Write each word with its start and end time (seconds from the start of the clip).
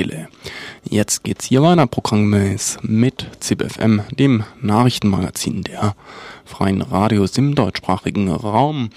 Seele. 0.00 0.28
Jetzt 0.88 1.24
geht's 1.24 1.46
hier 1.46 1.62
weiter 1.62 1.86
programmmäßig 1.86 2.82
mit 2.82 3.26
ZipFM, 3.40 4.00
dem 4.18 4.44
Nachrichtenmagazin 4.62 5.62
der 5.62 5.94
freien 6.46 6.80
Radios 6.80 7.36
im 7.36 7.54
deutschsprachigen 7.54 8.30
Raum. 8.30 8.88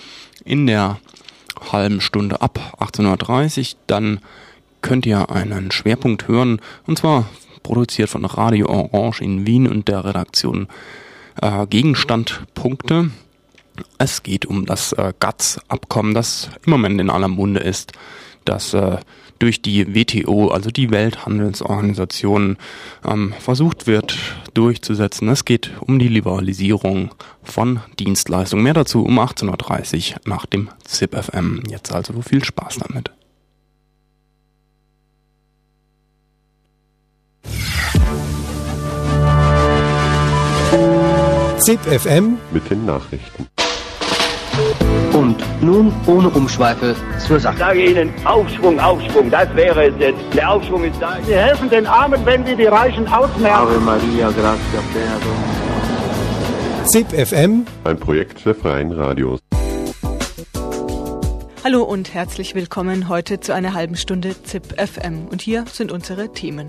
In 0.46 0.66
der 0.66 1.00
halben 1.72 2.00
Stunde 2.00 2.42
ab 2.42 2.78
18.30 2.80 3.60
Uhr, 3.60 3.80
dann 3.88 4.20
könnt 4.82 5.06
ihr 5.06 5.30
einen 5.30 5.72
Schwerpunkt 5.72 6.30
hören, 6.30 6.62
und 6.88 6.98
zwar 6.98 7.26
produziert 7.64 8.10
von 8.10 8.24
Radio 8.24 8.68
Orange 8.70 9.22
in 9.22 9.46
Wien 9.46 9.68
und 9.68 9.90
der 9.90 10.06
Redaktion 10.06 10.68
äh, 11.42 11.68
Gegenstandpunkte. 11.68 13.12
Es 13.98 14.24
geht 14.24 14.46
um 14.46 14.66
das 14.66 14.94
äh, 14.94 15.12
GATS-Abkommen, 15.20 16.14
das 16.14 16.50
im 16.66 16.72
Moment 16.72 17.02
in 17.02 17.10
aller 17.10 17.28
Munde 17.28 17.60
ist, 17.60 17.92
das 18.46 18.74
äh, 18.74 18.98
durch 19.40 19.62
die 19.62 19.94
WTO, 19.94 20.50
also 20.50 20.70
die 20.70 20.92
Welthandelsorganisation, 20.92 22.58
ähm, 23.06 23.34
versucht 23.40 23.88
wird 23.88 24.18
durchzusetzen. 24.54 25.28
Es 25.30 25.46
geht 25.46 25.72
um 25.82 26.00
die 26.00 26.08
Liberalisierung 26.08 27.14
von 27.44 27.82
Dienstleistungen. 28.00 28.64
Mehr 28.64 28.74
dazu 28.74 29.04
um 29.04 29.20
18.30 29.20 30.14
Uhr 30.14 30.20
nach 30.26 30.46
dem 30.46 30.70
ZIP-FM. 30.86 31.64
Jetzt 31.70 31.92
also 31.94 32.22
viel 32.22 32.44
Spaß 32.44 32.80
damit. 32.80 33.12
ZIP-FM 41.60 42.40
mit 42.52 42.70
den 42.70 42.86
Nachrichten. 42.86 43.48
Und 45.14 45.38
nun 45.62 45.94
ohne 46.08 46.30
Umschweife 46.30 46.96
zur 47.26 47.40
Sache. 47.40 47.54
Ich 47.54 47.60
sage 47.60 47.86
Ihnen, 47.86 48.14
Aufschwung, 48.26 48.80
Aufschwung, 48.80 49.30
das 49.30 49.54
wäre 49.56 49.88
es 49.88 49.94
jetzt. 50.00 50.20
Der 50.34 50.52
Aufschwung 50.52 50.84
ist 50.84 51.02
da. 51.02 51.18
Sie 51.26 51.36
helfen 51.36 51.70
den 51.70 51.86
Armen, 51.86 52.26
wenn 52.26 52.46
Sie 52.46 52.56
die 52.56 52.66
Reichen 52.66 53.08
ausmerken. 53.08 53.56
Ave 53.56 53.80
Maria, 53.80 54.30
gratia 54.30 54.82
plena 54.92 55.18
ZIP-FM, 56.86 57.66
Ein 57.86 58.00
Projekt 58.00 58.46
der 58.46 58.56
Freien 58.56 58.92
Radios. 58.92 59.40
Hallo 61.64 61.84
und 61.84 62.14
herzlich 62.14 62.56
willkommen 62.56 63.08
heute 63.08 63.40
zu 63.40 63.54
einer 63.54 63.74
halben 63.74 63.96
Stunde 63.96 64.36
ZIP 64.44 64.80
FM. 64.80 65.28
Und 65.32 65.42
hier 65.42 65.64
sind 65.72 65.92
unsere 65.92 66.34
Themen. 66.34 66.68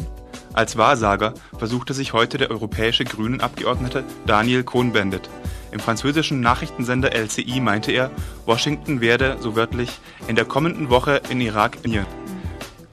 Als 0.52 0.76
Wahrsager 0.76 1.34
versuchte 1.58 1.94
sich 1.94 2.12
heute 2.12 2.38
der 2.38 2.50
europäische 2.52 3.04
Grünen-Abgeordnete 3.04 4.04
Daniel 4.24 4.62
Cohn-Bendit. 4.62 5.28
Im 5.74 5.80
französischen 5.80 6.40
Nachrichtensender 6.40 7.12
LCI 7.12 7.58
meinte 7.58 7.90
er, 7.90 8.12
Washington 8.46 9.00
werde, 9.00 9.38
so 9.40 9.56
wörtlich, 9.56 9.90
in 10.28 10.36
der 10.36 10.44
kommenden 10.44 10.88
Woche 10.88 11.20
in 11.30 11.40
Irak 11.40 11.74
intervenieren. 11.74 12.06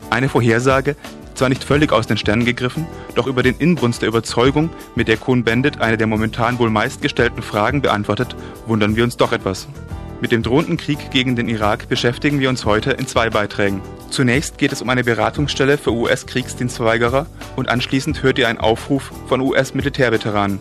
Eine 0.09 0.29
Vorhersage, 0.29 0.95
zwar 1.35 1.49
nicht 1.49 1.63
völlig 1.63 1.91
aus 1.91 2.07
den 2.07 2.17
Sternen 2.17 2.43
gegriffen, 2.43 2.87
doch 3.13 3.27
über 3.27 3.43
den 3.43 3.55
Inbrunst 3.55 4.01
der 4.01 4.09
Überzeugung, 4.09 4.71
mit 4.95 5.07
der 5.07 5.17
Cohn-Bendit 5.17 5.79
eine 5.79 5.95
der 5.95 6.07
momentan 6.07 6.57
wohl 6.57 6.71
meistgestellten 6.71 7.43
Fragen 7.43 7.83
beantwortet, 7.83 8.35
wundern 8.65 8.95
wir 8.95 9.03
uns 9.03 9.15
doch 9.15 9.31
etwas. 9.31 9.67
Mit 10.19 10.31
dem 10.31 10.41
drohenden 10.41 10.77
Krieg 10.77 11.11
gegen 11.11 11.35
den 11.35 11.49
Irak 11.49 11.87
beschäftigen 11.87 12.39
wir 12.39 12.49
uns 12.49 12.65
heute 12.65 12.93
in 12.93 13.05
zwei 13.05 13.29
Beiträgen. 13.29 13.81
Zunächst 14.09 14.57
geht 14.57 14.71
es 14.71 14.81
um 14.81 14.89
eine 14.89 15.03
Beratungsstelle 15.03 15.77
für 15.77 15.93
US-Kriegsdienstverweigerer 15.93 17.27
und 17.55 17.69
anschließend 17.69 18.23
hört 18.23 18.39
ihr 18.39 18.47
einen 18.47 18.59
Aufruf 18.59 19.11
von 19.27 19.39
US-Militärveteranen. 19.39 20.59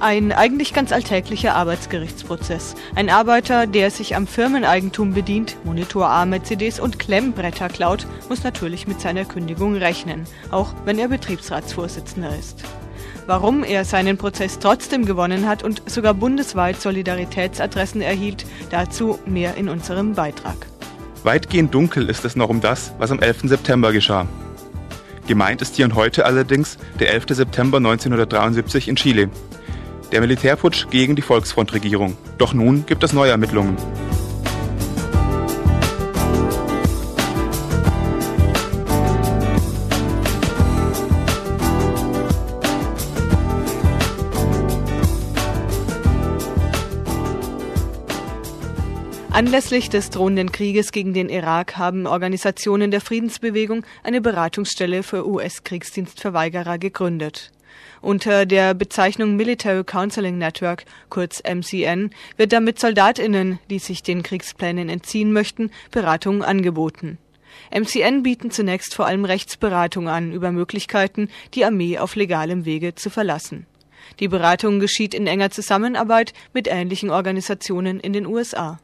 Ein 0.00 0.30
eigentlich 0.30 0.72
ganz 0.74 0.92
alltäglicher 0.92 1.56
Arbeitsgerichtsprozess. 1.56 2.76
Ein 2.94 3.10
Arbeiter, 3.10 3.66
der 3.66 3.90
sich 3.90 4.14
am 4.14 4.28
Firmeneigentum 4.28 5.12
bedient, 5.12 5.56
monitorarme 5.64 6.40
CDs 6.44 6.78
und 6.78 7.00
Klemmbretter 7.00 7.68
klaut, 7.68 8.06
muss 8.28 8.44
natürlich 8.44 8.86
mit 8.86 9.00
seiner 9.00 9.24
Kündigung 9.24 9.74
rechnen, 9.74 10.24
auch 10.52 10.72
wenn 10.84 11.00
er 11.00 11.08
Betriebsratsvorsitzender 11.08 12.30
ist. 12.38 12.62
Warum 13.26 13.64
er 13.64 13.84
seinen 13.84 14.16
Prozess 14.18 14.60
trotzdem 14.60 15.04
gewonnen 15.04 15.48
hat 15.48 15.64
und 15.64 15.82
sogar 15.90 16.14
bundesweit 16.14 16.80
Solidaritätsadressen 16.80 18.00
erhielt, 18.00 18.46
dazu 18.70 19.18
mehr 19.26 19.56
in 19.56 19.68
unserem 19.68 20.14
Beitrag. 20.14 20.56
Weitgehend 21.24 21.74
dunkel 21.74 22.08
ist 22.08 22.24
es 22.24 22.36
noch 22.36 22.50
um 22.50 22.60
das, 22.60 22.92
was 22.98 23.10
am 23.10 23.18
11. 23.18 23.40
September 23.48 23.92
geschah. 23.92 24.28
Gemeint 25.26 25.60
ist 25.60 25.74
hier 25.74 25.86
und 25.86 25.96
heute 25.96 26.24
allerdings 26.24 26.78
der 27.00 27.12
11. 27.12 27.26
September 27.30 27.78
1973 27.78 28.88
in 28.88 28.94
Chile. 28.96 29.28
Der 30.10 30.20
Militärputsch 30.20 30.88
gegen 30.90 31.16
die 31.16 31.22
Volksfrontregierung. 31.22 32.16
Doch 32.38 32.54
nun 32.54 32.86
gibt 32.86 33.04
es 33.04 33.12
neue 33.12 33.30
Ermittlungen. 33.30 33.76
Anlässlich 49.30 49.88
des 49.88 50.10
drohenden 50.10 50.50
Krieges 50.50 50.90
gegen 50.90 51.14
den 51.14 51.28
Irak 51.28 51.76
haben 51.76 52.08
Organisationen 52.08 52.90
der 52.90 53.00
Friedensbewegung 53.00 53.84
eine 54.02 54.20
Beratungsstelle 54.20 55.04
für 55.04 55.28
US-Kriegsdienstverweigerer 55.28 56.78
gegründet. 56.78 57.52
Unter 58.00 58.46
der 58.46 58.74
Bezeichnung 58.74 59.36
Military 59.36 59.84
Counseling 59.84 60.38
Network, 60.38 60.84
kurz 61.08 61.42
MCN, 61.42 62.10
wird 62.36 62.52
damit 62.52 62.78
Soldatinnen, 62.78 63.58
die 63.70 63.78
sich 63.78 64.02
den 64.02 64.22
Kriegsplänen 64.22 64.88
entziehen 64.88 65.32
möchten, 65.32 65.70
Beratung 65.90 66.42
angeboten. 66.42 67.18
MCN 67.74 68.22
bieten 68.22 68.50
zunächst 68.50 68.94
vor 68.94 69.06
allem 69.06 69.24
Rechtsberatung 69.24 70.08
an 70.08 70.32
über 70.32 70.52
Möglichkeiten, 70.52 71.28
die 71.54 71.64
Armee 71.64 71.98
auf 71.98 72.14
legalem 72.14 72.64
Wege 72.64 72.94
zu 72.94 73.10
verlassen. 73.10 73.66
Die 74.20 74.28
Beratung 74.28 74.80
geschieht 74.80 75.14
in 75.14 75.26
enger 75.26 75.50
Zusammenarbeit 75.50 76.32
mit 76.54 76.68
ähnlichen 76.68 77.10
Organisationen 77.10 78.00
in 78.00 78.12
den 78.12 78.26
USA. 78.26 78.78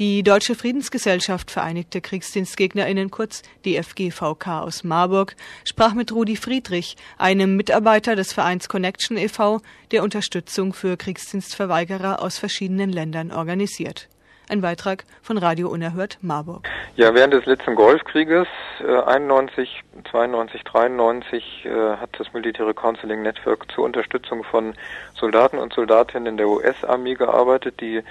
Die 0.00 0.24
Deutsche 0.24 0.56
Friedensgesellschaft 0.56 1.52
Vereinigte 1.52 2.00
Kriegsdienstgegnerinnen, 2.00 3.12
kurz 3.12 3.42
DFGVK 3.64 4.62
aus 4.62 4.82
Marburg, 4.82 5.36
sprach 5.64 5.94
mit 5.94 6.10
Rudi 6.10 6.34
Friedrich, 6.34 6.96
einem 7.16 7.54
Mitarbeiter 7.54 8.16
des 8.16 8.32
Vereins 8.32 8.68
Connection 8.68 9.16
e.V., 9.16 9.60
der 9.92 10.02
Unterstützung 10.02 10.72
für 10.72 10.96
Kriegsdienstverweigerer 10.96 12.20
aus 12.20 12.38
verschiedenen 12.38 12.90
Ländern 12.90 13.30
organisiert. 13.30 14.08
Ein 14.46 14.60
Beitrag 14.60 15.04
von 15.22 15.38
Radio 15.38 15.68
Unerhört 15.68 16.18
Marburg. 16.20 16.68
Ja, 16.96 17.14
während 17.14 17.32
des 17.32 17.46
letzten 17.46 17.74
Golfkrieges 17.74 18.46
äh, 18.86 19.00
91, 19.00 19.82
92, 20.10 20.62
93 20.64 21.64
äh, 21.64 21.96
hat 21.96 22.10
das 22.18 22.30
Military 22.34 22.74
Counseling 22.74 23.22
Network 23.22 23.72
zur 23.72 23.84
Unterstützung 23.84 24.44
von 24.44 24.74
Soldaten 25.18 25.56
und 25.56 25.72
Soldatinnen 25.72 26.36
der 26.36 26.48
US-Armee 26.48 27.14
gearbeitet, 27.14 27.80
die 27.80 28.02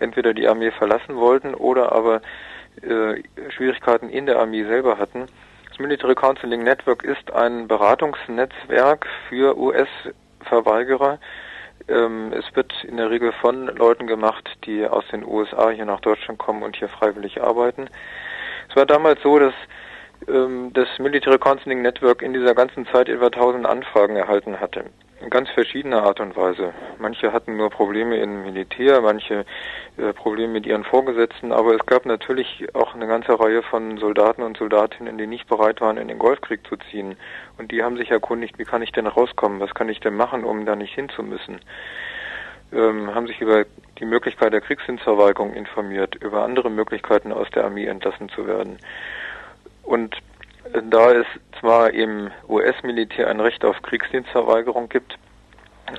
entweder 0.00 0.32
die 0.32 0.48
Armee 0.48 0.70
verlassen 0.70 1.16
wollten 1.16 1.54
oder 1.54 1.92
aber 1.92 2.22
äh, 2.80 3.22
Schwierigkeiten 3.50 4.08
in 4.08 4.24
der 4.24 4.38
Armee 4.38 4.64
selber 4.64 4.96
hatten. 4.96 5.26
Das 5.68 5.78
Military 5.78 6.14
Counseling 6.14 6.62
Network 6.62 7.04
ist 7.04 7.30
ein 7.32 7.68
Beratungsnetzwerk 7.68 9.06
für 9.28 9.58
US-Verweigerer, 9.58 11.18
ähm, 11.88 12.32
es 12.32 12.44
wird 12.54 12.72
in 12.84 12.96
der 12.96 13.10
Regel 13.10 13.32
von 13.32 13.66
Leuten 13.66 14.06
gemacht, 14.06 14.48
die 14.64 14.86
aus 14.86 15.04
den 15.12 15.24
USA 15.26 15.70
hier 15.70 15.84
nach 15.84 16.00
Deutschland 16.00 16.38
kommen 16.38 16.62
und 16.62 16.76
hier 16.76 16.88
freiwillig 16.88 17.42
arbeiten. 17.42 17.88
Es 18.68 18.76
war 18.76 18.86
damals 18.86 19.22
so, 19.22 19.38
dass 19.38 19.54
ähm, 20.28 20.72
das 20.72 20.88
Military 20.98 21.38
Counseling 21.38 21.82
Network 21.82 22.22
in 22.22 22.32
dieser 22.32 22.54
ganzen 22.54 22.86
Zeit 22.86 23.08
etwa 23.08 23.26
1000 23.26 23.66
Anfragen 23.66 24.16
erhalten 24.16 24.60
hatte. 24.60 24.84
In 25.22 25.30
ganz 25.30 25.50
verschiedener 25.50 26.02
Art 26.02 26.18
und 26.18 26.36
Weise. 26.36 26.72
Manche 26.98 27.32
hatten 27.32 27.56
nur 27.56 27.70
Probleme 27.70 28.16
im 28.16 28.42
Militär, 28.42 29.00
manche 29.00 29.44
äh, 29.96 30.12
Probleme 30.12 30.54
mit 30.54 30.66
ihren 30.66 30.82
Vorgesetzten, 30.82 31.52
aber 31.52 31.76
es 31.76 31.86
gab 31.86 32.06
natürlich 32.06 32.66
auch 32.74 32.94
eine 32.94 33.06
ganze 33.06 33.38
Reihe 33.38 33.62
von 33.62 33.98
Soldaten 33.98 34.42
und 34.42 34.56
Soldatinnen, 34.56 35.18
die 35.18 35.28
nicht 35.28 35.46
bereit 35.46 35.80
waren, 35.80 35.96
in 35.96 36.08
den 36.08 36.18
Golfkrieg 36.18 36.66
zu 36.66 36.76
ziehen. 36.90 37.14
Und 37.56 37.70
die 37.70 37.84
haben 37.84 37.96
sich 37.96 38.10
erkundigt, 38.10 38.58
wie 38.58 38.64
kann 38.64 38.82
ich 38.82 38.90
denn 38.90 39.06
rauskommen, 39.06 39.60
was 39.60 39.74
kann 39.74 39.88
ich 39.88 40.00
denn 40.00 40.16
machen, 40.16 40.42
um 40.42 40.66
da 40.66 40.74
nicht 40.74 40.94
hinzumüssen. 40.94 41.60
Ähm, 42.72 43.14
haben 43.14 43.28
sich 43.28 43.40
über 43.40 43.64
die 44.00 44.06
Möglichkeit 44.06 44.52
der 44.52 44.60
Kriegsdienstverweigerung 44.60 45.54
informiert, 45.54 46.16
über 46.16 46.42
andere 46.42 46.68
Möglichkeiten 46.68 47.32
aus 47.32 47.48
der 47.50 47.64
Armee 47.64 47.86
entlassen 47.86 48.28
zu 48.28 48.48
werden. 48.48 48.78
Und 49.84 50.16
da 50.90 51.12
es 51.12 51.26
zwar 51.60 51.92
im 51.92 52.30
US-Militär 52.48 53.28
ein 53.28 53.40
Recht 53.40 53.64
auf 53.64 53.80
Kriegsdienstverweigerung 53.82 54.88
gibt, 54.88 55.18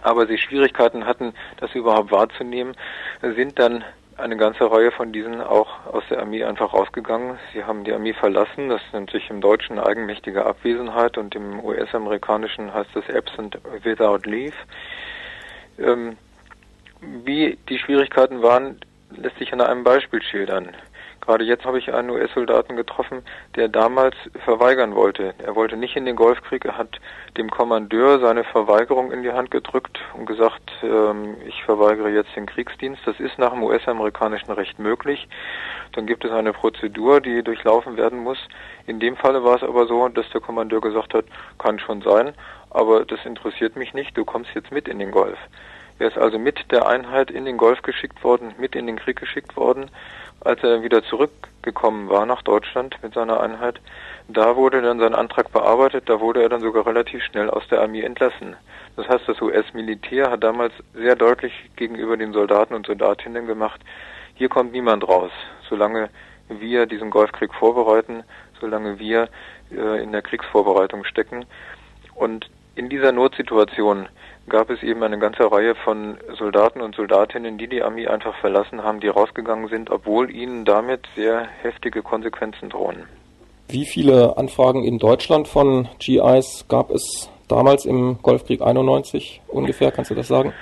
aber 0.02 0.28
sie 0.28 0.38
Schwierigkeiten 0.38 1.06
hatten, 1.06 1.34
das 1.58 1.74
überhaupt 1.76 2.12
wahrzunehmen, 2.12 2.76
sind 3.22 3.60
dann 3.60 3.84
eine 4.18 4.38
ganze 4.38 4.70
Reihe 4.72 4.92
von 4.92 5.12
diesen 5.12 5.42
auch 5.42 5.86
aus 5.88 6.04
der 6.10 6.20
Armee 6.20 6.44
einfach 6.44 6.74
rausgegangen. 6.74 7.40
Sie 7.54 7.64
haben 7.64 7.84
die 7.84 7.94
Armee 7.94 8.14
verlassen. 8.14 8.70
Das 8.70 8.82
nennt 8.92 9.12
sich 9.12 9.30
im 9.30 9.42
Deutschen 9.42 9.80
eigenmächtige 9.80 10.46
Abwesenheit 10.46 11.18
und 11.18 11.36
im 11.36 11.64
US-amerikanischen 11.64 12.74
heißt 12.74 12.96
es 12.96 13.16
absent 13.16 13.58
without 13.84 14.30
leave. 14.30 14.54
Ähm, 15.80 16.18
wie 17.02 17.58
die 17.70 17.80
Schwierigkeiten 17.80 18.42
waren, 18.42 18.80
lässt 19.10 19.38
sich 19.40 19.52
an 19.52 19.62
einem 19.62 19.84
Beispiel 19.84 20.22
schildern. 20.22 20.70
Gerade 21.24 21.46
jetzt 21.46 21.64
habe 21.64 21.80
ich 21.80 21.94
einen 21.94 22.10
US-Soldaten 22.10 22.76
getroffen, 22.76 23.24
der 23.56 23.70
damals 23.70 24.14
verweigern 24.44 24.94
wollte. 24.94 25.34
Er 25.38 25.56
wollte 25.56 25.78
nicht 25.78 25.96
in 25.96 26.04
den 26.04 26.18
Golfkrieg. 26.18 26.66
Er 26.66 26.78
hat 26.78 27.00
dem 27.38 27.50
Kommandeur 27.50 28.20
seine 28.20 28.44
Verweigerung 28.44 29.10
in 29.14 29.24
die 29.24 29.32
Hand 29.32 29.50
gedrückt 29.50 30.00
und 30.16 30.26
gesagt, 30.26 30.70
ähm, 30.84 31.38
ich 31.48 31.64
verweigere 31.64 32.10
jetzt 32.10 32.36
den 32.36 32.46
Kriegsdienst. 32.46 33.04
Das 33.06 33.22
ist 33.22 33.40
nach 33.40 33.54
dem 33.54 33.64
US-amerikanischen 33.64 34.52
Recht 34.52 34.80
möglich. 34.80 35.30
Dann 35.94 36.08
gibt 36.08 36.26
es 36.26 36.32
eine 36.32 36.52
Prozedur, 36.52 37.22
die 37.22 37.42
durchlaufen 37.42 37.96
werden 37.96 38.20
muss. 38.20 38.40
In 38.86 39.00
dem 39.00 39.16
Falle 39.16 39.46
war 39.46 39.56
es 39.56 39.64
aber 39.64 39.88
so, 39.88 40.06
dass 40.10 40.30
der 40.32 40.42
Kommandeur 40.42 40.82
gesagt 40.82 41.14
hat, 41.14 41.24
kann 41.58 41.80
schon 41.80 42.02
sein, 42.02 42.34
aber 42.70 43.06
das 43.06 43.24
interessiert 43.26 43.78
mich 43.78 43.94
nicht. 43.94 44.18
Du 44.18 44.26
kommst 44.26 44.50
jetzt 44.56 44.74
mit 44.74 44.90
in 44.90 45.00
den 45.00 45.12
Golf. 45.12 45.40
Er 46.00 46.08
ist 46.08 46.18
also 46.18 46.40
mit 46.40 46.72
der 46.72 46.88
Einheit 46.88 47.32
in 47.32 47.46
den 47.46 47.58
Golf 47.58 47.82
geschickt 47.82 48.24
worden, 48.24 48.54
mit 48.58 48.76
in 48.76 48.88
den 48.88 48.98
Krieg 48.98 49.20
geschickt 49.20 49.56
worden. 49.56 49.90
Als 50.42 50.62
er 50.64 50.84
wieder 50.84 51.04
zurückgekommen 51.04 52.10
war 52.10 52.26
nach 52.26 52.42
Deutschland 52.42 52.98
mit 53.02 53.14
seiner 53.14 53.40
Einheit, 53.40 53.80
da 54.28 54.56
wurde 54.56 54.82
dann 54.82 55.00
sein 55.00 55.16
Antrag 55.16 55.52
bearbeitet, 55.52 56.10
da 56.10 56.20
wurde 56.20 56.42
er 56.42 56.50
dann 56.50 56.62
sogar 56.62 56.86
relativ 56.86 57.24
schnell 57.24 57.50
aus 57.50 57.68
der 57.70 57.82
Armee 57.82 58.02
entlassen. 58.02 58.56
Das 58.96 59.08
heißt, 59.08 59.28
das 59.28 59.42
US-Militär 59.42 60.30
hat 60.30 60.44
damals 60.44 60.74
sehr 60.94 61.16
deutlich 61.16 61.54
gegenüber 61.76 62.18
den 62.18 62.34
Soldaten 62.34 62.74
und 62.74 62.86
Soldatinnen 62.86 63.48
gemacht, 63.48 63.80
hier 64.36 64.50
kommt 64.50 64.72
niemand 64.72 65.08
raus, 65.08 65.32
solange 65.70 66.10
wir 66.50 66.86
diesen 66.86 67.10
Golfkrieg 67.10 67.54
vorbereiten, 67.54 68.24
solange 68.60 69.00
wir 69.00 69.30
äh, 69.72 70.04
in 70.04 70.12
der 70.12 70.22
Kriegsvorbereitung 70.22 71.06
stecken. 71.06 71.46
Und 72.16 72.50
in 72.76 72.90
dieser 72.90 73.12
Notsituation 73.12 74.08
gab 74.50 74.70
es 74.70 74.84
eben 74.84 75.04
eine 75.04 75.20
ganze 75.20 75.52
Reihe 75.52 75.76
von 75.76 76.18
Soldaten 76.38 76.82
und 76.82 76.96
Soldatinnen, 76.96 77.58
die 77.58 77.68
die 77.68 77.82
Armee 77.82 78.08
einfach 78.08 78.36
verlassen 78.40 78.84
haben, 78.84 79.00
die 79.00 79.08
rausgegangen 79.08 79.70
sind, 79.70 79.90
obwohl 79.90 80.32
ihnen 80.32 80.66
damit 80.66 81.02
sehr 81.16 81.48
heftige 81.62 82.02
Konsequenzen 82.02 82.70
drohen. 82.70 83.04
Wie 83.70 83.86
viele 83.86 84.38
Anfragen 84.38 84.84
in 84.84 85.00
Deutschland 85.00 85.48
von 85.48 85.88
GIs 86.00 86.66
gab 86.68 86.92
es 86.92 87.30
damals 87.48 87.86
im 87.86 88.18
Golfkrieg 88.22 88.62
91 88.62 89.42
ungefähr? 89.48 89.92
Kannst 89.92 90.12
du 90.12 90.16
das 90.16 90.28
sagen? 90.28 90.54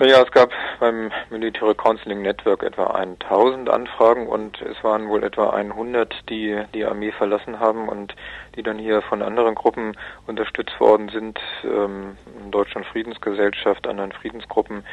Naja, 0.00 0.22
es 0.22 0.30
gab 0.30 0.52
beim 0.78 1.10
Military 1.28 1.74
Counseling 1.74 2.22
Network 2.22 2.62
etwa 2.62 2.84
1000 2.86 3.68
Anfragen 3.68 4.28
und 4.28 4.62
es 4.62 4.76
waren 4.84 5.08
wohl 5.08 5.24
etwa 5.24 5.50
100, 5.50 6.14
die 6.28 6.62
die 6.72 6.84
Armee 6.84 7.10
verlassen 7.10 7.58
haben 7.58 7.88
und 7.88 8.14
die 8.54 8.62
dann 8.62 8.78
hier 8.78 9.02
von 9.02 9.22
anderen 9.22 9.56
Gruppen 9.56 9.96
unterstützt 10.28 10.78
worden 10.78 11.08
sind, 11.08 11.40
ähm, 11.64 12.16
Deutschland 12.52 12.86
Friedensgesellschaft, 12.86 13.88
anderen 13.88 14.12
Friedensgruppen, 14.12 14.84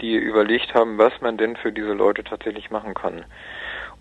die 0.00 0.14
überlegt 0.14 0.72
haben, 0.72 0.96
was 0.96 1.12
man 1.20 1.36
denn 1.36 1.56
für 1.56 1.70
diese 1.70 1.92
Leute 1.92 2.24
tatsächlich 2.24 2.70
machen 2.70 2.94
kann. 2.94 3.26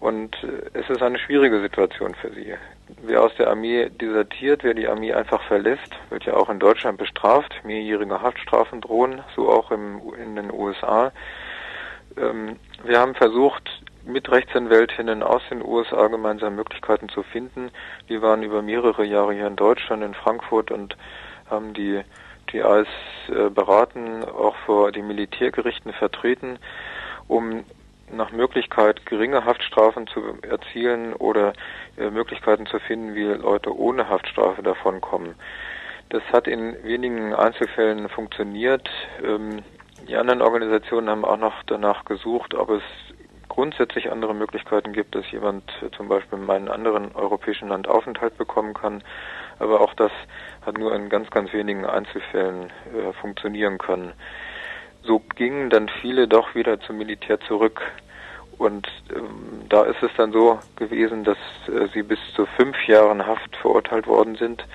Und 0.03 0.35
äh, 0.43 0.69
es 0.73 0.89
ist 0.89 1.01
eine 1.01 1.17
schwierige 1.17 1.61
Situation 1.61 2.13
für 2.15 2.29
sie. 2.33 2.55
Wer 3.03 3.23
aus 3.23 3.31
der 3.37 3.49
Armee 3.49 3.89
desertiert, 3.89 4.61
wer 4.65 4.73
die 4.73 4.89
Armee 4.89 5.13
einfach 5.13 5.41
verlässt, 5.43 5.93
wird 6.09 6.25
ja 6.25 6.33
auch 6.33 6.49
in 6.49 6.59
Deutschland 6.59 6.97
bestraft. 6.97 7.53
Mehrjährige 7.63 8.21
Haftstrafen 8.21 8.81
drohen, 8.81 9.21
so 9.33 9.49
auch 9.49 9.71
im, 9.71 10.01
in 10.21 10.35
den 10.35 10.51
USA. 10.51 11.13
Ähm, 12.17 12.57
wir 12.83 12.99
haben 12.99 13.15
versucht, 13.15 13.81
mit 14.03 14.29
Rechtsanwältinnen 14.29 15.23
aus 15.23 15.41
den 15.49 15.63
USA 15.63 16.07
gemeinsam 16.07 16.57
Möglichkeiten 16.57 17.07
zu 17.07 17.23
finden. 17.23 17.71
Die 18.09 18.21
waren 18.21 18.43
über 18.43 18.61
mehrere 18.61 19.05
Jahre 19.05 19.33
hier 19.33 19.47
in 19.47 19.55
Deutschland, 19.55 20.03
in 20.03 20.13
Frankfurt 20.13 20.69
und 20.69 20.97
haben 21.49 21.73
die 21.73 22.01
TIs 22.47 22.87
äh, 23.29 23.49
beraten, 23.49 24.25
auch 24.25 24.57
vor 24.65 24.91
den 24.91 25.07
Militärgerichten 25.07 25.93
vertreten, 25.93 26.59
um 27.29 27.63
nach 28.15 28.31
Möglichkeit 28.31 29.05
geringe 29.05 29.45
Haftstrafen 29.45 30.07
zu 30.07 30.21
erzielen 30.41 31.13
oder 31.13 31.53
äh, 31.97 32.09
Möglichkeiten 32.09 32.65
zu 32.65 32.79
finden, 32.79 33.15
wie 33.15 33.23
Leute 33.23 33.75
ohne 33.75 34.09
Haftstrafe 34.09 34.63
davon 34.63 35.01
kommen. 35.01 35.35
Das 36.09 36.23
hat 36.31 36.47
in 36.47 36.75
wenigen 36.83 37.33
Einzelfällen 37.33 38.09
funktioniert. 38.09 38.89
Ähm, 39.23 39.63
die 40.07 40.15
anderen 40.15 40.41
Organisationen 40.41 41.09
haben 41.09 41.25
auch 41.25 41.37
noch 41.37 41.63
danach 41.63 42.05
gesucht, 42.05 42.53
ob 42.53 42.69
es 42.69 42.83
grundsätzlich 43.53 44.11
andere 44.11 44.33
Möglichkeiten 44.33 44.93
gibt, 44.93 45.15
dass 45.15 45.29
jemand 45.31 45.63
äh, 45.81 45.89
zum 45.95 46.07
Beispiel 46.07 46.39
in 46.39 46.49
einem 46.49 46.69
anderen 46.69 47.15
europäischen 47.15 47.69
Land 47.69 47.87
Aufenthalt 47.87 48.37
bekommen 48.37 48.73
kann. 48.73 49.03
Aber 49.59 49.81
auch 49.81 49.93
das 49.93 50.11
hat 50.65 50.77
nur 50.77 50.93
in 50.95 51.09
ganz, 51.09 51.29
ganz 51.29 51.53
wenigen 51.53 51.85
Einzelfällen 51.85 52.71
äh, 52.93 53.13
funktionieren 53.21 53.77
können. 53.77 54.13
So 55.05 55.21
gingen 55.35 55.69
dann 55.69 55.89
viele 56.01 56.27
doch 56.27 56.55
wieder 56.55 56.79
zum 56.79 56.97
Militär 56.97 57.39
zurück. 57.41 57.81
Und 58.57 58.87
ähm, 59.13 59.65
da 59.67 59.83
ist 59.83 60.01
es 60.01 60.11
dann 60.15 60.31
so 60.31 60.59
gewesen, 60.75 61.23
dass 61.23 61.37
äh, 61.67 61.87
sie 61.93 62.03
bis 62.03 62.19
zu 62.35 62.45
fünf 62.45 62.77
Jahren 62.87 63.25
Haft 63.25 63.55
verurteilt 63.57 64.07
worden 64.07 64.35
sind 64.35 64.65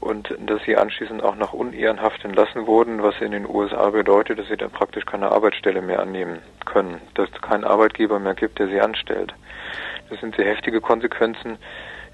und 0.00 0.34
dass 0.46 0.62
sie 0.62 0.76
anschließend 0.76 1.22
auch 1.22 1.34
nach 1.34 1.52
Unehrenhaft 1.52 2.24
entlassen 2.24 2.66
wurden, 2.66 3.02
was 3.02 3.20
in 3.20 3.32
den 3.32 3.48
USA 3.48 3.90
bedeutet, 3.90 4.38
dass 4.38 4.48
sie 4.48 4.56
dann 4.56 4.70
praktisch 4.70 5.04
keine 5.04 5.32
Arbeitsstelle 5.32 5.82
mehr 5.82 6.00
annehmen 6.00 6.38
können, 6.64 7.00
dass 7.14 7.28
es 7.34 7.42
keinen 7.42 7.64
Arbeitgeber 7.64 8.20
mehr 8.20 8.34
gibt, 8.34 8.60
der 8.60 8.68
sie 8.68 8.80
anstellt. 8.80 9.34
Das 10.08 10.20
sind 10.20 10.36
sehr 10.36 10.46
heftige 10.46 10.80
Konsequenzen, 10.80 11.58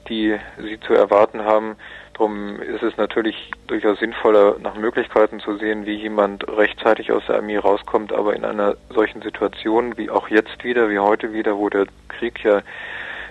die 0.09 0.39
sie 0.59 0.81
zu 0.81 0.95
erwarten 0.95 1.45
haben. 1.45 1.77
Darum 2.15 2.61
ist 2.61 2.83
es 2.83 2.97
natürlich 2.97 3.51
durchaus 3.67 3.99
sinnvoller, 3.99 4.57
nach 4.61 4.77
Möglichkeiten 4.77 5.41
zu 5.41 5.57
sehen, 5.57 5.85
wie 5.85 5.97
jemand 5.97 6.47
rechtzeitig 6.49 7.11
aus 7.11 7.25
der 7.27 7.37
Armee 7.37 7.59
rauskommt, 7.59 8.13
aber 8.13 8.35
in 8.35 8.45
einer 8.45 8.77
solchen 8.91 9.21
Situation 9.21 9.97
wie 9.97 10.11
auch 10.11 10.29
jetzt 10.29 10.63
wieder, 10.63 10.89
wie 10.91 11.01
heute 11.01 11.33
wieder, 11.33 11.59
wo 11.59 11.69
der 11.69 11.87
Krieg 12.09 12.45
ja 12.45 12.59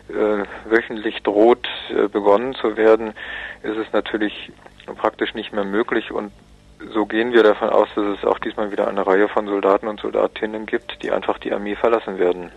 äh, 0.09 0.43
wöchentlich 0.65 1.23
droht, 1.23 1.65
äh, 1.89 2.09
begonnen 2.09 2.55
zu 2.55 2.75
werden, 2.75 3.13
ist 3.63 3.77
es 3.77 3.91
natürlich 3.93 4.51
praktisch 4.97 5.33
nicht 5.33 5.53
mehr 5.53 5.63
möglich 5.63 6.11
und 6.11 6.33
so 6.93 7.05
gehen 7.05 7.31
wir 7.31 7.43
davon 7.43 7.69
aus, 7.69 7.87
dass 7.95 8.17
es 8.17 8.25
auch 8.25 8.39
diesmal 8.39 8.73
wieder 8.73 8.89
eine 8.89 9.07
Reihe 9.07 9.29
von 9.29 9.47
Soldaten 9.47 9.87
und 9.87 10.01
Soldatinnen 10.01 10.65
gibt, 10.65 11.01
die 11.01 11.11
einfach 11.11 11.37
die 11.37 11.53
Armee 11.53 11.75
verlassen 11.75 12.19
werden. 12.19 12.51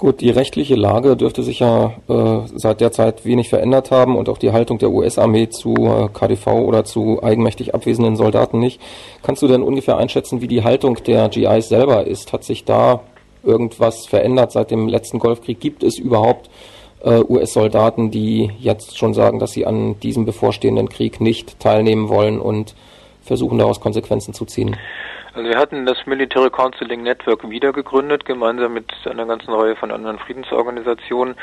Gut, 0.00 0.22
die 0.22 0.30
rechtliche 0.30 0.76
Lage 0.76 1.14
dürfte 1.14 1.42
sich 1.42 1.58
ja 1.58 1.92
äh, 2.08 2.38
seit 2.54 2.80
der 2.80 2.90
Zeit 2.90 3.26
wenig 3.26 3.50
verändert 3.50 3.90
haben 3.90 4.16
und 4.16 4.30
auch 4.30 4.38
die 4.38 4.50
Haltung 4.50 4.78
der 4.78 4.90
US-Armee 4.90 5.50
zu 5.50 5.74
äh, 5.74 6.08
KDV 6.10 6.46
oder 6.46 6.86
zu 6.86 7.22
eigenmächtig 7.22 7.74
abwesenden 7.74 8.16
Soldaten 8.16 8.58
nicht. 8.60 8.80
Kannst 9.22 9.42
du 9.42 9.46
denn 9.46 9.62
ungefähr 9.62 9.98
einschätzen, 9.98 10.40
wie 10.40 10.48
die 10.48 10.64
Haltung 10.64 10.96
der 11.06 11.28
GIs 11.28 11.68
selber 11.68 12.06
ist? 12.06 12.32
Hat 12.32 12.44
sich 12.44 12.64
da 12.64 13.00
irgendwas 13.42 14.06
verändert 14.06 14.52
seit 14.52 14.70
dem 14.70 14.88
letzten 14.88 15.18
Golfkrieg? 15.18 15.60
Gibt 15.60 15.82
es 15.82 15.98
überhaupt 15.98 16.48
äh, 17.04 17.20
US-Soldaten, 17.20 18.10
die 18.10 18.52
jetzt 18.58 18.96
schon 18.96 19.12
sagen, 19.12 19.38
dass 19.38 19.52
sie 19.52 19.66
an 19.66 20.00
diesem 20.00 20.24
bevorstehenden 20.24 20.88
Krieg 20.88 21.20
nicht 21.20 21.60
teilnehmen 21.60 22.08
wollen 22.08 22.40
und 22.40 22.74
versuchen 23.20 23.58
daraus 23.58 23.80
Konsequenzen 23.80 24.32
zu 24.32 24.46
ziehen? 24.46 24.76
Also 25.32 25.48
wir 25.48 25.58
hatten 25.58 25.86
das 25.86 26.06
Military 26.06 26.50
Counseling 26.50 27.04
Network 27.04 27.48
wieder 27.48 27.72
gegründet, 27.72 28.24
gemeinsam 28.24 28.74
mit 28.74 28.92
einer 29.06 29.26
ganzen 29.26 29.52
Reihe 29.52 29.76
von 29.76 29.92
anderen 29.92 30.18
Friedensorganisationen, 30.18 31.36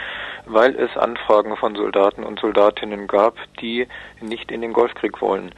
weil 0.45 0.75
es 0.75 0.95
Anfragen 0.97 1.55
von 1.55 1.75
Soldaten 1.75 2.23
und 2.23 2.39
Soldatinnen 2.39 3.07
gab, 3.07 3.35
die 3.61 3.87
nicht 4.19 4.51
in 4.51 4.61
den 4.61 4.73
Golfkrieg 4.73 5.21
wollen. 5.21 5.53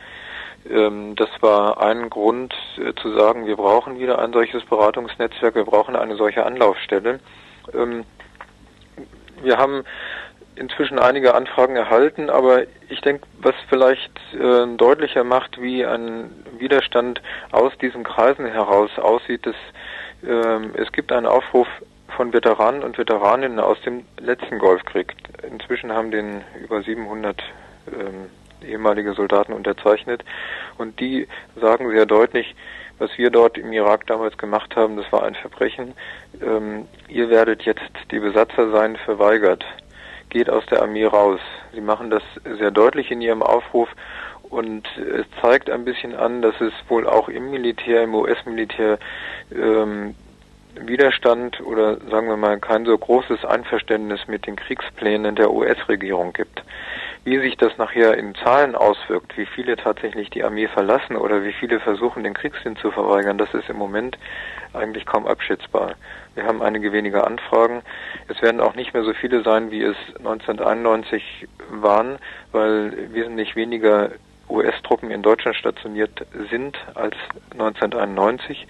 Ähm, 0.69 1.15
das 1.15 1.29
war 1.41 1.81
ein 1.81 2.09
Grund 2.11 2.53
äh, 2.77 2.93
zu 3.01 3.13
sagen, 3.13 3.47
wir 3.47 3.55
brauchen 3.55 3.97
wieder 3.97 4.19
ein 4.19 4.31
solches 4.31 4.63
Beratungsnetzwerk, 4.65 5.55
wir 5.55 5.65
brauchen 5.65 5.95
eine 5.95 6.15
solche 6.15 6.45
Anlaufstelle. 6.45 7.19
Ähm, 7.73 8.05
wir 9.41 9.57
haben 9.57 9.83
inzwischen 10.59 10.99
einige 10.99 11.33
Anfragen 11.35 11.75
erhalten, 11.75 12.29
aber 12.29 12.63
ich 12.89 13.01
denke, 13.01 13.25
was 13.41 13.55
vielleicht 13.69 14.11
äh, 14.33 14.67
deutlicher 14.75 15.23
macht, 15.23 15.61
wie 15.61 15.85
ein 15.85 16.31
Widerstand 16.57 17.21
aus 17.51 17.71
diesen 17.81 18.03
Kreisen 18.03 18.45
heraus 18.45 18.91
aussieht, 18.97 19.45
dass 19.45 19.55
äh, 20.23 20.81
es 20.81 20.91
gibt 20.91 21.11
einen 21.11 21.25
Aufruf 21.25 21.67
von 22.15 22.33
Veteranen 22.33 22.83
und 22.83 22.97
Veteraninnen 22.97 23.59
aus 23.59 23.79
dem 23.81 24.05
letzten 24.19 24.59
Golfkrieg. 24.59 25.13
Inzwischen 25.49 25.93
haben 25.93 26.11
den 26.11 26.41
über 26.61 26.81
700 26.81 27.41
äh, 27.41 28.65
ehemalige 28.65 29.13
Soldaten 29.13 29.53
unterzeichnet 29.53 30.25
und 30.77 30.99
die 30.99 31.27
sagen 31.55 31.89
sehr 31.91 32.05
deutlich, 32.05 32.55
was 32.97 33.09
wir 33.17 33.29
dort 33.29 33.57
im 33.57 33.71
Irak 33.71 34.05
damals 34.07 34.37
gemacht 34.37 34.75
haben, 34.75 34.97
das 34.97 35.09
war 35.13 35.23
ein 35.23 35.35
Verbrechen. 35.35 35.93
Ähm, 36.41 36.85
ihr 37.07 37.29
werdet 37.29 37.61
jetzt 37.61 37.91
die 38.11 38.19
Besatzer 38.19 38.71
sein, 38.71 38.97
verweigert 38.97 39.63
geht 40.29 40.49
aus 40.49 40.65
der 40.67 40.81
Armee 40.81 41.05
raus. 41.05 41.39
Sie 41.73 41.81
machen 41.81 42.09
das 42.09 42.23
sehr 42.57 42.71
deutlich 42.71 43.11
in 43.11 43.21
ihrem 43.21 43.41
Aufruf 43.43 43.89
und 44.43 44.87
es 44.97 45.25
zeigt 45.41 45.69
ein 45.69 45.85
bisschen 45.85 46.15
an, 46.15 46.41
dass 46.41 46.59
es 46.59 46.73
wohl 46.87 47.07
auch 47.07 47.29
im 47.29 47.51
Militär, 47.51 48.03
im 48.03 48.15
US-Militär 48.15 48.97
ähm, 49.51 50.15
Widerstand 50.75 51.61
oder 51.61 51.97
sagen 52.09 52.27
wir 52.27 52.37
mal 52.37 52.59
kein 52.59 52.85
so 52.85 52.97
großes 52.97 53.43
Einverständnis 53.45 54.27
mit 54.27 54.47
den 54.47 54.55
Kriegsplänen 54.55 55.35
der 55.35 55.51
US-Regierung 55.51 56.33
gibt. 56.33 56.63
Wie 57.29 57.37
sich 57.37 57.57
das 57.57 57.77
nachher 57.77 58.17
in 58.17 58.33
Zahlen 58.33 58.73
auswirkt, 58.73 59.37
wie 59.37 59.45
viele 59.45 59.75
tatsächlich 59.75 60.31
die 60.31 60.43
Armee 60.43 60.67
verlassen 60.67 61.15
oder 61.15 61.43
wie 61.43 61.53
viele 61.53 61.79
versuchen, 61.79 62.23
den 62.23 62.33
Kriegsdienst 62.33 62.81
zu 62.81 62.89
verweigern, 62.89 63.37
das 63.37 63.53
ist 63.53 63.69
im 63.69 63.77
Moment 63.77 64.17
eigentlich 64.73 65.05
kaum 65.05 65.27
abschätzbar. 65.27 65.93
Wir 66.33 66.45
haben 66.45 66.63
einige 66.63 66.91
weniger 66.91 67.27
Anfragen. 67.27 67.83
Es 68.29 68.41
werden 68.41 68.59
auch 68.59 68.73
nicht 68.73 68.95
mehr 68.95 69.03
so 69.03 69.13
viele 69.13 69.43
sein, 69.43 69.69
wie 69.69 69.83
es 69.83 69.95
1991 70.17 71.47
waren, 71.69 72.17
weil 72.51 73.13
wesentlich 73.13 73.55
weniger 73.55 74.09
US-Truppen 74.49 75.11
in 75.11 75.21
Deutschland 75.21 75.55
stationiert 75.55 76.25
sind 76.49 76.79
als 76.95 77.15
1991. 77.51 78.65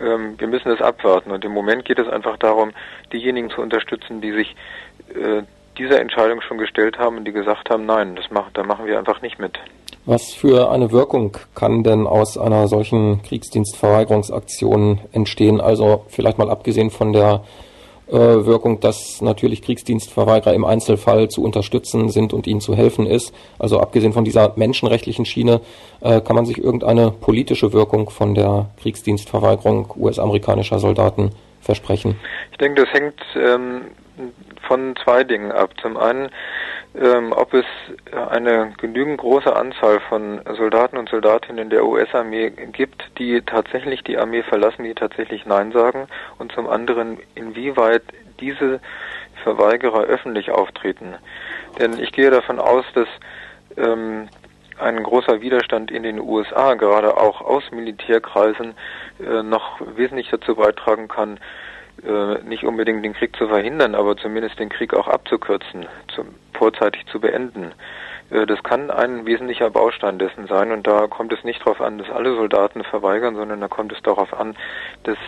Ähm, 0.00 0.40
wir 0.40 0.48
müssen 0.48 0.72
es 0.72 0.80
abwarten 0.80 1.32
und 1.32 1.44
im 1.44 1.52
Moment 1.52 1.84
geht 1.84 1.98
es 1.98 2.08
einfach 2.08 2.38
darum, 2.38 2.70
diejenigen 3.12 3.50
zu 3.50 3.60
unterstützen, 3.60 4.22
die 4.22 4.32
sich 4.32 4.56
äh, 5.14 5.42
dieser 5.78 6.00
Entscheidung 6.00 6.40
schon 6.40 6.58
gestellt 6.58 6.98
haben 6.98 7.18
und 7.18 7.24
die 7.24 7.32
gesagt 7.32 7.70
haben, 7.70 7.86
nein, 7.86 8.16
das 8.16 8.30
machen, 8.30 8.50
da 8.54 8.62
machen 8.62 8.86
wir 8.86 8.98
einfach 8.98 9.22
nicht 9.22 9.38
mit. 9.38 9.58
Was 10.04 10.32
für 10.32 10.70
eine 10.70 10.90
Wirkung 10.90 11.36
kann 11.54 11.82
denn 11.82 12.06
aus 12.06 12.38
einer 12.38 12.66
solchen 12.66 13.22
Kriegsdienstverweigerungsaktion 13.22 15.00
entstehen? 15.12 15.60
Also 15.60 16.04
vielleicht 16.08 16.38
mal 16.38 16.50
abgesehen 16.50 16.90
von 16.90 17.12
der 17.12 17.42
äh, 18.08 18.16
Wirkung, 18.16 18.80
dass 18.80 19.20
natürlich 19.20 19.60
Kriegsdienstverweigerer 19.60 20.54
im 20.54 20.64
Einzelfall 20.64 21.28
zu 21.28 21.42
unterstützen 21.42 22.08
sind 22.08 22.32
und 22.32 22.46
ihnen 22.46 22.62
zu 22.62 22.74
helfen 22.74 23.04
ist. 23.04 23.34
Also 23.58 23.80
abgesehen 23.80 24.14
von 24.14 24.24
dieser 24.24 24.54
menschenrechtlichen 24.56 25.26
Schiene, 25.26 25.60
äh, 26.00 26.22
kann 26.22 26.34
man 26.34 26.46
sich 26.46 26.56
irgendeine 26.56 27.10
politische 27.10 27.74
Wirkung 27.74 28.08
von 28.08 28.34
der 28.34 28.70
Kriegsdienstverweigerung 28.80 29.92
US-amerikanischer 29.94 30.78
Soldaten 30.78 31.32
versprechen? 31.60 32.16
Ich 32.50 32.56
denke, 32.56 32.82
das 32.82 32.92
hängt 32.94 33.20
ähm, 33.36 33.82
von 34.68 34.94
zwei 35.02 35.24
Dingen 35.24 35.50
ab. 35.50 35.70
Zum 35.82 35.96
einen 35.96 36.30
ähm, 36.94 37.32
ob 37.32 37.52
es 37.54 37.66
eine 38.30 38.72
genügend 38.78 39.18
große 39.18 39.54
Anzahl 39.54 40.00
von 40.08 40.40
Soldaten 40.56 40.96
und 40.96 41.08
Soldatinnen 41.08 41.70
der 41.70 41.84
US-Armee 41.84 42.50
gibt, 42.50 43.04
die 43.18 43.42
tatsächlich 43.42 44.02
die 44.02 44.16
Armee 44.16 44.42
verlassen, 44.42 44.84
die 44.84 44.94
tatsächlich 44.94 45.44
Nein 45.44 45.70
sagen 45.72 46.08
und 46.38 46.52
zum 46.52 46.68
anderen, 46.68 47.18
inwieweit 47.34 48.02
diese 48.40 48.80
Verweigerer 49.42 50.04
öffentlich 50.04 50.50
auftreten. 50.50 51.14
Denn 51.78 51.98
ich 51.98 52.10
gehe 52.12 52.30
davon 52.30 52.58
aus, 52.58 52.84
dass 52.94 53.08
ähm, 53.76 54.28
ein 54.78 55.02
großer 55.02 55.40
Widerstand 55.40 55.90
in 55.90 56.02
den 56.02 56.18
USA, 56.18 56.74
gerade 56.74 57.16
auch 57.16 57.42
aus 57.42 57.64
Militärkreisen, 57.70 58.74
äh, 59.20 59.42
noch 59.42 59.80
wesentlich 59.96 60.30
dazu 60.30 60.56
beitragen 60.56 61.06
kann, 61.06 61.38
äh, 62.06 62.42
nicht 62.44 62.64
unbedingt 62.64 63.04
den 63.04 63.14
Krieg 63.14 63.34
zu 63.36 63.48
verhindern, 63.48 63.94
aber 63.94 64.16
zumindest 64.16 64.58
den 64.58 64.68
Krieg 64.68 64.94
auch 64.94 65.08
abzukürzen, 65.08 65.86
zum, 66.14 66.28
vorzeitig 66.52 67.06
zu 67.06 67.20
beenden. 67.20 67.72
Äh, 68.30 68.46
das 68.46 68.62
kann 68.62 68.90
ein 68.90 69.26
wesentlicher 69.26 69.70
Baustein 69.70 70.18
dessen 70.18 70.46
sein 70.46 70.72
und 70.72 70.86
da 70.86 71.06
kommt 71.06 71.32
es 71.32 71.44
nicht 71.44 71.60
darauf 71.60 71.80
an, 71.80 71.98
dass 71.98 72.10
alle 72.10 72.34
Soldaten 72.34 72.84
verweigern, 72.84 73.36
sondern 73.36 73.60
da 73.60 73.68
kommt 73.68 73.92
es 73.92 74.02
darauf 74.02 74.38
an, 74.38 74.56
dass 75.04 75.18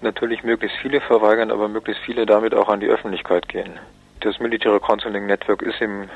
natürlich 0.00 0.42
möglichst 0.44 0.78
viele 0.78 1.00
verweigern, 1.00 1.50
aber 1.50 1.68
möglichst 1.68 2.02
viele 2.04 2.26
damit 2.26 2.54
auch 2.54 2.68
an 2.68 2.80
die 2.80 2.88
Öffentlichkeit 2.88 3.48
gehen. 3.48 3.78
Das 4.20 4.38
Military 4.40 4.80
Counseling 4.80 5.26
Network 5.26 5.62
ist 5.62 5.80
im 5.80 6.08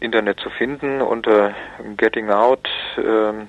Internet 0.00 0.40
zu 0.40 0.50
finden 0.50 1.00
unter 1.00 1.54
gettingout.de, 1.96 2.66
ähm, 2.98 3.48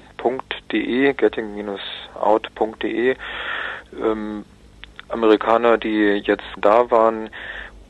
getting-out.de. 1.17 3.15
Amerikaner, 5.13 5.77
die 5.77 6.21
jetzt 6.25 6.43
da 6.57 6.89
waren 6.91 7.29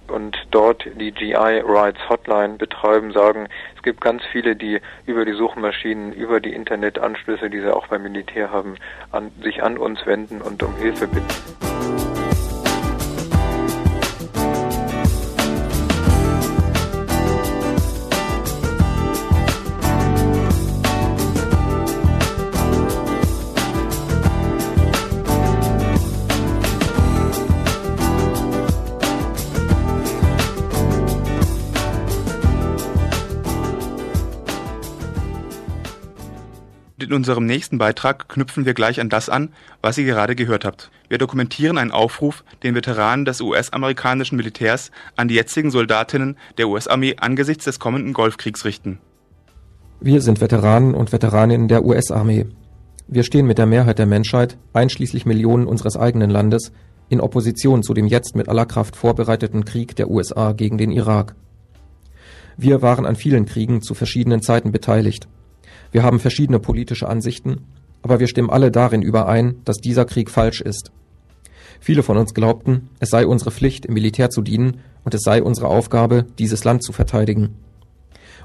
und 0.08 0.38
dort 0.52 0.86
die 1.00 1.12
GI 1.12 1.34
Rights 1.34 2.00
Hotline 2.10 2.56
betreiben, 2.56 3.12
sagen, 3.14 3.48
es 3.76 3.84
gibt 3.84 4.02
ganz 4.02 4.22
viele, 4.32 4.56
die 4.56 4.80
über 5.06 5.26
die 5.26 5.34
Suchmaschinen, 5.34 6.14
über 6.14 6.40
die 6.40 6.54
Internetanschlüsse, 6.54 7.50
die 7.50 7.62
sie 7.62 7.74
auch 7.74 7.88
beim 7.88 8.04
Militär 8.04 8.52
haben, 8.52 8.76
an, 9.12 9.32
sich 9.42 9.64
an 9.64 9.78
uns 9.78 10.06
wenden 10.06 10.42
und 10.42 10.62
um 10.62 10.76
Hilfe 10.76 11.08
bitten. 11.08 12.13
In 37.14 37.18
unserem 37.18 37.46
nächsten 37.46 37.78
Beitrag 37.78 38.28
knüpfen 38.28 38.66
wir 38.66 38.74
gleich 38.74 39.00
an 39.00 39.08
das 39.08 39.30
an, 39.30 39.50
was 39.84 40.00
ihr 40.00 40.06
gerade 40.06 40.36
gehört 40.36 40.66
habt. 40.66 40.90
Wir 41.10 41.20
dokumentieren 41.20 41.78
einen 41.78 41.92
Aufruf, 41.92 42.44
den 42.64 42.74
Veteranen 42.74 43.24
des 43.24 43.40
US-amerikanischen 43.40 44.36
Militärs 44.36 44.90
an 45.16 45.28
die 45.28 45.36
jetzigen 45.36 45.70
Soldatinnen 45.70 46.38
der 46.58 46.70
US-Armee 46.70 47.18
angesichts 47.18 47.66
des 47.66 47.78
kommenden 47.78 48.14
Golfkriegs 48.14 48.66
richten. 48.66 48.98
Wir 50.02 50.22
sind 50.22 50.42
Veteranen 50.42 50.96
und 50.96 51.12
Veteraninnen 51.12 51.68
der 51.68 51.86
US-Armee. 51.86 52.48
Wir 53.08 53.22
stehen 53.22 53.46
mit 53.46 53.60
der 53.60 53.68
Mehrheit 53.68 54.00
der 54.00 54.08
Menschheit, 54.08 54.58
einschließlich 54.74 55.28
Millionen 55.28 55.68
unseres 55.68 55.96
eigenen 55.96 56.32
Landes, 56.32 56.72
in 57.10 57.22
Opposition 57.22 57.84
zu 57.84 57.94
dem 57.94 58.08
jetzt 58.08 58.36
mit 58.36 58.50
aller 58.50 58.66
Kraft 58.66 58.96
vorbereiteten 58.96 59.66
Krieg 59.66 59.96
der 59.96 60.10
USA 60.10 60.54
gegen 60.54 60.80
den 60.80 60.90
Irak. 60.90 61.36
Wir 62.58 62.82
waren 62.82 63.06
an 63.06 63.16
vielen 63.16 63.46
Kriegen 63.46 63.84
zu 63.84 63.94
verschiedenen 63.94 64.42
Zeiten 64.42 64.72
beteiligt. 64.72 65.28
Wir 65.94 66.02
haben 66.02 66.20
verschiedene 66.20 66.60
politische 66.60 67.08
Ansichten, 67.08 67.62
aber 68.02 68.20
wir 68.20 68.28
stimmen 68.28 68.50
alle 68.50 68.72
darin 68.72 69.04
überein, 69.04 69.58
dass 69.64 69.78
dieser 69.78 70.06
Krieg 70.06 70.32
falsch 70.32 70.60
ist. 70.60 70.92
Viele 71.80 72.02
von 72.02 72.18
uns 72.18 72.34
glaubten, 72.34 72.90
es 73.00 73.10
sei 73.10 73.28
unsere 73.28 73.52
Pflicht, 73.52 73.86
im 73.86 73.94
Militär 73.94 74.32
zu 74.32 74.42
dienen 74.42 74.80
und 75.04 75.14
es 75.14 75.22
sei 75.22 75.44
unsere 75.44 75.68
Aufgabe, 75.68 76.26
dieses 76.40 76.64
Land 76.64 76.84
zu 76.84 76.94
verteidigen. 76.94 77.50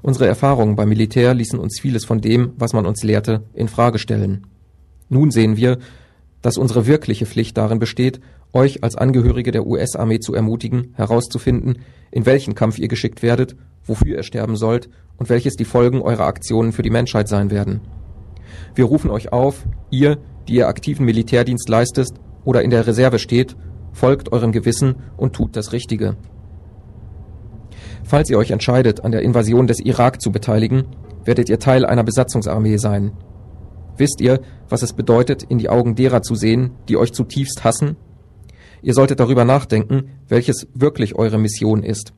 Unsere 0.02 0.26
Erfahrungen 0.26 0.76
beim 0.76 0.90
Militär 0.90 1.32
ließen 1.32 1.58
uns 1.58 1.80
vieles 1.80 2.04
von 2.04 2.20
dem, 2.20 2.52
was 2.58 2.74
man 2.74 2.84
uns 2.84 3.02
lehrte, 3.02 3.42
in 3.54 3.68
Frage 3.68 3.98
stellen. 3.98 4.46
Nun 5.08 5.30
sehen 5.30 5.56
wir, 5.56 5.78
dass 6.42 6.58
unsere 6.58 6.86
wirkliche 6.86 7.24
Pflicht 7.24 7.56
darin 7.56 7.78
besteht, 7.78 8.20
euch 8.52 8.84
als 8.84 8.94
Angehörige 8.94 9.52
der 9.52 9.66
US-Armee 9.66 10.20
zu 10.20 10.34
ermutigen, 10.34 10.92
herauszufinden, 10.96 11.78
in 12.10 12.26
welchen 12.26 12.54
Kampf 12.54 12.78
ihr 12.78 12.88
geschickt 12.88 13.22
werdet, 13.22 13.56
wofür 13.88 14.16
ihr 14.16 14.22
sterben 14.22 14.56
sollt 14.56 14.88
und 15.16 15.28
welches 15.28 15.56
die 15.56 15.64
Folgen 15.64 16.02
eurer 16.02 16.26
Aktionen 16.26 16.72
für 16.72 16.82
die 16.82 16.90
Menschheit 16.90 17.28
sein 17.28 17.50
werden. 17.50 17.80
Wir 18.74 18.84
rufen 18.84 19.10
euch 19.10 19.32
auf, 19.32 19.66
ihr, 19.90 20.18
die 20.46 20.54
ihr 20.54 20.68
aktiven 20.68 21.04
Militärdienst 21.04 21.68
leistet 21.68 22.08
oder 22.44 22.62
in 22.62 22.70
der 22.70 22.86
Reserve 22.86 23.18
steht, 23.18 23.56
folgt 23.92 24.32
eurem 24.32 24.52
Gewissen 24.52 24.96
und 25.16 25.34
tut 25.34 25.56
das 25.56 25.72
Richtige. 25.72 26.16
Falls 28.04 28.30
ihr 28.30 28.38
euch 28.38 28.50
entscheidet, 28.50 29.04
an 29.04 29.12
der 29.12 29.22
Invasion 29.22 29.66
des 29.66 29.80
Irak 29.80 30.22
zu 30.22 30.32
beteiligen, 30.32 30.86
werdet 31.24 31.50
ihr 31.50 31.58
Teil 31.58 31.84
einer 31.84 32.04
Besatzungsarmee 32.04 32.78
sein. 32.78 33.12
Wisst 33.98 34.20
ihr, 34.20 34.40
was 34.68 34.82
es 34.82 34.92
bedeutet, 34.92 35.42
in 35.42 35.58
die 35.58 35.68
Augen 35.68 35.94
derer 35.94 36.22
zu 36.22 36.34
sehen, 36.34 36.70
die 36.88 36.96
euch 36.96 37.12
zutiefst 37.12 37.64
hassen? 37.64 37.96
Ihr 38.80 38.94
solltet 38.94 39.20
darüber 39.20 39.44
nachdenken, 39.44 40.10
welches 40.28 40.68
wirklich 40.72 41.16
eure 41.16 41.38
Mission 41.38 41.82
ist. 41.82 42.12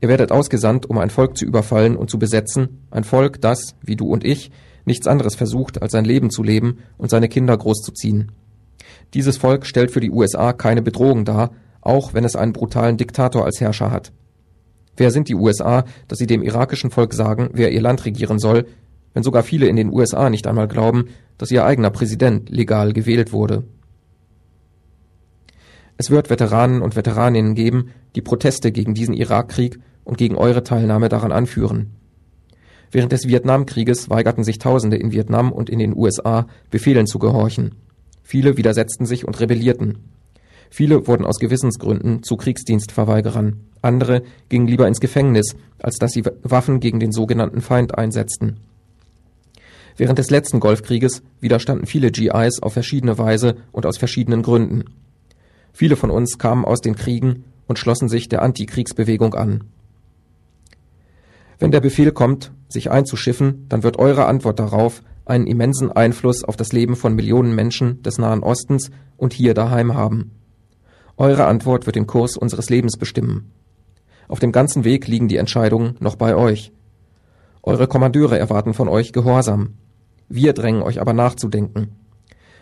Ihr 0.00 0.08
werdet 0.08 0.30
ausgesandt, 0.30 0.88
um 0.88 0.98
ein 0.98 1.10
Volk 1.10 1.36
zu 1.36 1.44
überfallen 1.44 1.96
und 1.96 2.10
zu 2.10 2.18
besetzen, 2.18 2.86
ein 2.90 3.04
Volk, 3.04 3.40
das, 3.40 3.76
wie 3.82 3.96
du 3.96 4.06
und 4.06 4.24
ich, 4.24 4.50
nichts 4.84 5.06
anderes 5.06 5.34
versucht, 5.34 5.82
als 5.82 5.92
sein 5.92 6.04
Leben 6.04 6.30
zu 6.30 6.42
leben 6.42 6.78
und 6.98 7.10
seine 7.10 7.28
Kinder 7.28 7.56
großzuziehen. 7.56 8.32
Dieses 9.14 9.36
Volk 9.36 9.66
stellt 9.66 9.90
für 9.90 10.00
die 10.00 10.10
USA 10.10 10.52
keine 10.52 10.82
Bedrohung 10.82 11.24
dar, 11.24 11.52
auch 11.80 12.14
wenn 12.14 12.24
es 12.24 12.36
einen 12.36 12.52
brutalen 12.52 12.96
Diktator 12.96 13.44
als 13.44 13.60
Herrscher 13.60 13.90
hat. 13.90 14.12
Wer 14.96 15.10
sind 15.10 15.28
die 15.28 15.34
USA, 15.34 15.84
dass 16.08 16.18
sie 16.18 16.26
dem 16.26 16.42
irakischen 16.42 16.90
Volk 16.90 17.14
sagen, 17.14 17.50
wer 17.52 17.72
ihr 17.72 17.80
Land 17.82 18.04
regieren 18.04 18.38
soll, 18.38 18.66
wenn 19.14 19.22
sogar 19.22 19.42
viele 19.42 19.66
in 19.66 19.76
den 19.76 19.92
USA 19.92 20.30
nicht 20.30 20.46
einmal 20.46 20.68
glauben, 20.68 21.06
dass 21.38 21.50
ihr 21.50 21.64
eigener 21.64 21.90
Präsident 21.90 22.50
legal 22.50 22.92
gewählt 22.92 23.32
wurde? 23.32 23.64
Es 25.98 26.10
wird 26.10 26.30
Veteranen 26.30 26.82
und 26.82 26.96
Veteraninnen 26.96 27.54
geben, 27.54 27.90
die 28.14 28.22
Proteste 28.22 28.72
gegen 28.72 28.94
diesen 28.94 29.14
Irakkrieg 29.14 29.78
und 30.04 30.18
gegen 30.18 30.36
eure 30.36 30.62
Teilnahme 30.62 31.08
daran 31.08 31.32
anführen. 31.32 31.92
Während 32.90 33.12
des 33.12 33.26
Vietnamkrieges 33.26 34.10
weigerten 34.10 34.44
sich 34.44 34.58
Tausende 34.58 34.96
in 34.96 35.12
Vietnam 35.12 35.52
und 35.52 35.70
in 35.70 35.78
den 35.78 35.96
USA, 35.96 36.46
Befehlen 36.70 37.06
zu 37.06 37.18
gehorchen. 37.18 37.74
Viele 38.22 38.56
widersetzten 38.56 39.06
sich 39.06 39.26
und 39.26 39.40
rebellierten. 39.40 39.98
Viele 40.70 41.06
wurden 41.06 41.24
aus 41.24 41.38
Gewissensgründen 41.38 42.22
zu 42.22 42.36
Kriegsdienstverweigerern. 42.36 43.60
Andere 43.82 44.22
gingen 44.48 44.66
lieber 44.66 44.88
ins 44.88 45.00
Gefängnis, 45.00 45.54
als 45.78 45.96
dass 45.96 46.12
sie 46.12 46.24
Waffen 46.42 46.80
gegen 46.80 47.00
den 47.00 47.12
sogenannten 47.12 47.60
Feind 47.60 47.96
einsetzten. 47.96 48.58
Während 49.96 50.18
des 50.18 50.30
letzten 50.30 50.60
Golfkrieges 50.60 51.22
widerstanden 51.40 51.86
viele 51.86 52.10
GIs 52.10 52.62
auf 52.62 52.74
verschiedene 52.74 53.16
Weise 53.16 53.56
und 53.72 53.86
aus 53.86 53.96
verschiedenen 53.96 54.42
Gründen. 54.42 54.84
Viele 55.76 55.96
von 55.96 56.10
uns 56.10 56.38
kamen 56.38 56.64
aus 56.64 56.80
den 56.80 56.96
Kriegen 56.96 57.44
und 57.66 57.78
schlossen 57.78 58.08
sich 58.08 58.30
der 58.30 58.40
Antikriegsbewegung 58.40 59.34
an. 59.34 59.64
Wenn 61.58 61.70
der 61.70 61.82
Befehl 61.82 62.12
kommt, 62.12 62.50
sich 62.66 62.90
einzuschiffen, 62.90 63.66
dann 63.68 63.82
wird 63.82 63.98
eure 63.98 64.24
Antwort 64.24 64.58
darauf 64.58 65.02
einen 65.26 65.46
immensen 65.46 65.92
Einfluss 65.92 66.44
auf 66.44 66.56
das 66.56 66.72
Leben 66.72 66.96
von 66.96 67.14
Millionen 67.14 67.54
Menschen 67.54 68.02
des 68.02 68.16
Nahen 68.16 68.42
Ostens 68.42 68.90
und 69.18 69.34
hier 69.34 69.52
daheim 69.52 69.92
haben. 69.92 70.30
Eure 71.18 71.44
Antwort 71.44 71.84
wird 71.84 71.96
den 71.96 72.06
Kurs 72.06 72.38
unseres 72.38 72.70
Lebens 72.70 72.96
bestimmen. 72.96 73.52
Auf 74.28 74.38
dem 74.38 74.52
ganzen 74.52 74.82
Weg 74.84 75.06
liegen 75.06 75.28
die 75.28 75.36
Entscheidungen 75.36 75.96
noch 76.00 76.16
bei 76.16 76.34
euch. 76.34 76.72
Eure 77.62 77.86
Kommandeure 77.86 78.38
erwarten 78.38 78.72
von 78.72 78.88
euch 78.88 79.12
Gehorsam. 79.12 79.74
Wir 80.30 80.54
drängen 80.54 80.80
euch 80.80 81.02
aber 81.02 81.12
nachzudenken. 81.12 81.90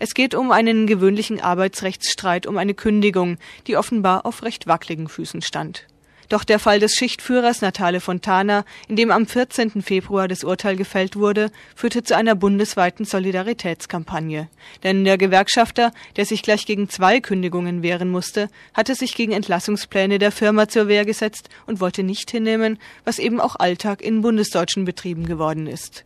Es 0.00 0.14
geht 0.14 0.34
um 0.34 0.50
einen 0.50 0.88
gewöhnlichen 0.88 1.40
Arbeitsrechtsstreit 1.40 2.48
um 2.48 2.58
eine 2.58 2.74
Kündigung, 2.74 3.38
die 3.68 3.76
offenbar 3.76 4.26
auf 4.26 4.42
recht 4.42 4.66
wackeligen 4.66 5.06
Füßen 5.06 5.42
stand. 5.42 5.86
Doch 6.28 6.44
der 6.44 6.58
Fall 6.58 6.80
des 6.80 6.94
Schichtführers 6.94 7.60
Natale 7.60 8.00
Fontana, 8.00 8.64
in 8.88 8.96
dem 8.96 9.10
am 9.10 9.26
14. 9.26 9.82
Februar 9.82 10.26
das 10.26 10.44
Urteil 10.44 10.76
gefällt 10.76 11.16
wurde, 11.16 11.50
führte 11.74 12.02
zu 12.02 12.16
einer 12.16 12.34
bundesweiten 12.34 13.04
Solidaritätskampagne. 13.04 14.48
Denn 14.82 15.04
der 15.04 15.18
Gewerkschafter, 15.18 15.92
der 16.16 16.26
sich 16.26 16.42
gleich 16.42 16.66
gegen 16.66 16.88
zwei 16.88 17.20
Kündigungen 17.20 17.82
wehren 17.82 18.10
musste, 18.10 18.48
hatte 18.74 18.94
sich 18.94 19.14
gegen 19.14 19.32
Entlassungspläne 19.32 20.18
der 20.18 20.32
Firma 20.32 20.68
zur 20.68 20.88
Wehr 20.88 21.04
gesetzt 21.04 21.48
und 21.66 21.80
wollte 21.80 22.02
nicht 22.02 22.30
hinnehmen, 22.30 22.78
was 23.04 23.18
eben 23.18 23.40
auch 23.40 23.56
Alltag 23.56 24.02
in 24.02 24.22
bundesdeutschen 24.22 24.84
Betrieben 24.84 25.26
geworden 25.26 25.66
ist. 25.66 26.04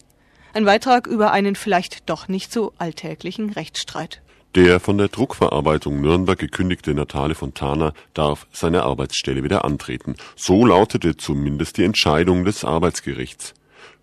Ein 0.53 0.65
Beitrag 0.65 1.07
über 1.07 1.31
einen 1.31 1.55
vielleicht 1.55 2.11
doch 2.11 2.29
nicht 2.29 2.53
so 2.53 2.73
alltäglichen 2.77 3.51
Rechtsstreit. 3.51 4.21
Der 4.57 4.81
von 4.81 4.99
der 4.99 5.07
Druckverarbeitung 5.07 6.01
Nürnberg 6.01 6.37
gekündigte 6.37 6.93
Natale 6.93 7.37
Fontana 7.37 7.93
darf 8.15 8.49
seine 8.51 8.83
Arbeitsstelle 8.83 9.45
wieder 9.45 9.65
antreten. 9.65 10.17
So 10.35 10.67
lautete 10.67 11.17
zumindest 11.17 11.77
die 11.77 11.85
Entscheidung 11.85 12.45
des 12.45 12.65
Arbeitsgerichts. 12.65 13.55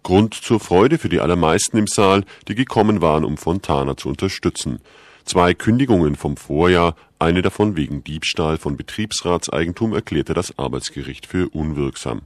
Grund 0.04 0.36
zur 0.36 0.62
Freude 0.62 1.00
für 1.00 1.10
die 1.10 1.20
allermeisten 1.20 1.76
im 1.76 1.88
Saal, 1.88 2.24
die 2.48 2.56
gekommen 2.56 3.02
waren, 3.02 3.26
um 3.26 3.36
Fontana 3.36 3.98
zu 3.98 4.08
unterstützen. 4.08 4.80
Zwei 5.26 5.54
Kündigungen 5.54 6.16
vom 6.16 6.38
Vorjahr, 6.38 6.96
eine 7.20 7.42
davon 7.42 7.76
wegen 7.76 8.06
Diebstahl 8.06 8.58
von 8.58 8.78
Betriebsratseigentum, 8.78 9.94
erklärte 9.94 10.34
das 10.34 10.58
Arbeitsgericht 10.58 11.26
für 11.26 11.50
unwirksam. 11.50 12.22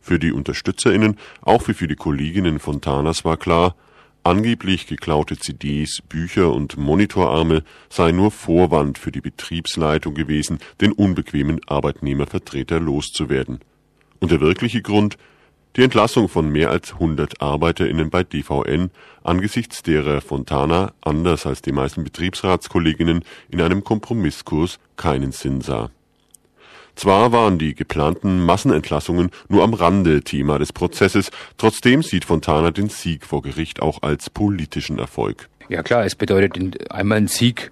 Für 0.00 0.18
die 0.18 0.32
UnterstützerInnen, 0.32 1.18
auch 1.42 1.60
für 1.60 1.74
viele 1.74 1.94
Kolleginnen 1.94 2.58
Fontanas 2.58 3.26
war 3.26 3.36
klar, 3.36 3.74
Angeblich 4.22 4.86
geklaute 4.86 5.38
CDs, 5.38 6.02
Bücher 6.06 6.52
und 6.52 6.76
Monitorarme 6.76 7.62
seien 7.88 8.16
nur 8.16 8.30
Vorwand 8.30 8.98
für 8.98 9.10
die 9.10 9.22
Betriebsleitung 9.22 10.14
gewesen, 10.14 10.58
den 10.82 10.92
unbequemen 10.92 11.60
Arbeitnehmervertreter 11.66 12.80
loszuwerden. 12.80 13.60
Und 14.18 14.30
der 14.30 14.40
wirkliche 14.40 14.82
Grund? 14.82 15.16
Die 15.76 15.82
Entlassung 15.82 16.28
von 16.28 16.50
mehr 16.50 16.70
als 16.70 16.94
100 16.94 17.40
ArbeiterInnen 17.40 18.10
bei 18.10 18.24
DVN, 18.24 18.90
angesichts 19.22 19.82
derer 19.82 20.20
Fontana, 20.20 20.92
anders 21.00 21.46
als 21.46 21.62
die 21.62 21.72
meisten 21.72 22.04
Betriebsratskolleginnen, 22.04 23.24
in 23.50 23.60
einem 23.62 23.84
Kompromisskurs 23.84 24.80
keinen 24.96 25.32
Sinn 25.32 25.60
sah 25.60 25.90
zwar 26.94 27.32
waren 27.32 27.58
die 27.58 27.74
geplanten 27.74 28.44
Massenentlassungen 28.44 29.30
nur 29.48 29.62
am 29.62 29.74
Rande 29.74 30.22
Thema 30.22 30.58
des 30.58 30.72
Prozesses, 30.72 31.30
trotzdem 31.56 32.02
sieht 32.02 32.24
Fontana 32.24 32.70
den 32.70 32.88
Sieg 32.88 33.24
vor 33.24 33.42
Gericht 33.42 33.80
auch 33.82 34.02
als 34.02 34.30
politischen 34.30 34.98
Erfolg. 34.98 35.48
Ja 35.68 35.82
klar, 35.82 36.04
es 36.04 36.14
bedeutet 36.14 36.90
einmal 36.90 37.18
ein 37.18 37.28
Sieg, 37.28 37.70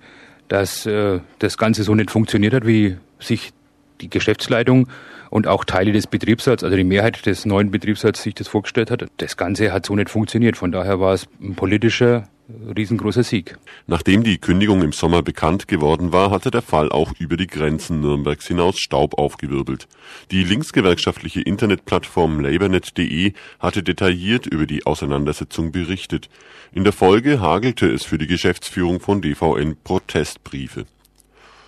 dass 0.48 0.86
äh, 0.86 1.20
das 1.40 1.58
Ganze 1.58 1.82
so 1.82 1.94
nicht 1.94 2.10
funktioniert 2.10 2.54
hat, 2.54 2.66
wie 2.66 2.96
sich 3.18 3.52
die 4.00 4.08
Geschäftsleitung 4.08 4.88
und 5.30 5.46
auch 5.46 5.64
Teile 5.64 5.92
des 5.92 6.06
Betriebsrats, 6.06 6.64
also 6.64 6.76
die 6.76 6.84
Mehrheit 6.84 7.26
des 7.26 7.44
neuen 7.44 7.70
Betriebsrats 7.70 8.22
sich 8.22 8.34
das 8.34 8.48
vorgestellt 8.48 8.90
hat. 8.90 9.06
Das 9.18 9.36
Ganze 9.36 9.72
hat 9.72 9.84
so 9.84 9.94
nicht 9.94 10.10
funktioniert. 10.10 10.56
Von 10.56 10.72
daher 10.72 11.00
war 11.00 11.12
es 11.12 11.26
ein 11.40 11.54
politischer 11.54 12.28
riesengroßer 12.48 13.22
Sieg. 13.22 13.58
Nachdem 13.86 14.22
die 14.24 14.38
Kündigung 14.38 14.82
im 14.82 14.92
Sommer 14.92 15.22
bekannt 15.22 15.68
geworden 15.68 16.12
war, 16.12 16.30
hatte 16.30 16.50
der 16.50 16.62
Fall 16.62 16.90
auch 16.90 17.12
über 17.18 17.36
die 17.36 17.46
Grenzen 17.46 18.00
Nürnbergs 18.00 18.46
hinaus 18.46 18.78
Staub 18.78 19.18
aufgewirbelt. 19.18 19.86
Die 20.30 20.44
linksgewerkschaftliche 20.44 21.42
Internetplattform 21.42 22.40
labornet.de 22.40 23.32
hatte 23.58 23.82
detailliert 23.82 24.46
über 24.46 24.66
die 24.66 24.86
Auseinandersetzung 24.86 25.72
berichtet. 25.72 26.28
In 26.72 26.84
der 26.84 26.92
Folge 26.92 27.40
hagelte 27.40 27.90
es 27.90 28.04
für 28.04 28.18
die 28.18 28.26
Geschäftsführung 28.26 29.00
von 29.00 29.20
DVN 29.20 29.76
Protestbriefe. 29.84 30.86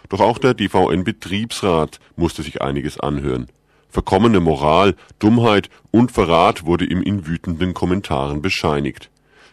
Doch 0.08 0.20
auch 0.20 0.38
der 0.38 0.54
DVN-Betriebsrat 0.54 2.00
musste 2.16 2.42
sich 2.42 2.62
einiges 2.62 2.98
anhören. 2.98 3.48
Verkommene 3.90 4.40
Moral, 4.40 4.94
Dummheit 5.18 5.68
und 5.90 6.10
Verrat 6.12 6.64
wurde 6.64 6.84
ihm 6.84 7.02
in 7.02 7.26
wütenden 7.26 7.74
Kommentaren 7.74 8.40
bescheinigt 8.40 9.10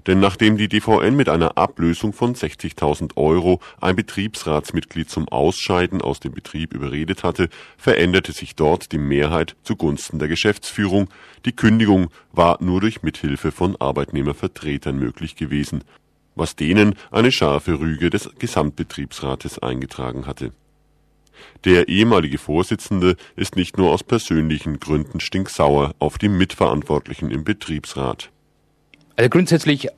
denn 0.08 0.22
nachdem 0.22 0.58
die 0.58 0.70
DVN 0.70 1.16
mit 1.16 1.28
einer 1.28 1.58
Ablösung 1.58 2.14
von 2.14 2.34
60.000 2.34 3.18
Euro 3.18 3.60
ein 3.82 3.98
Betriebsratsmitglied 3.98 5.10
zum 5.10 5.28
Ausscheiden 5.28 6.02
aus 6.02 6.22
dem 6.22 6.32
Betrieb 6.32 6.74
überredet 6.74 7.24
hatte, 7.24 7.50
veränderte 7.78 8.32
sich 8.32 8.56
dort 8.56 8.94
die 8.94 8.98
Mehrheit 8.98 9.58
zugunsten 9.64 10.18
der 10.18 10.30
Geschäftsführung, 10.30 11.10
die 11.46 11.52
Kündigung 11.52 12.08
war 12.32 12.58
nur 12.64 12.80
durch 12.80 13.04
Mithilfe 13.04 13.52
von 13.52 13.76
Arbeitnehmervertretern 13.76 14.98
möglich 14.98 15.36
gewesen, 15.36 15.84
was 16.36 16.56
denen 16.56 16.96
eine 17.12 17.32
scharfe 17.32 17.80
Rüge 17.80 18.10
des 18.10 18.30
Gesamtbetriebsrates 18.40 19.60
eingetragen 19.60 20.26
hatte. 20.26 20.54
Der 21.66 21.88
ehemalige 21.90 22.38
Vorsitzende 22.38 23.16
ist 23.36 23.56
nicht 23.56 23.78
nur 23.78 23.92
aus 23.92 24.04
persönlichen 24.04 24.80
Gründen 24.80 25.20
stinksauer 25.20 25.94
auf 26.00 26.18
die 26.18 26.30
Mitverantwortlichen 26.30 27.30
im 27.30 27.44
Betriebsrat 27.44 28.32
also 29.18 29.30
grundsätzlich 29.30 29.88
äh, 29.88 29.92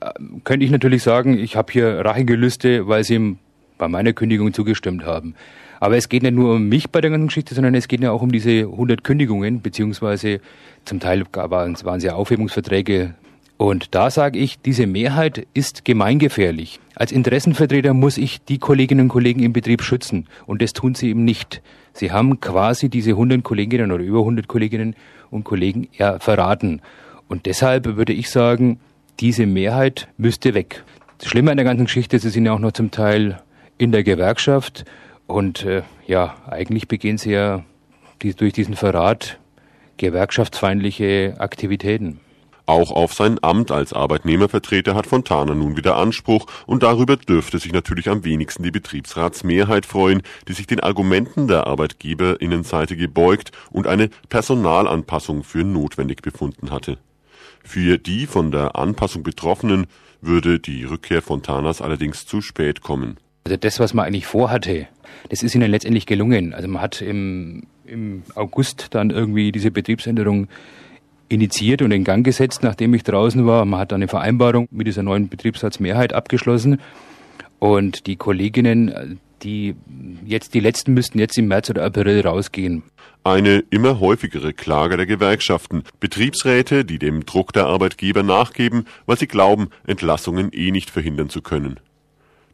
könnte 0.44 0.64
ich 0.64 0.72
natürlich 0.72 1.02
sagen, 1.02 1.38
ich 1.38 1.54
habe 1.54 1.72
hier 1.72 2.04
Rachegelüste, 2.04 2.88
weil 2.88 3.04
sie 3.04 3.14
ihm 3.14 3.38
bei 3.78 3.86
meiner 3.86 4.12
Kündigung 4.12 4.52
zugestimmt 4.52 5.04
haben. 5.04 5.34
Aber 5.78 5.96
es 5.96 6.08
geht 6.08 6.22
nicht 6.22 6.34
nur 6.34 6.54
um 6.56 6.68
mich 6.68 6.90
bei 6.90 7.00
der 7.00 7.10
ganzen 7.10 7.28
Geschichte, 7.28 7.54
sondern 7.54 7.74
es 7.74 7.88
geht 7.88 8.00
ja 8.00 8.12
auch 8.12 8.22
um 8.22 8.32
diese 8.32 8.60
100 8.60 9.04
Kündigungen, 9.04 9.62
beziehungsweise 9.62 10.40
zum 10.84 11.00
Teil 11.00 11.24
waren, 11.32 11.72
es 11.72 12.02
ja 12.02 12.14
Aufhebungsverträge 12.14 13.14
Und 13.56 13.94
da 13.94 14.10
sage 14.10 14.38
ich, 14.38 14.60
diese 14.60 14.86
Mehrheit 14.86 15.46
ist 15.54 15.86
gemeingefährlich. 15.86 16.80
Als 16.94 17.12
Interessenvertreter 17.12 17.94
muss 17.94 18.18
ich 18.18 18.42
die 18.44 18.58
Kolleginnen 18.58 19.02
und 19.02 19.08
Kollegen 19.08 19.42
im 19.42 19.54
Betrieb 19.54 19.82
schützen. 19.82 20.26
Und 20.46 20.60
das 20.60 20.74
tun 20.74 20.94
sie 20.94 21.10
eben 21.10 21.24
nicht. 21.24 21.62
Sie 21.94 22.12
haben 22.12 22.40
quasi 22.40 22.90
diese 22.90 23.10
100 23.10 23.42
Kolleginnen 23.42 23.90
oder 23.92 24.04
über 24.04 24.20
100 24.20 24.48
Kolleginnen 24.48 24.96
und 25.30 25.44
Kollegen 25.44 25.88
ja 25.92 26.18
verraten. 26.18 26.82
Und 27.28 27.46
deshalb 27.46 27.96
würde 27.96 28.12
ich 28.12 28.28
sagen, 28.28 28.80
diese 29.20 29.46
Mehrheit 29.46 30.08
müsste 30.16 30.54
weg. 30.54 30.84
Das 31.18 31.28
Schlimme 31.28 31.50
an 31.50 31.58
der 31.58 31.64
ganzen 31.64 31.84
Geschichte 31.84 32.16
ist, 32.16 32.22
sie 32.22 32.30
sind 32.30 32.46
ja 32.46 32.52
auch 32.52 32.58
noch 32.58 32.72
zum 32.72 32.90
Teil 32.90 33.42
in 33.78 33.92
der 33.92 34.02
Gewerkschaft. 34.02 34.84
Und 35.26 35.64
äh, 35.64 35.82
ja, 36.06 36.36
eigentlich 36.48 36.88
begehen 36.88 37.18
sie 37.18 37.32
ja 37.32 37.64
die, 38.22 38.34
durch 38.34 38.52
diesen 38.52 38.74
Verrat 38.74 39.38
gewerkschaftsfeindliche 39.98 41.34
Aktivitäten. 41.38 42.20
Auch 42.66 42.92
auf 42.92 43.14
sein 43.14 43.38
Amt 43.42 43.72
als 43.72 43.92
Arbeitnehmervertreter 43.92 44.94
hat 44.94 45.06
Fontana 45.06 45.54
nun 45.54 45.76
wieder 45.76 45.96
Anspruch 45.96 46.46
und 46.66 46.84
darüber 46.84 47.16
dürfte 47.16 47.58
sich 47.58 47.72
natürlich 47.72 48.08
am 48.08 48.24
wenigsten 48.24 48.62
die 48.62 48.70
Betriebsratsmehrheit 48.70 49.86
freuen, 49.86 50.22
die 50.46 50.52
sich 50.52 50.68
den 50.68 50.80
Argumenten 50.80 51.48
der 51.48 51.66
Arbeitgeberinnenseite 51.66 52.96
gebeugt 52.96 53.50
und 53.72 53.88
eine 53.88 54.08
Personalanpassung 54.28 55.42
für 55.42 55.64
notwendig 55.64 56.22
befunden 56.22 56.70
hatte. 56.70 56.98
Für 57.70 57.98
die 57.98 58.26
von 58.26 58.50
der 58.50 58.74
Anpassung 58.74 59.22
Betroffenen 59.22 59.86
würde 60.20 60.58
die 60.58 60.82
Rückkehr 60.82 61.22
Fontanas 61.22 61.80
allerdings 61.80 62.26
zu 62.26 62.40
spät 62.40 62.80
kommen. 62.80 63.16
Also 63.44 63.56
das, 63.56 63.78
was 63.78 63.94
man 63.94 64.06
eigentlich 64.06 64.26
vorhatte, 64.26 64.88
das 65.28 65.44
ist 65.44 65.54
ihnen 65.54 65.70
letztendlich 65.70 66.04
gelungen. 66.04 66.52
Also 66.52 66.66
man 66.66 66.82
hat 66.82 67.00
im, 67.00 67.62
im 67.86 68.24
August 68.34 68.88
dann 68.90 69.10
irgendwie 69.10 69.52
diese 69.52 69.70
Betriebsänderung 69.70 70.48
initiiert 71.28 71.80
und 71.82 71.92
in 71.92 72.02
Gang 72.02 72.24
gesetzt, 72.24 72.64
nachdem 72.64 72.92
ich 72.92 73.04
draußen 73.04 73.46
war. 73.46 73.64
Man 73.64 73.78
hat 73.78 73.92
dann 73.92 74.00
eine 74.00 74.08
Vereinbarung 74.08 74.66
mit 74.72 74.88
dieser 74.88 75.04
neuen 75.04 75.28
Betriebsratsmehrheit 75.28 76.12
abgeschlossen. 76.12 76.80
Und 77.60 78.08
die 78.08 78.16
Kolleginnen, 78.16 79.20
die 79.42 79.74
jetzt, 80.24 80.54
die 80.54 80.60
letzten 80.60 80.94
müssten 80.94 81.18
jetzt 81.18 81.36
im 81.38 81.48
März 81.48 81.70
oder 81.70 81.84
April 81.84 82.20
rausgehen. 82.20 82.82
Eine 83.22 83.64
immer 83.70 84.00
häufigere 84.00 84.52
Klage 84.52 84.96
der 84.96 85.06
Gewerkschaften. 85.06 85.84
Betriebsräte, 86.00 86.84
die 86.84 86.98
dem 86.98 87.26
Druck 87.26 87.52
der 87.52 87.66
Arbeitgeber 87.66 88.22
nachgeben, 88.22 88.86
weil 89.06 89.18
sie 89.18 89.26
glauben, 89.26 89.68
Entlassungen 89.86 90.50
eh 90.52 90.70
nicht 90.70 90.90
verhindern 90.90 91.28
zu 91.28 91.42
können. 91.42 91.78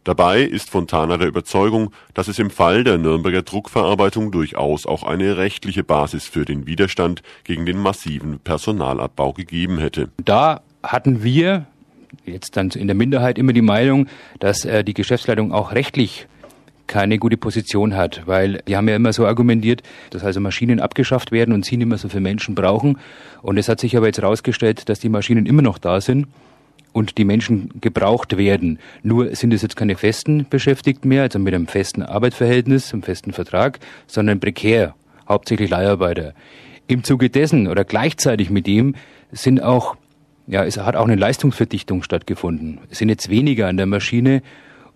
Dabei 0.07 0.43
ist 0.43 0.71
Fontana 0.71 1.17
der 1.17 1.27
Überzeugung, 1.27 1.93
dass 2.15 2.29
es 2.29 2.39
im 2.39 2.51
Fall 2.51 2.85
der 2.85 2.97
Nürnberger 2.97 3.43
Druckverarbeitung 3.43 4.31
durchaus 4.31 4.87
auch 4.87 5.03
eine 5.03 5.37
rechtliche 5.37 5.83
Basis 5.83 6.27
für 6.27 6.45
den 6.45 6.67
Widerstand 6.67 7.23
gegen 7.43 7.67
den 7.67 7.79
massiven 7.79 8.39
Personalabbau 8.39 9.33
gegeben 9.33 9.79
hätte. 9.79 10.11
Da 10.25 10.63
hatten 10.85 11.25
wir 11.25 11.67
jetzt 12.25 12.57
dann 12.57 12.71
in 12.71 12.87
der 12.87 12.95
Minderheit 12.95 13.37
immer 13.37 13.53
die 13.53 13.63
Meinung, 13.63 14.07
dass 14.39 14.65
äh, 14.65 14.85
die 14.85 14.95
Geschäftsleitung 14.95 15.53
auch 15.53 15.73
rechtlich 15.73 16.29
keine 16.87 17.19
gute 17.19 17.37
Position 17.37 17.97
hat, 17.97 18.23
weil 18.27 18.63
die 18.69 18.77
haben 18.77 18.89
ja 18.89 18.97
immer 18.97 19.13
so 19.13 19.27
argumentiert, 19.27 19.83
dass 20.11 20.25
also 20.25 20.41
Maschinen 20.41 20.81
abgeschafft 20.81 21.33
werden 21.33 21.55
und 21.55 21.65
sie 21.65 21.77
nicht 21.77 21.87
mehr 21.87 21.99
so 21.99 22.09
viele 22.09 22.21
Menschen 22.21 22.55
brauchen. 22.55 22.99
Und 23.43 23.59
es 23.59 23.69
hat 23.69 23.81
sich 23.81 23.97
aber 23.97 24.07
jetzt 24.07 24.19
herausgestellt, 24.19 24.89
dass 24.89 25.01
die 25.01 25.09
Maschinen 25.09 25.47
immer 25.47 25.63
noch 25.63 25.79
da 25.79 26.01
sind 26.01 26.27
und 26.93 27.19
die 27.19 27.25
Menschen 27.25 27.71
gebraucht 27.81 28.39
werden. 28.39 28.79
Nur 29.03 29.35
sind 29.37 29.53
es 29.53 29.63
jetzt 29.63 29.77
keine 29.77 29.97
festen 29.97 30.47
Beschäftigten 30.49 31.09
mehr, 31.09 31.23
also 31.23 31.39
mit 31.39 31.55
einem 31.55 31.67
festen 31.67 32.03
Arbeitsverhältnis, 32.03 32.93
einem 32.93 33.03
festen 33.03 33.33
Vertrag, 33.33 33.81
sondern 34.07 34.41
prekär, 34.41 34.95
hauptsächlich 35.29 35.69
Leiharbeiter. 35.69 36.33
Im 36.87 37.05
Zuge 37.05 37.29
dessen 37.29 37.69
oder 37.69 37.85
gleichzeitig 37.85 38.49
mit 38.49 38.67
dem 38.67 38.95
sind 39.31 39.63
auch, 39.63 39.97
ja, 40.47 40.65
es 40.65 40.79
hat 40.79 40.97
auch 40.97 41.05
eine 41.05 41.17
Leistungsverdichtung 41.17 42.03
stattgefunden. 42.03 42.79
Es 42.91 42.99
sind 42.99 43.09
jetzt 43.09 43.29
weniger 43.29 43.67
an 43.69 43.77
der 43.77 43.87
Maschine 43.87 44.41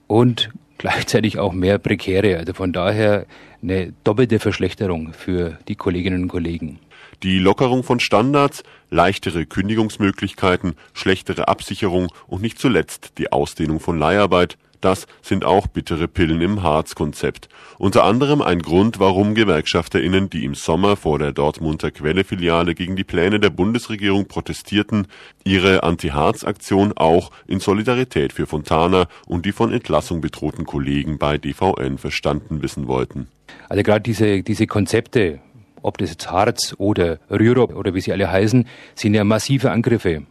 und 0.06 0.50
gleichzeitig 0.80 1.38
auch 1.38 1.52
mehr 1.52 1.78
Prekäre. 1.78 2.38
Also 2.38 2.54
von 2.54 2.72
daher 2.72 3.26
eine 3.62 3.92
doppelte 4.02 4.38
Verschlechterung 4.38 5.12
für 5.12 5.58
die 5.68 5.76
Kolleginnen 5.76 6.22
und 6.22 6.28
Kollegen. 6.28 6.78
Die 7.22 7.38
Lockerung 7.38 7.82
von 7.84 8.00
Standards, 8.00 8.62
leichtere 8.88 9.44
Kündigungsmöglichkeiten, 9.44 10.76
schlechtere 10.94 11.48
Absicherung 11.48 12.08
und 12.26 12.40
nicht 12.40 12.58
zuletzt 12.58 13.18
die 13.18 13.30
Ausdehnung 13.30 13.78
von 13.78 13.98
Leiharbeit, 13.98 14.56
das 14.80 15.06
sind 15.22 15.44
auch 15.44 15.66
bittere 15.66 16.08
Pillen 16.08 16.40
im 16.40 16.62
Harz-Konzept. 16.62 17.48
Unter 17.78 18.04
anderem 18.04 18.42
ein 18.42 18.60
Grund, 18.60 18.98
warum 18.98 19.34
GewerkschafterInnen, 19.34 20.30
die 20.30 20.44
im 20.44 20.54
Sommer 20.54 20.96
vor 20.96 21.18
der 21.18 21.32
Dortmunder 21.32 21.90
Quelle-Filiale 21.90 22.74
gegen 22.74 22.96
die 22.96 23.04
Pläne 23.04 23.40
der 23.40 23.50
Bundesregierung 23.50 24.26
protestierten, 24.26 25.06
ihre 25.44 25.82
Anti-Harz-Aktion 25.82 26.92
auch 26.96 27.30
in 27.46 27.60
Solidarität 27.60 28.32
für 28.32 28.46
Fontana 28.46 29.06
und 29.26 29.46
die 29.46 29.52
von 29.52 29.72
Entlassung 29.72 30.20
bedrohten 30.20 30.64
Kollegen 30.64 31.18
bei 31.18 31.38
DVN 31.38 31.98
verstanden 31.98 32.62
wissen 32.62 32.86
wollten. 32.86 33.28
Also 33.68 33.82
gerade 33.82 34.02
diese, 34.02 34.42
diese 34.42 34.66
Konzepte, 34.66 35.40
ob 35.82 35.98
das 35.98 36.10
jetzt 36.10 36.30
Harz 36.30 36.74
oder 36.78 37.18
Rürup 37.30 37.74
oder 37.74 37.94
wie 37.94 38.00
sie 38.00 38.12
alle 38.12 38.30
heißen, 38.30 38.66
sind 38.94 39.14
ja 39.14 39.24
massive 39.24 39.70
Angriffe 39.70 40.22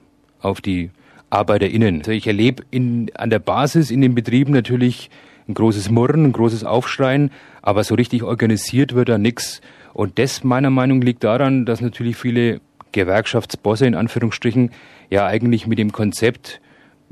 auf 0.42 0.62
die 0.62 0.92
ArbeiterInnen. 1.30 2.00
Also 2.00 2.12
ich 2.12 2.28
erlebe 2.28 2.64
in, 2.72 3.12
an 3.16 3.30
der 3.30 3.40
Basis 3.40 3.92
in 3.92 4.02
den 4.02 4.16
Betrieben 4.16 4.54
natürlich 4.54 5.10
ein 5.48 5.54
großes 5.54 5.90
Murren, 5.90 6.26
ein 6.26 6.32
großes 6.32 6.64
Aufschreien, 6.64 7.32
aber 7.62 7.84
so 7.84 7.96
richtig 7.96 8.24
organisiert 8.24 8.94
wird 8.94 9.10
da 9.10 9.18
nichts. 9.18 9.62
Und 9.94 10.20
das 10.20 10.44
meiner 10.44 10.70
Meinung 10.70 11.02
liegt 11.02 11.24
daran, 11.24 11.66
dass 11.66 11.82
natürlich 11.82 12.16
viele 12.16 12.62
Gewerkschaftsbosse 12.92 13.86
in 13.86 13.96
Anführungsstrichen 13.96 14.72
ja 15.10 15.26
eigentlich 15.26 15.68
mit 15.68 15.80
dem 15.80 15.92
Konzept 15.92 16.62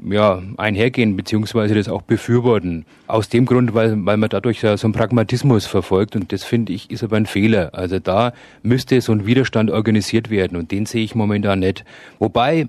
ja, 0.05 0.41
einhergehen 0.57 1.15
beziehungsweise 1.15 1.73
das 1.73 1.89
auch 1.89 2.03
befürworten. 2.03 2.85
Aus 3.07 3.29
dem 3.29 3.45
Grund, 3.45 3.73
weil, 3.73 3.93
weil 4.05 4.17
man 4.17 4.29
dadurch 4.29 4.61
ja 4.61 4.77
so 4.77 4.87
einen 4.87 4.93
Pragmatismus 4.93 5.65
verfolgt 5.65 6.15
und 6.15 6.31
das 6.31 6.43
finde 6.43 6.73
ich 6.73 6.91
ist 6.91 7.03
aber 7.03 7.17
ein 7.17 7.25
Fehler. 7.25 7.73
Also 7.73 7.99
da 7.99 8.33
müsste 8.63 9.01
so 9.01 9.11
ein 9.11 9.25
Widerstand 9.25 9.71
organisiert 9.71 10.29
werden 10.29 10.57
und 10.57 10.71
den 10.71 10.85
sehe 10.85 11.03
ich 11.03 11.15
momentan 11.15 11.59
nicht. 11.59 11.83
Wobei, 12.19 12.67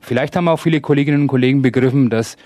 vielleicht 0.00 0.36
haben 0.36 0.48
auch 0.48 0.58
viele 0.58 0.80
Kolleginnen 0.80 1.22
und 1.22 1.28
Kollegen 1.28 1.62
begriffen, 1.62 2.10
dass 2.10 2.36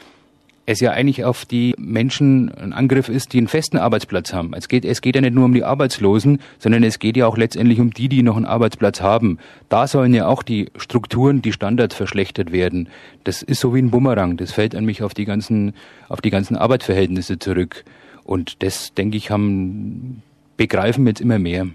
es 0.66 0.80
ja 0.80 0.92
eigentlich 0.92 1.24
auf 1.24 1.44
die 1.44 1.74
Menschen 1.76 2.50
ein 2.54 2.72
Angriff 2.72 3.08
ist, 3.08 3.32
die 3.32 3.38
einen 3.38 3.48
festen 3.48 3.76
Arbeitsplatz 3.76 4.32
haben. 4.32 4.54
Es 4.54 4.68
geht, 4.68 4.84
es 4.84 5.02
geht 5.02 5.14
ja 5.14 5.20
nicht 5.20 5.34
nur 5.34 5.44
um 5.44 5.52
die 5.52 5.64
Arbeitslosen, 5.64 6.40
sondern 6.58 6.82
es 6.84 6.98
geht 6.98 7.16
ja 7.16 7.26
auch 7.26 7.36
letztendlich 7.36 7.80
um 7.80 7.90
die, 7.90 8.08
die 8.08 8.22
noch 8.22 8.36
einen 8.36 8.46
Arbeitsplatz 8.46 9.00
haben. 9.00 9.38
Da 9.68 9.86
sollen 9.86 10.14
ja 10.14 10.26
auch 10.26 10.42
die 10.42 10.70
Strukturen, 10.76 11.42
die 11.42 11.52
Standards 11.52 11.94
verschlechtert 11.94 12.52
werden. 12.52 12.88
Das 13.24 13.42
ist 13.42 13.60
so 13.60 13.74
wie 13.74 13.82
ein 13.82 13.90
Bumerang. 13.90 14.36
Das 14.36 14.52
fällt 14.52 14.74
an 14.74 14.84
mich 14.84 15.02
auf 15.02 15.12
die 15.12 15.26
ganzen, 15.26 15.74
auf 16.08 16.20
die 16.20 16.30
ganzen 16.30 16.56
Arbeitsverhältnisse 16.56 17.38
zurück. 17.38 17.84
Und 18.24 18.62
das, 18.62 18.94
denke 18.94 19.18
ich, 19.18 19.30
haben, 19.30 20.22
begreifen 20.56 21.06
jetzt 21.06 21.20
immer 21.20 21.38
mehr. 21.38 21.66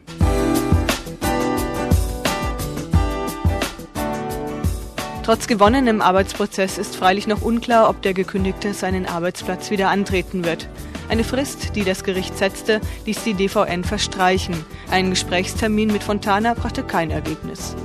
Trotz 5.29 5.45
gewonnenem 5.45 6.01
Arbeitsprozess 6.01 6.79
ist 6.79 6.95
freilich 6.95 7.27
noch 7.27 7.43
unklar, 7.43 7.87
ob 7.87 8.01
der 8.01 8.15
Gekündigte 8.15 8.73
seinen 8.73 9.05
Arbeitsplatz 9.05 9.69
wieder 9.69 9.89
antreten 9.89 10.43
wird. 10.43 10.67
Eine 11.07 11.23
Frist, 11.23 11.75
die 11.75 11.83
das 11.83 12.03
Gericht 12.03 12.35
setzte, 12.35 12.81
ließ 13.05 13.25
die 13.25 13.35
DVN 13.35 13.83
verstreichen. 13.83 14.55
Ein 14.89 15.11
Gesprächstermin 15.11 15.91
mit 15.91 16.01
Fontana 16.01 16.55
brachte 16.55 16.81
kein 16.81 17.11
Ergebnis. 17.11 17.75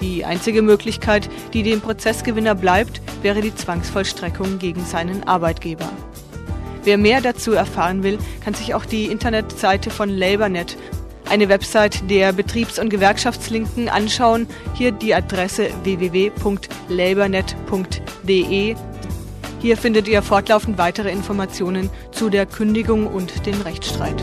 Die 0.00 0.24
einzige 0.24 0.62
Möglichkeit, 0.62 1.28
die 1.52 1.64
dem 1.64 1.80
Prozessgewinner 1.80 2.54
bleibt, 2.54 3.02
wäre 3.20 3.40
die 3.40 3.52
Zwangsvollstreckung 3.52 4.60
gegen 4.60 4.84
seinen 4.84 5.24
Arbeitgeber. 5.24 5.88
Wer 6.84 6.98
mehr 6.98 7.20
dazu 7.20 7.50
erfahren 7.50 8.04
will, 8.04 8.18
kann 8.44 8.54
sich 8.54 8.74
auch 8.74 8.84
die 8.84 9.06
Internetseite 9.06 9.90
von 9.90 10.08
LabourNet 10.08 10.76
eine 11.28 11.48
Website 11.48 12.08
der 12.10 12.32
Betriebs- 12.32 12.78
und 12.78 12.90
Gewerkschaftslinken 12.90 13.88
anschauen. 13.88 14.46
Hier 14.74 14.92
die 14.92 15.14
Adresse 15.14 15.70
www.labornet.de. 15.82 18.76
Hier 19.60 19.76
findet 19.76 20.08
ihr 20.08 20.22
fortlaufend 20.22 20.78
weitere 20.78 21.10
Informationen 21.10 21.90
zu 22.10 22.30
der 22.30 22.46
Kündigung 22.46 23.06
und 23.06 23.46
dem 23.46 23.60
Rechtsstreit. 23.60 24.20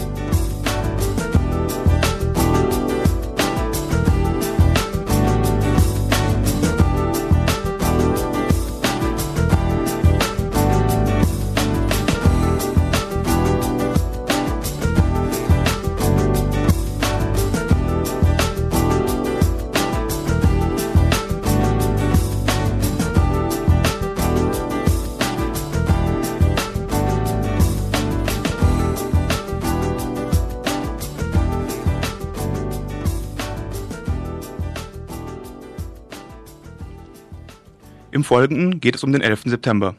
Folgenden 38.30 38.80
geht 38.80 38.94
es 38.94 39.04
um 39.04 39.12
den 39.12 39.22
11. 39.22 39.46
September. 39.46 39.96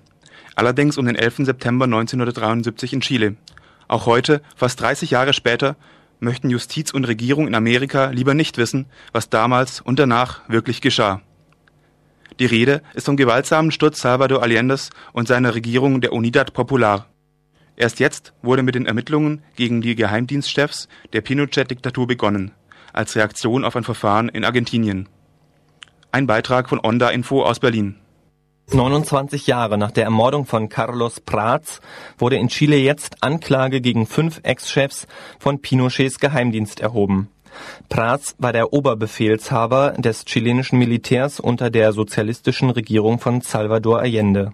Allerdings 0.54 0.96
um 0.98 1.04
den 1.04 1.16
11. 1.16 1.38
September 1.38 1.86
1973 1.86 2.92
in 2.92 3.00
Chile. 3.00 3.34
Auch 3.88 4.06
heute, 4.06 4.40
fast 4.54 4.80
30 4.80 5.10
Jahre 5.10 5.32
später, 5.32 5.74
möchten 6.20 6.48
Justiz 6.48 6.92
und 6.92 7.06
Regierung 7.06 7.48
in 7.48 7.56
Amerika 7.56 8.10
lieber 8.10 8.34
nicht 8.34 8.56
wissen, 8.56 8.86
was 9.10 9.30
damals 9.30 9.80
und 9.80 9.98
danach 9.98 10.48
wirklich 10.48 10.80
geschah. 10.80 11.22
Die 12.38 12.46
Rede 12.46 12.82
ist 12.94 13.06
vom 13.06 13.16
gewaltsamen 13.16 13.72
Sturz 13.72 14.00
Salvador 14.00 14.44
Allende's 14.44 14.90
und 15.12 15.26
seiner 15.26 15.56
Regierung 15.56 16.00
der 16.00 16.12
Unidad 16.12 16.52
Popular. 16.52 17.06
Erst 17.74 17.98
jetzt 17.98 18.32
wurde 18.42 18.62
mit 18.62 18.76
den 18.76 18.86
Ermittlungen 18.86 19.42
gegen 19.56 19.80
die 19.80 19.96
Geheimdienstchefs 19.96 20.86
der 21.12 21.22
Pinochet-Diktatur 21.22 22.06
begonnen, 22.06 22.52
als 22.92 23.16
Reaktion 23.16 23.64
auf 23.64 23.74
ein 23.74 23.82
Verfahren 23.82 24.28
in 24.28 24.44
Argentinien. 24.44 25.08
Ein 26.12 26.28
Beitrag 26.28 26.68
von 26.68 26.78
Onda 26.78 27.10
Info 27.10 27.42
aus 27.42 27.58
Berlin. 27.58 27.96
29 28.72 29.48
Jahre 29.48 29.78
nach 29.78 29.90
der 29.90 30.04
Ermordung 30.04 30.46
von 30.46 30.68
Carlos 30.68 31.20
Prats 31.20 31.80
wurde 32.18 32.36
in 32.36 32.48
Chile 32.48 32.76
jetzt 32.76 33.22
Anklage 33.22 33.80
gegen 33.80 34.06
fünf 34.06 34.40
Ex-Chefs 34.44 35.08
von 35.40 35.60
Pinochets 35.60 36.20
Geheimdienst 36.20 36.80
erhoben. 36.80 37.28
Prats 37.88 38.36
war 38.38 38.52
der 38.52 38.72
Oberbefehlshaber 38.72 39.94
des 39.98 40.24
chilenischen 40.24 40.78
Militärs 40.78 41.40
unter 41.40 41.68
der 41.70 41.92
sozialistischen 41.92 42.70
Regierung 42.70 43.18
von 43.18 43.40
Salvador 43.40 44.00
Allende. 44.00 44.52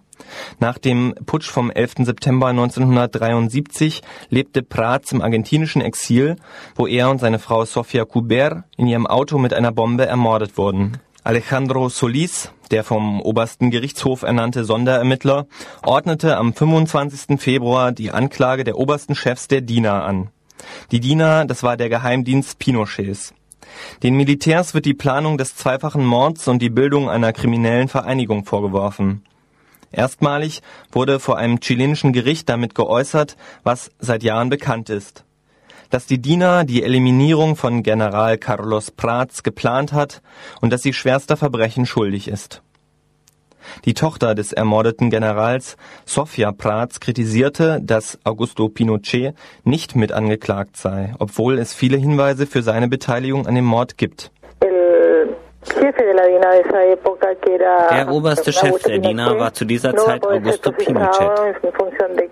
Nach 0.61 0.79
dem 0.79 1.14
Putsch 1.26 1.50
vom 1.50 1.70
11. 1.70 1.96
September 2.07 2.46
1973 2.46 4.00
lebte 4.31 4.62
Prats 4.62 5.12
im 5.12 5.20
argentinischen 5.20 5.83
Exil, 5.83 6.37
wo 6.74 6.87
er 6.87 7.11
und 7.11 7.20
seine 7.20 7.38
Frau 7.38 7.66
Sofia 7.66 8.07
Cuber 8.07 8.64
in 8.79 8.87
ihrem 8.87 9.07
Auto 9.07 9.37
mit 9.37 9.52
einer 9.52 9.72
Bombe 9.72 10.07
ermordet 10.07 10.57
wurden. 10.57 10.98
Alejandro 11.27 11.89
Solis, 11.89 12.53
der 12.71 12.85
vom 12.85 13.21
obersten 13.21 13.73
Gerichtshof 13.73 14.23
ernannte 14.23 14.65
Sonderermittler, 14.65 15.49
ordnete 15.83 16.37
am 16.37 16.55
25. 16.55 17.41
Februar 17.41 17.91
die 17.91 18.12
Anklage 18.12 18.62
der 18.62 18.79
obersten 18.79 19.17
Chefs 19.17 19.49
der 19.49 19.61
DINA 19.61 20.05
an. 20.05 20.31
Die 20.93 21.01
DINA, 21.01 21.45
das 21.45 21.65
war 21.65 21.77
der 21.77 21.89
Geheimdienst 21.89 22.61
Pinochets. 22.61 23.35
Den 24.05 24.15
Militärs 24.15 24.73
wird 24.73 24.85
die 24.85 24.95
Planung 24.95 25.37
des 25.37 25.57
zweifachen 25.57 26.07
Mords 26.07 26.47
und 26.47 26.62
die 26.62 26.71
Bildung 26.71 27.11
einer 27.11 27.33
kriminellen 27.33 27.89
Vereinigung 27.89 28.45
vorgeworfen. 28.45 29.25
Erstmalig 29.91 30.62
wurde 30.93 31.19
vor 31.19 31.39
einem 31.39 31.59
chilenischen 31.59 32.12
Gericht 32.12 32.49
damit 32.49 32.77
geäußert, 32.77 33.37
was 33.65 33.91
seit 33.99 34.23
Jahren 34.23 34.49
bekannt 34.49 34.91
ist 34.91 35.26
dass 35.90 36.07
die 36.07 36.20
DINA 36.20 36.64
die 36.64 36.83
Eliminierung 36.83 37.57
von 37.57 37.83
General 37.83 38.38
Carlos 38.38 38.90
Prats 38.90 39.42
geplant 39.42 39.92
hat 39.92 40.22
und 40.61 40.72
dass 40.72 40.83
sie 40.83 40.92
schwerster 40.92 41.37
Verbrechen 41.37 41.87
schuldig 41.87 42.29
ist. 42.29 42.62
Die 43.85 43.94
Tochter 43.94 44.35
des 44.35 44.53
ermordeten 44.53 45.11
Generals, 45.11 45.77
Sofia 46.05 46.53
Prats, 46.53 47.01
kritisierte, 47.01 47.81
dass 47.83 48.18
Augusto 48.25 48.68
Pinochet 48.68 49.35
nicht 49.64 49.96
mit 49.96 50.12
angeklagt 50.12 50.77
sei, 50.77 51.14
obwohl 51.18 51.59
es 51.59 51.75
viele 51.75 51.96
Hinweise 51.96 52.46
für 52.46 52.62
seine 52.62 52.88
Beteiligung 52.88 53.46
an 53.46 53.55
dem 53.55 53.64
Mord 53.64 53.99
gibt. 53.99 54.31
Der 57.90 58.09
oberste 58.11 58.52
Chef 58.52 58.83
der 58.83 58.98
DINA 58.98 59.38
war 59.38 59.52
zu 59.52 59.64
dieser 59.64 59.94
Zeit 59.96 60.24
Augusto 60.26 60.72
Pinochet. 60.72 61.31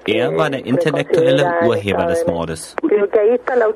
Er 0.07 0.37
war 0.37 0.51
der 0.51 0.65
intellektuelle 0.65 1.55
Urheber 1.67 2.07
des 2.07 2.27
Mordes. 2.27 2.77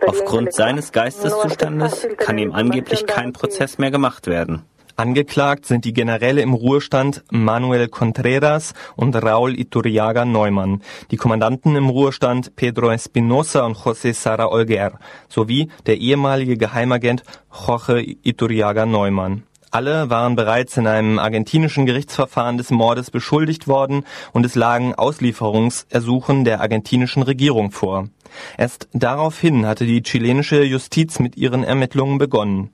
Aufgrund 0.06 0.52
seines 0.52 0.92
Geisteszustandes 0.92 2.08
kann 2.16 2.38
ihm 2.38 2.52
angeblich 2.52 3.06
kein 3.06 3.32
Prozess 3.32 3.78
mehr 3.78 3.90
gemacht 3.90 4.26
werden. 4.26 4.64
Angeklagt 4.98 5.64
sind 5.64 5.84
die 5.84 5.92
Generäle 5.92 6.42
im 6.42 6.54
Ruhestand 6.54 7.22
Manuel 7.30 7.86
Contreras 7.86 8.74
und 8.96 9.14
Raúl 9.14 9.56
Iturriaga 9.56 10.24
Neumann, 10.24 10.82
die 11.12 11.16
Kommandanten 11.16 11.76
im 11.76 11.88
Ruhestand 11.88 12.56
Pedro 12.56 12.90
Espinosa 12.90 13.64
und 13.64 13.76
José 13.76 14.12
Sara 14.12 14.46
Olguer 14.48 14.98
sowie 15.28 15.70
der 15.86 15.98
ehemalige 15.98 16.56
Geheimagent 16.56 17.22
Jorge 17.64 18.02
Iturriaga 18.24 18.86
Neumann. 18.86 19.44
Alle 19.70 20.08
waren 20.08 20.34
bereits 20.34 20.76
in 20.78 20.86
einem 20.86 21.18
argentinischen 21.18 21.84
Gerichtsverfahren 21.84 22.56
des 22.56 22.70
Mordes 22.70 23.10
beschuldigt 23.10 23.68
worden 23.68 24.04
und 24.32 24.46
es 24.46 24.54
lagen 24.54 24.94
Auslieferungsersuchen 24.94 26.44
der 26.44 26.60
argentinischen 26.60 27.22
Regierung 27.22 27.70
vor. 27.70 28.08
Erst 28.56 28.88
daraufhin 28.92 29.66
hatte 29.66 29.84
die 29.84 30.02
chilenische 30.02 30.62
Justiz 30.62 31.18
mit 31.18 31.36
ihren 31.36 31.64
Ermittlungen 31.64 32.18
begonnen, 32.18 32.70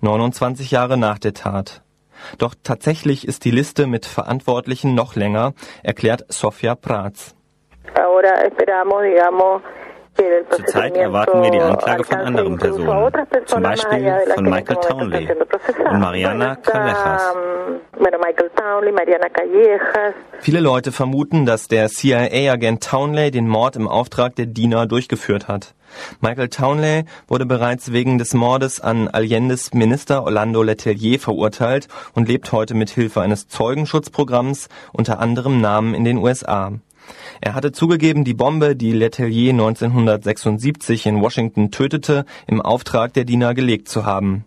29 0.00 0.72
Jahre 0.72 0.96
nach 0.96 1.18
der 1.18 1.34
Tat. 1.34 1.82
Doch 2.38 2.54
tatsächlich 2.62 3.26
ist 3.26 3.44
die 3.44 3.50
Liste 3.50 3.86
mit 3.86 4.06
Verantwortlichen 4.06 4.94
noch 4.94 5.14
länger, 5.14 5.54
erklärt 5.82 6.24
Sofia 6.28 6.74
Prats. 6.74 7.34
Ahora 7.94 8.44
esperamos, 8.46 9.02
digamos, 9.02 9.62
Zurzeit 10.50 10.96
erwarten 10.96 11.42
wir 11.42 11.50
die 11.50 11.60
Anklage 11.60 12.04
von 12.04 12.18
anderen 12.18 12.58
Personen, 12.58 13.12
zum 13.46 13.62
Beispiel 13.62 14.12
von 14.34 14.44
Michael 14.44 14.76
Townley 14.76 15.28
und 15.90 15.98
Mariana 16.00 16.56
Callejas. 16.56 17.34
Viele 20.40 20.60
Leute 20.60 20.92
vermuten, 20.92 21.46
dass 21.46 21.68
der 21.68 21.88
CIA-Agent 21.88 22.82
Townley 22.82 23.30
den 23.30 23.48
Mord 23.48 23.76
im 23.76 23.88
Auftrag 23.88 24.36
der 24.36 24.46
Diener 24.46 24.86
durchgeführt 24.86 25.48
hat. 25.48 25.74
Michael 26.20 26.48
Townley 26.48 27.04
wurde 27.28 27.46
bereits 27.46 27.92
wegen 27.92 28.18
des 28.18 28.34
Mordes 28.34 28.80
an 28.80 29.08
Allendes 29.08 29.72
Minister 29.74 30.24
Orlando 30.24 30.62
Letelier 30.62 31.18
verurteilt 31.18 31.88
und 32.14 32.28
lebt 32.28 32.52
heute 32.52 32.74
mit 32.74 32.90
Hilfe 32.90 33.20
eines 33.20 33.48
Zeugenschutzprogramms 33.48 34.68
unter 34.92 35.20
anderem 35.20 35.60
Namen 35.60 35.94
in 35.94 36.04
den 36.04 36.18
USA. 36.18 36.72
Er 37.40 37.54
hatte 37.54 37.72
zugegeben, 37.72 38.24
die 38.24 38.34
Bombe, 38.34 38.76
die 38.76 38.92
Letelier 38.92 39.50
1976 39.52 41.06
in 41.06 41.20
Washington 41.20 41.70
tötete, 41.70 42.24
im 42.46 42.60
Auftrag 42.60 43.12
der 43.14 43.24
Diener 43.24 43.54
gelegt 43.54 43.88
zu 43.88 44.04
haben. 44.04 44.44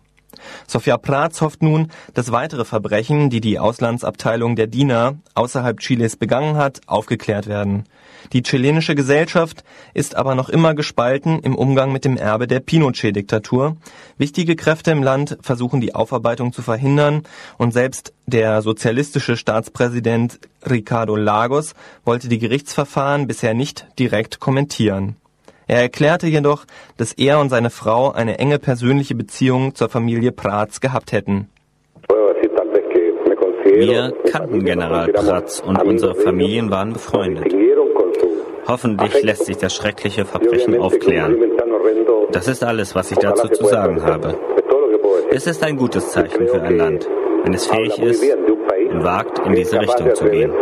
Sofia 0.66 0.96
Prats 0.98 1.40
hofft 1.40 1.62
nun, 1.62 1.90
dass 2.14 2.32
weitere 2.32 2.64
Verbrechen, 2.64 3.30
die 3.30 3.40
die 3.40 3.58
Auslandsabteilung 3.58 4.56
der 4.56 4.66
Diener 4.66 5.16
außerhalb 5.34 5.80
Chiles 5.80 6.16
begangen 6.16 6.56
hat, 6.56 6.80
aufgeklärt 6.86 7.46
werden. 7.46 7.84
Die 8.32 8.42
chilenische 8.42 8.94
Gesellschaft 8.94 9.64
ist 9.94 10.16
aber 10.16 10.34
noch 10.34 10.48
immer 10.48 10.74
gespalten 10.74 11.40
im 11.40 11.54
Umgang 11.54 11.92
mit 11.92 12.04
dem 12.04 12.16
Erbe 12.16 12.46
der 12.46 12.60
Pinochet-Diktatur. 12.60 13.76
Wichtige 14.18 14.56
Kräfte 14.56 14.90
im 14.90 15.02
Land 15.02 15.38
versuchen 15.42 15.80
die 15.80 15.94
Aufarbeitung 15.94 16.52
zu 16.52 16.62
verhindern 16.62 17.22
und 17.58 17.72
selbst 17.72 18.12
der 18.26 18.62
sozialistische 18.62 19.36
Staatspräsident 19.36 20.38
Ricardo 20.68 21.16
Lagos 21.16 21.74
wollte 22.04 22.28
die 22.28 22.38
Gerichtsverfahren 22.38 23.26
bisher 23.26 23.54
nicht 23.54 23.86
direkt 23.98 24.40
kommentieren. 24.40 25.16
Er 25.68 25.80
erklärte 25.80 26.28
jedoch, 26.28 26.64
dass 26.96 27.12
er 27.12 27.40
und 27.40 27.50
seine 27.50 27.70
Frau 27.70 28.12
eine 28.12 28.38
enge 28.38 28.58
persönliche 28.58 29.14
Beziehung 29.14 29.74
zur 29.74 29.88
Familie 29.88 30.30
Prats 30.30 30.80
gehabt 30.80 31.12
hätten. 31.12 31.48
Wir 33.64 34.12
kannten 34.30 34.64
General 34.64 35.08
Prats 35.08 35.60
und 35.60 35.82
unsere 35.82 36.14
Familien 36.14 36.70
waren 36.70 36.92
befreundet. 36.92 37.55
Hoffentlich 38.68 39.22
lässt 39.22 39.46
sich 39.46 39.56
das 39.58 39.74
schreckliche 39.74 40.24
Verbrechen 40.24 40.80
aufklären. 40.80 41.36
Das 42.32 42.48
ist 42.48 42.64
alles, 42.64 42.94
was 42.94 43.10
ich 43.10 43.18
dazu 43.18 43.48
zu 43.48 43.66
sagen 43.66 44.02
habe. 44.02 44.38
Es 45.30 45.46
ist 45.46 45.62
ein 45.62 45.76
gutes 45.76 46.10
Zeichen 46.10 46.48
für 46.48 46.62
ein 46.62 46.76
Land, 46.76 47.08
wenn 47.44 47.54
es 47.54 47.66
fähig 47.66 47.98
ist 47.98 48.24
und 48.90 49.04
wagt, 49.04 49.38
in 49.46 49.54
diese 49.54 49.80
Richtung 49.80 50.14
zu 50.14 50.24
gehen. 50.24 50.52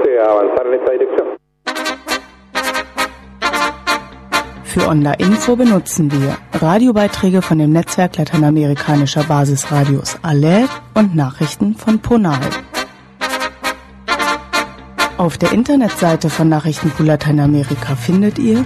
Für 4.64 4.88
Onda-Info 4.88 5.56
benutzen 5.56 6.10
wir 6.10 6.36
Radiobeiträge 6.60 7.42
von 7.42 7.58
dem 7.58 7.70
Netzwerk 7.70 8.18
lateinamerikanischer 8.18 9.22
Basisradios 9.22 10.18
ALER 10.22 10.68
und 10.94 11.14
Nachrichten 11.14 11.74
von 11.74 12.00
Ponal. 12.00 12.40
Auf 15.16 15.38
der 15.38 15.52
Internetseite 15.52 16.28
von 16.28 16.48
Nachrichtenpool 16.48 17.06
Lateinamerika 17.06 17.94
findet 17.94 18.38
ihr 18.38 18.64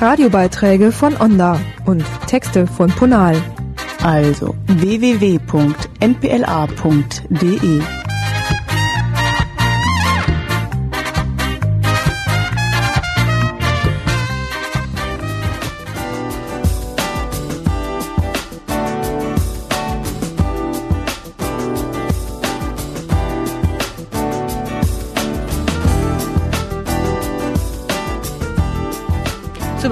Radiobeiträge 0.00 0.90
von 0.90 1.14
Onda 1.16 1.60
und 1.84 2.02
Texte 2.26 2.66
von 2.66 2.90
Ponal. 2.90 3.36
Also 4.02 4.54
www.npla.de. 4.66 5.42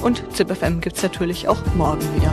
Und 0.00 0.24
ZIP 0.32 0.56
FM 0.56 0.80
gibt 0.80 0.96
es 0.96 1.02
natürlich 1.02 1.48
auch 1.48 1.58
morgen 1.76 2.00
wieder. 2.16 2.32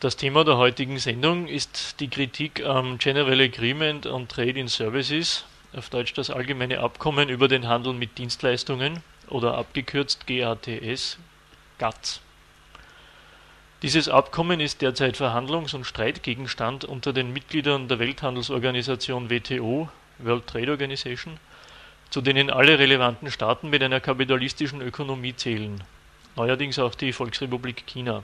Das 0.00 0.16
Thema 0.16 0.46
der 0.46 0.56
heutigen 0.56 0.98
Sendung 0.98 1.46
ist 1.46 2.00
die 2.00 2.08
Kritik 2.08 2.64
am 2.64 2.96
General 2.96 3.38
Agreement 3.38 4.06
on 4.06 4.28
Trade 4.28 4.58
in 4.58 4.66
Services, 4.66 5.44
auf 5.74 5.90
Deutsch 5.90 6.14
das 6.14 6.30
Allgemeine 6.30 6.80
Abkommen 6.80 7.28
über 7.28 7.48
den 7.48 7.68
Handel 7.68 7.92
mit 7.92 8.16
Dienstleistungen 8.16 9.02
oder 9.28 9.58
abgekürzt 9.58 10.26
GATS, 10.26 11.18
GATS. 11.76 12.22
Dieses 13.82 14.08
Abkommen 14.08 14.60
ist 14.60 14.80
derzeit 14.80 15.18
Verhandlungs- 15.18 15.74
und 15.74 15.84
Streitgegenstand 15.84 16.86
unter 16.86 17.12
den 17.12 17.34
Mitgliedern 17.34 17.86
der 17.86 17.98
Welthandelsorganisation 17.98 19.28
WTO, 19.28 19.90
World 20.16 20.46
Trade 20.46 20.70
Organization, 20.70 21.36
zu 22.08 22.22
denen 22.22 22.48
alle 22.48 22.78
relevanten 22.78 23.30
Staaten 23.30 23.68
mit 23.68 23.82
einer 23.82 24.00
kapitalistischen 24.00 24.80
Ökonomie 24.80 25.36
zählen, 25.36 25.84
neuerdings 26.36 26.78
auch 26.78 26.94
die 26.94 27.12
Volksrepublik 27.12 27.86
China. 27.86 28.22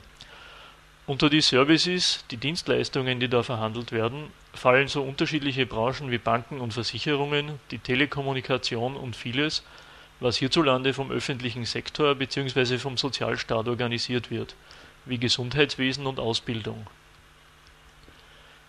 Unter 1.08 1.30
die 1.30 1.40
Services, 1.40 2.24
die 2.32 2.36
Dienstleistungen, 2.36 3.20
die 3.20 3.28
da 3.28 3.44
verhandelt 3.44 3.92
werden, 3.92 4.32
fallen 4.54 4.88
so 4.88 5.02
unterschiedliche 5.02 5.64
Branchen 5.64 6.10
wie 6.10 6.18
Banken 6.18 6.60
und 6.60 6.74
Versicherungen, 6.74 7.60
die 7.70 7.78
Telekommunikation 7.78 8.96
und 8.96 9.14
vieles, 9.14 9.62
was 10.18 10.36
hierzulande 10.36 10.92
vom 10.94 11.12
öffentlichen 11.12 11.64
Sektor 11.64 12.16
bzw. 12.16 12.78
vom 12.78 12.96
Sozialstaat 12.96 13.68
organisiert 13.68 14.32
wird, 14.32 14.56
wie 15.04 15.18
Gesundheitswesen 15.18 16.08
und 16.08 16.18
Ausbildung. 16.18 16.88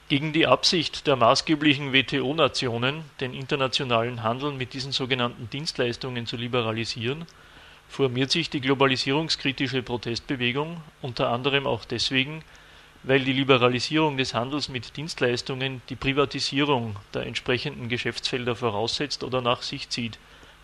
Gegen 0.08 0.32
die 0.32 0.46
Absicht 0.46 1.08
der 1.08 1.16
maßgeblichen 1.16 1.92
WTO-Nationen, 1.92 3.04
den 3.20 3.34
internationalen 3.34 4.22
Handel 4.22 4.52
mit 4.52 4.74
diesen 4.74 4.92
sogenannten 4.92 5.50
Dienstleistungen 5.50 6.28
zu 6.28 6.38
liberalisieren 6.38 7.26
formiert 7.90 8.32
sich 8.32 8.50
die 8.50 8.62
globalisierungskritische 8.62 9.82
Protestbewegung 9.82 10.82
unter 11.02 11.30
anderem 11.30 11.66
auch 11.66 11.86
deswegen, 11.86 12.44
weil 13.04 13.22
die 13.22 13.34
Liberalisierung 13.34 14.18
des 14.18 14.34
Handels 14.34 14.70
mit 14.70 14.98
Dienstleistungen 14.98 15.82
die 15.90 15.96
Privatisierung 15.96 16.98
der 17.14 17.26
entsprechenden 17.26 17.90
Geschäftsfelder 17.90 18.56
voraussetzt 18.56 19.24
oder 19.24 19.42
nach 19.42 19.62
sich 19.62 19.90
zieht, 19.90 20.20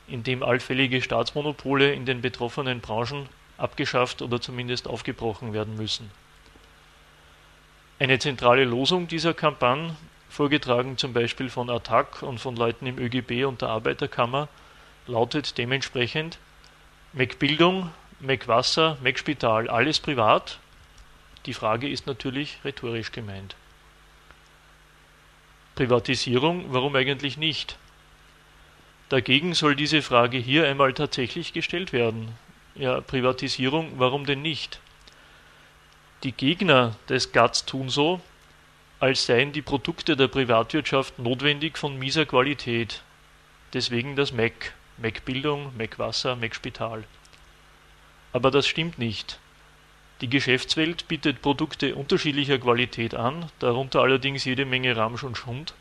indem 0.07 0.43
allfällige 0.43 1.01
Staatsmonopole 1.01 1.93
in 1.93 2.05
den 2.05 2.21
betroffenen 2.21 2.81
Branchen 2.81 3.29
abgeschafft 3.57 4.21
oder 4.21 4.41
zumindest 4.41 4.88
aufgebrochen 4.88 5.53
werden 5.53 5.75
müssen. 5.75 6.12
Eine 7.99 8.19
zentrale 8.19 8.65
Losung 8.65 9.07
dieser 9.07 9.33
Kampagne, 9.33 9.95
vorgetragen 10.29 10.97
zum 10.97 11.13
Beispiel 11.13 11.49
von 11.49 11.69
ATTAC 11.69 12.23
und 12.23 12.39
von 12.39 12.55
Leuten 12.55 12.88
im 12.88 12.97
ÖGB 12.97 13.45
und 13.45 13.62
der 13.62 13.69
Arbeiterkammer, 13.69 14.49
lautet 15.05 15.57
dementsprechend 15.57 16.39
McBildung, 17.15 17.91
McWasser, 18.21 18.97
McSpital, 19.04 19.69
alles 19.69 19.99
privat? 19.99 20.58
Die 21.45 21.54
Frage 21.54 21.88
ist 21.88 22.08
natürlich 22.08 22.58
rhetorisch 22.65 23.12
gemeint. 23.12 23.56
Privatisierung, 25.76 26.73
warum 26.73 26.95
eigentlich 26.95 27.38
nicht? 27.38 27.78
Dagegen 29.10 29.54
soll 29.54 29.76
diese 29.76 30.02
Frage 30.02 30.39
hier 30.39 30.67
einmal 30.67 30.93
tatsächlich 30.95 31.54
gestellt 31.54 31.93
werden. 31.93 32.30
Ja, 32.73 32.99
Privatisierung, 32.99 33.99
warum 33.99 34.26
denn 34.26 34.41
nicht? 34.41 34.80
Die 36.23 36.32
Gegner 36.32 36.95
des 37.10 37.32
GATS 37.32 37.65
tun 37.65 37.89
so, 37.89 38.21
als 38.99 39.28
seien 39.28 39.52
die 39.52 39.62
Produkte 39.62 40.15
der 40.15 40.30
Privatwirtschaft 40.30 41.19
notwendig 41.19 41.78
von 41.78 41.99
mieser 41.99 42.26
Qualität. 42.26 43.04
Deswegen 43.73 44.15
das 44.15 44.32
MEC. 44.32 44.73
McBildung, 44.97 45.75
McWasser, 45.77 46.36
McSpital. 46.36 47.03
Aber 48.32 48.51
das 48.51 48.67
stimmt 48.67 48.99
nicht. 48.99 49.39
Die 50.21 50.29
Geschäftswelt 50.29 51.08
bietet 51.08 51.41
Produkte 51.41 51.95
unterschiedlicher 51.95 52.58
Qualität 52.58 53.15
an, 53.15 53.49
darunter 53.60 54.01
allerdings 54.01 54.45
jede 54.45 54.65
Menge 54.65 54.95
Ramsch 54.95 55.23
und 55.23 55.38
Schund, 55.38 55.73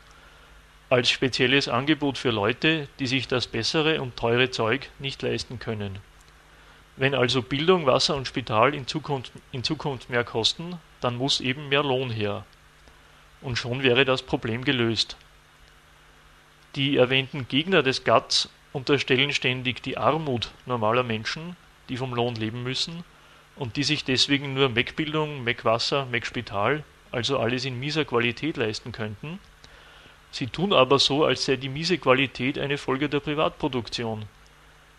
als 0.89 1.09
spezielles 1.09 1.67
Angebot 1.69 2.17
für 2.17 2.31
Leute, 2.31 2.87
die 2.99 3.07
sich 3.07 3.27
das 3.27 3.47
bessere 3.47 4.01
und 4.01 4.17
teure 4.17 4.51
Zeug 4.51 4.89
nicht 4.99 5.21
leisten 5.21 5.59
können. 5.59 5.99
Wenn 6.95 7.15
also 7.15 7.41
Bildung, 7.41 7.85
Wasser 7.85 8.15
und 8.15 8.27
Spital 8.27 8.75
in 8.75 8.85
Zukunft, 8.85 9.31
in 9.51 9.63
Zukunft 9.63 10.09
mehr 10.09 10.23
kosten, 10.23 10.77
dann 11.01 11.15
muss 11.15 11.41
eben 11.41 11.69
mehr 11.69 11.81
Lohn 11.81 12.11
her. 12.11 12.45
Und 13.41 13.57
schon 13.57 13.81
wäre 13.81 14.05
das 14.05 14.21
Problem 14.21 14.63
gelöst. 14.63 15.17
Die 16.75 16.97
erwähnten 16.97 17.47
Gegner 17.47 17.81
des 17.81 18.03
GATS 18.03 18.49
unterstellen 18.73 19.31
ständig 19.31 19.81
die 19.83 19.97
Armut 19.97 20.51
normaler 20.65 21.03
Menschen, 21.03 21.55
die 21.89 21.97
vom 21.97 22.13
Lohn 22.13 22.35
leben 22.35 22.63
müssen 22.63 23.03
und 23.55 23.77
die 23.77 23.83
sich 23.83 24.03
deswegen 24.03 24.53
nur 24.53 24.69
Meckbildung, 24.69 25.43
Meckwasser, 25.43 26.05
Meckspital, 26.07 26.83
also 27.11 27.37
alles 27.37 27.65
in 27.65 27.79
mieser 27.79 28.03
Qualität 28.03 28.57
leisten 28.57 28.91
könnten. 28.91 29.39
Sie 30.31 30.47
tun 30.47 30.73
aber 30.73 30.97
so, 30.97 31.23
als 31.25 31.45
sei 31.45 31.57
die 31.57 31.69
miese 31.69 31.99
Qualität 31.99 32.57
eine 32.57 32.79
Folge 32.79 33.07
der 33.07 33.19
Privatproduktion. 33.19 34.25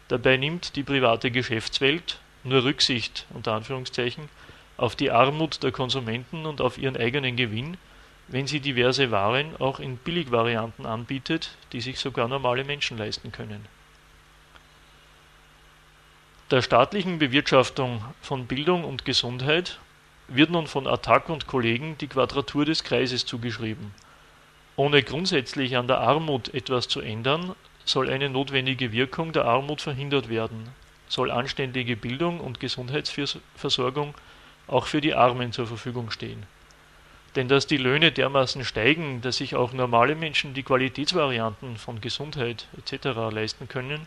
Dabei 0.06 0.36
nimmt 0.36 0.76
die 0.76 0.84
private 0.84 1.32
Geschäftswelt 1.32 2.20
nur 2.44 2.62
Rücksicht 2.62 3.26
unter 3.34 3.54
Anführungszeichen 3.54 4.28
auf 4.76 4.94
die 4.94 5.10
Armut 5.10 5.62
der 5.62 5.72
Konsumenten 5.72 6.46
und 6.46 6.60
auf 6.60 6.78
ihren 6.78 6.96
eigenen 6.96 7.36
Gewinn, 7.36 7.76
wenn 8.28 8.46
sie 8.46 8.60
diverse 8.60 9.10
Waren 9.10 9.56
auch 9.60 9.80
in 9.80 9.96
Billigvarianten 9.96 10.86
anbietet, 10.86 11.56
die 11.72 11.80
sich 11.80 11.98
sogar 11.98 12.28
normale 12.28 12.64
Menschen 12.64 12.96
leisten 12.96 13.32
können. 13.32 13.66
Der 16.50 16.62
staatlichen 16.62 17.18
Bewirtschaftung 17.18 18.04
von 18.22 18.46
Bildung 18.46 18.84
und 18.84 19.04
Gesundheit 19.04 19.78
wird 20.28 20.50
nun 20.50 20.66
von 20.66 20.86
Attac 20.86 21.28
und 21.28 21.46
Kollegen 21.46 21.98
die 21.98 22.06
Quadratur 22.06 22.64
des 22.64 22.84
Kreises 22.84 23.26
zugeschrieben. 23.26 23.94
Ohne 24.76 25.02
grundsätzlich 25.02 25.76
an 25.76 25.86
der 25.86 26.00
Armut 26.00 26.52
etwas 26.52 26.88
zu 26.88 27.00
ändern, 27.00 27.54
soll 27.84 28.10
eine 28.10 28.30
notwendige 28.30 28.92
Wirkung 28.92 29.32
der 29.32 29.44
Armut 29.44 29.80
verhindert 29.80 30.28
werden, 30.28 30.68
soll 31.06 31.30
anständige 31.30 31.96
Bildung 31.96 32.40
und 32.40 32.60
Gesundheitsversorgung 32.60 34.14
auch 34.66 34.86
für 34.86 35.00
die 35.00 35.14
Armen 35.14 35.52
zur 35.52 35.66
Verfügung 35.66 36.10
stehen. 36.10 36.44
Denn 37.36 37.48
dass 37.48 37.66
die 37.66 37.76
Löhne 37.76 38.12
dermaßen 38.12 38.64
steigen, 38.64 39.20
dass 39.20 39.38
sich 39.38 39.56
auch 39.56 39.72
normale 39.72 40.14
Menschen 40.14 40.54
die 40.54 40.62
Qualitätsvarianten 40.62 41.76
von 41.78 42.00
Gesundheit 42.00 42.68
etc. 42.78 43.06
leisten 43.32 43.68
können, 43.68 44.06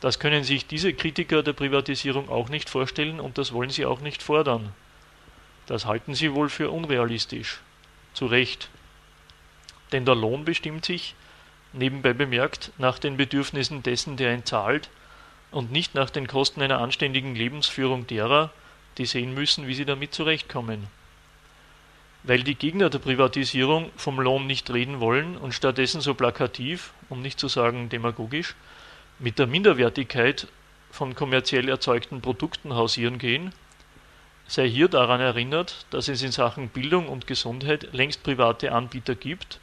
das 0.00 0.18
können 0.18 0.44
sich 0.44 0.66
diese 0.66 0.92
Kritiker 0.92 1.42
der 1.42 1.54
Privatisierung 1.54 2.28
auch 2.28 2.48
nicht 2.48 2.68
vorstellen 2.68 3.20
und 3.20 3.38
das 3.38 3.52
wollen 3.52 3.70
sie 3.70 3.86
auch 3.86 4.00
nicht 4.00 4.22
fordern. 4.22 4.72
Das 5.66 5.86
halten 5.86 6.14
sie 6.14 6.32
wohl 6.34 6.48
für 6.48 6.70
unrealistisch. 6.70 7.60
Zu 8.12 8.26
Recht. 8.26 8.68
Denn 9.92 10.04
der 10.04 10.14
Lohn 10.14 10.44
bestimmt 10.44 10.84
sich, 10.84 11.14
nebenbei 11.72 12.12
bemerkt, 12.12 12.72
nach 12.78 12.98
den 12.98 13.16
Bedürfnissen 13.16 13.82
dessen, 13.82 14.16
der 14.16 14.34
ihn 14.34 14.44
zahlt, 14.44 14.90
und 15.50 15.72
nicht 15.72 15.94
nach 15.94 16.10
den 16.10 16.26
Kosten 16.26 16.60
einer 16.62 16.80
anständigen 16.80 17.34
Lebensführung 17.34 18.06
derer, 18.06 18.50
die 18.98 19.06
sehen 19.06 19.32
müssen, 19.34 19.66
wie 19.66 19.74
sie 19.74 19.84
damit 19.84 20.12
zurechtkommen. 20.12 20.88
Weil 22.26 22.42
die 22.42 22.56
Gegner 22.56 22.90
der 22.90 22.98
Privatisierung 22.98 23.90
vom 23.96 24.18
Lohn 24.18 24.48
nicht 24.48 24.68
reden 24.70 24.98
wollen 24.98 25.36
und 25.36 25.54
stattdessen 25.54 26.00
so 26.00 26.14
plakativ, 26.14 26.92
um 27.08 27.22
nicht 27.22 27.38
zu 27.38 27.46
sagen 27.46 27.88
demagogisch, 27.88 28.56
mit 29.20 29.38
der 29.38 29.46
Minderwertigkeit 29.46 30.48
von 30.90 31.14
kommerziell 31.14 31.68
erzeugten 31.68 32.20
Produkten 32.20 32.74
hausieren 32.74 33.18
gehen, 33.18 33.52
sei 34.48 34.68
hier 34.68 34.88
daran 34.88 35.20
erinnert, 35.20 35.86
dass 35.90 36.08
es 36.08 36.22
in 36.22 36.32
Sachen 36.32 36.68
Bildung 36.68 37.08
und 37.08 37.28
Gesundheit 37.28 37.92
längst 37.92 38.24
private 38.24 38.72
Anbieter 38.72 39.14
gibt 39.14 39.60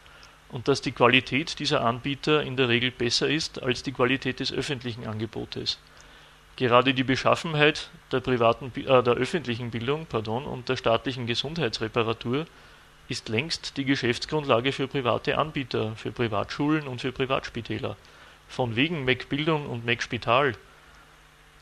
und 0.50 0.68
dass 0.70 0.82
die 0.82 0.92
Qualität 0.92 1.60
dieser 1.60 1.84
Anbieter 1.84 2.44
in 2.44 2.56
der 2.56 2.70
Regel 2.70 2.92
besser 2.92 3.30
ist 3.30 3.62
als 3.62 3.84
die 3.84 3.92
Qualität 3.92 4.40
des 4.40 4.54
öffentlichen 4.54 5.06
Angebotes. 5.06 5.80
Gerade 6.56 6.94
die 6.94 7.04
Beschaffenheit 7.04 7.90
der, 8.12 8.20
privaten, 8.20 8.72
äh, 8.76 9.04
der 9.04 9.14
öffentlichen 9.14 9.72
Bildung 9.72 10.06
pardon, 10.06 10.46
und 10.46 10.70
der 10.70 10.78
staatlichen 10.78 11.26
Gesundheitsreparatur 11.26 12.46
ist 13.10 13.30
längst 13.30 13.78
die 13.78 13.86
Geschäftsgrundlage 13.86 14.72
für 14.72 14.88
private 14.88 15.38
Anbieter, 15.38 15.96
für 15.96 16.12
Privatschulen 16.12 16.88
und 16.88 17.02
für 17.02 17.12
Privatspitäler. 17.12 17.98
Von 18.48 18.76
wegen 18.76 19.04
MacBildung 19.04 19.68
und 19.68 19.86
MacSpital. 19.86 20.56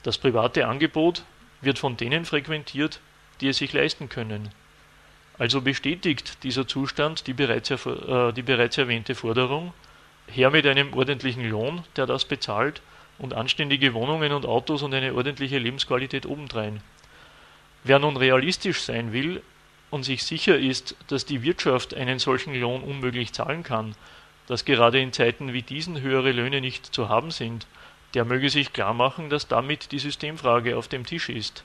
Das 0.04 0.18
private 0.18 0.68
Angebot 0.68 1.24
wird 1.62 1.80
von 1.80 1.96
denen 1.96 2.26
frequentiert, 2.26 3.00
die 3.40 3.48
es 3.48 3.58
sich 3.58 3.72
leisten 3.72 4.10
können. 4.10 4.50
Also 5.38 5.62
bestätigt 5.62 6.44
dieser 6.44 6.68
Zustand 6.68 7.28
die 7.28 7.34
bereits, 7.34 7.72
äh, 7.72 8.34
die 8.34 8.42
bereits 8.42 8.78
erwähnte 8.78 9.16
Forderung, 9.16 9.74
her 10.28 10.52
mit 10.52 10.66
einem 10.68 10.94
ordentlichen 10.94 11.50
Lohn, 11.50 11.84
der 11.96 12.06
das 12.06 12.26
bezahlt, 12.26 12.82
und 13.18 13.34
anständige 13.34 13.94
Wohnungen 13.94 14.32
und 14.32 14.46
Autos 14.46 14.84
und 14.84 14.94
eine 14.94 15.14
ordentliche 15.14 15.58
Lebensqualität 15.58 16.26
obendrein. 16.26 16.82
Wer 17.84 18.00
nun 18.00 18.18
realistisch 18.18 18.82
sein 18.82 19.14
will 19.14 19.42
und 19.90 20.04
sich 20.04 20.24
sicher 20.24 20.58
ist, 20.58 20.96
dass 21.08 21.26
die 21.26 21.44
Wirtschaft 21.44 21.94
einen 21.94 22.20
solchen 22.20 22.54
Lohn 22.60 22.82
unmöglich 22.82 23.34
zahlen 23.34 23.64
kann, 23.64 23.96
dass 24.48 24.66
gerade 24.66 25.00
in 25.00 25.14
Zeiten 25.14 25.54
wie 25.54 25.62
diesen 25.62 26.02
höhere 26.02 26.32
Löhne 26.32 26.62
nicht 26.62 26.94
zu 26.94 27.10
haben 27.10 27.32
sind, 27.32 27.68
der 28.14 28.26
möge 28.26 28.50
sich 28.50 28.74
klar 28.74 28.94
machen, 28.94 29.30
dass 29.30 29.48
damit 29.48 29.92
die 29.92 30.00
Systemfrage 30.00 30.78
auf 30.78 30.88
dem 30.88 31.06
Tisch 31.06 31.30
ist. 31.30 31.64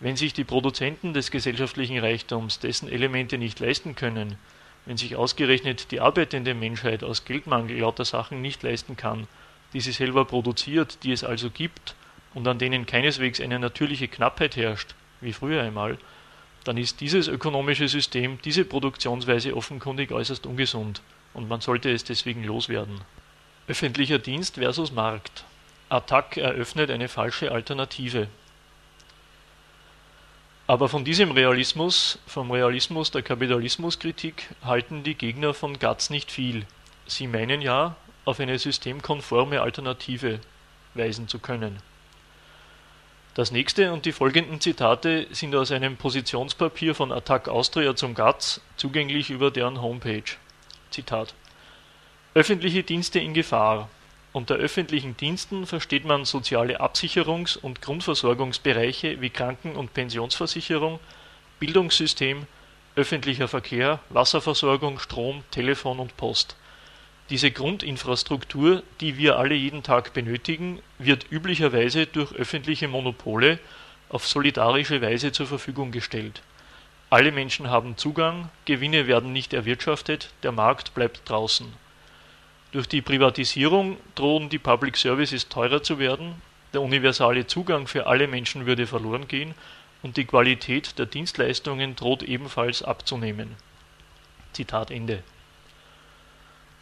Wenn 0.00 0.16
sich 0.16 0.32
die 0.32 0.44
Produzenten 0.44 1.12
des 1.12 1.30
gesellschaftlichen 1.30 1.98
Reichtums 1.98 2.58
dessen 2.58 2.88
Elemente 2.88 3.38
nicht 3.38 3.60
leisten 3.60 3.94
können, 3.94 4.38
wenn 4.86 4.96
sich 4.96 5.16
ausgerechnet 5.16 5.90
die 5.90 6.00
arbeitende 6.00 6.54
Menschheit 6.54 7.04
aus 7.04 7.24
Geldmangel 7.24 7.78
lauter 7.78 8.04
Sachen 8.04 8.40
nicht 8.40 8.62
leisten 8.62 8.96
kann, 8.96 9.26
die 9.72 9.80
sie 9.80 9.92
selber 9.92 10.24
produziert, 10.24 11.02
die 11.02 11.12
es 11.12 11.24
also 11.24 11.50
gibt 11.50 11.94
und 12.34 12.46
an 12.46 12.58
denen 12.58 12.86
keineswegs 12.86 13.40
eine 13.40 13.58
natürliche 13.58 14.08
Knappheit 14.08 14.56
herrscht, 14.56 14.94
wie 15.20 15.32
früher 15.32 15.62
einmal, 15.62 15.98
dann 16.64 16.76
ist 16.76 17.00
dieses 17.00 17.28
ökonomische 17.28 17.88
System, 17.88 18.38
diese 18.44 18.64
Produktionsweise 18.64 19.56
offenkundig 19.56 20.12
äußerst 20.12 20.46
ungesund 20.46 21.02
und 21.34 21.48
man 21.48 21.60
sollte 21.60 21.90
es 21.90 22.04
deswegen 22.04 22.44
loswerden. 22.44 23.00
Öffentlicher 23.66 24.18
Dienst 24.18 24.56
versus 24.56 24.92
Markt. 24.92 25.44
Attac 25.88 26.36
eröffnet 26.36 26.90
eine 26.90 27.08
falsche 27.08 27.52
Alternative. 27.52 28.28
Aber 30.66 30.90
von 30.90 31.04
diesem 31.04 31.30
Realismus, 31.30 32.18
vom 32.26 32.50
Realismus 32.50 33.10
der 33.10 33.22
Kapitalismuskritik, 33.22 34.50
halten 34.62 35.02
die 35.02 35.14
Gegner 35.14 35.54
von 35.54 35.78
Gatz 35.78 36.10
nicht 36.10 36.30
viel. 36.30 36.66
Sie 37.06 37.26
meinen 37.26 37.62
ja, 37.62 37.96
auf 38.28 38.40
eine 38.40 38.58
systemkonforme 38.58 39.62
Alternative 39.62 40.38
weisen 40.92 41.28
zu 41.28 41.38
können. 41.38 41.78
Das 43.32 43.50
nächste 43.52 43.90
und 43.92 44.04
die 44.04 44.12
folgenden 44.12 44.60
Zitate 44.60 45.26
sind 45.30 45.54
aus 45.54 45.72
einem 45.72 45.96
Positionspapier 45.96 46.94
von 46.94 47.10
Attac 47.10 47.48
Austria 47.48 47.96
zum 47.96 48.14
GATZ, 48.14 48.60
zugänglich 48.76 49.30
über 49.30 49.50
deren 49.50 49.80
Homepage. 49.80 50.36
Zitat 50.90 51.34
Öffentliche 52.34 52.82
Dienste 52.82 53.18
in 53.18 53.32
Gefahr. 53.32 53.88
Unter 54.34 54.56
öffentlichen 54.56 55.16
Diensten 55.16 55.66
versteht 55.66 56.04
man 56.04 56.26
soziale 56.26 56.82
Absicherungs- 56.82 57.56
und 57.56 57.80
Grundversorgungsbereiche 57.80 59.22
wie 59.22 59.30
Kranken- 59.30 59.74
und 59.74 59.94
Pensionsversicherung, 59.94 61.00
Bildungssystem, 61.60 62.46
öffentlicher 62.94 63.48
Verkehr, 63.48 64.00
Wasserversorgung, 64.10 64.98
Strom, 64.98 65.44
Telefon 65.50 65.98
und 65.98 66.18
Post. 66.18 66.56
Diese 67.30 67.50
Grundinfrastruktur, 67.50 68.82
die 69.00 69.18
wir 69.18 69.38
alle 69.38 69.54
jeden 69.54 69.82
Tag 69.82 70.14
benötigen, 70.14 70.80
wird 70.98 71.30
üblicherweise 71.30 72.06
durch 72.06 72.32
öffentliche 72.32 72.88
Monopole 72.88 73.58
auf 74.08 74.26
solidarische 74.26 75.02
Weise 75.02 75.32
zur 75.32 75.46
Verfügung 75.46 75.92
gestellt. 75.92 76.42
Alle 77.10 77.32
Menschen 77.32 77.68
haben 77.68 77.96
Zugang, 77.96 78.48
Gewinne 78.64 79.06
werden 79.06 79.32
nicht 79.32 79.52
erwirtschaftet, 79.52 80.30
der 80.42 80.52
Markt 80.52 80.94
bleibt 80.94 81.28
draußen 81.28 81.72
durch 82.72 82.86
die 82.86 83.00
Privatisierung 83.00 83.96
drohen 84.14 84.50
die 84.50 84.58
Public 84.58 84.96
Services 84.96 85.48
teurer 85.48 85.82
zu 85.82 85.98
werden, 85.98 86.34
der 86.74 86.82
universale 86.82 87.46
Zugang 87.46 87.86
für 87.86 88.06
alle 88.06 88.28
Menschen 88.28 88.66
würde 88.66 88.86
verloren 88.86 89.26
gehen 89.26 89.54
und 90.02 90.16
die 90.16 90.26
Qualität 90.26 90.98
der 90.98 91.06
Dienstleistungen 91.06 91.96
droht 91.96 92.22
ebenfalls 92.22 92.82
abzunehmen. 92.82 93.56
Zitat 94.52 94.90
Ende. 94.90 95.22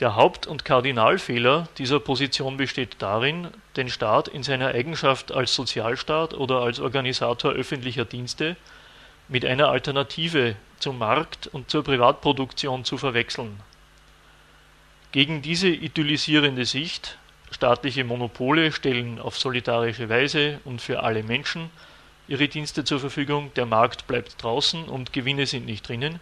Der 0.01 0.15
Haupt- 0.15 0.47
und 0.47 0.65
Kardinalfehler 0.65 1.69
dieser 1.79 2.01
Position 2.01 2.57
besteht 2.57 2.97
darin, 2.99 3.49
den 3.77 3.89
Staat 3.89 4.29
in 4.29 4.43
seiner 4.43 4.69
Eigenschaft 4.69 5.33
als 5.33 5.55
Sozialstaat 5.55 6.35
oder 6.35 6.61
als 6.61 6.81
Organisator 6.81 7.53
öffentlicher 7.53 8.05
Dienste 8.05 8.57
mit 9.29 9.45
einer 9.45 9.69
Alternative 9.69 10.57
zum 10.79 10.99
Markt 10.99 11.47
und 11.47 11.71
zur 11.71 11.83
Privatproduktion 11.83 12.85
zu 12.85 12.99
verwechseln 12.99 13.61
gegen 15.17 15.41
diese 15.41 15.69
idyllisierende 15.69 16.67
Sicht, 16.67 17.17
staatliche 17.51 18.05
Monopole 18.05 18.71
stellen 18.71 19.19
auf 19.19 19.39
solidarische 19.39 20.11
Weise 20.11 20.61
und 20.65 20.83
für 20.83 21.03
alle 21.03 21.23
Menschen 21.23 21.71
ihre 22.29 22.49
Dienste 22.49 22.85
zur 22.85 23.01
Verfügung, 23.01 23.51
der 23.55 23.65
Markt 23.65 24.07
bleibt 24.07 24.43
draußen 24.43 24.85
und 24.85 25.15
Gewinne 25.15 25.47
sind 25.47 25.65
nicht 25.65 25.89
drinnen. 25.89 26.21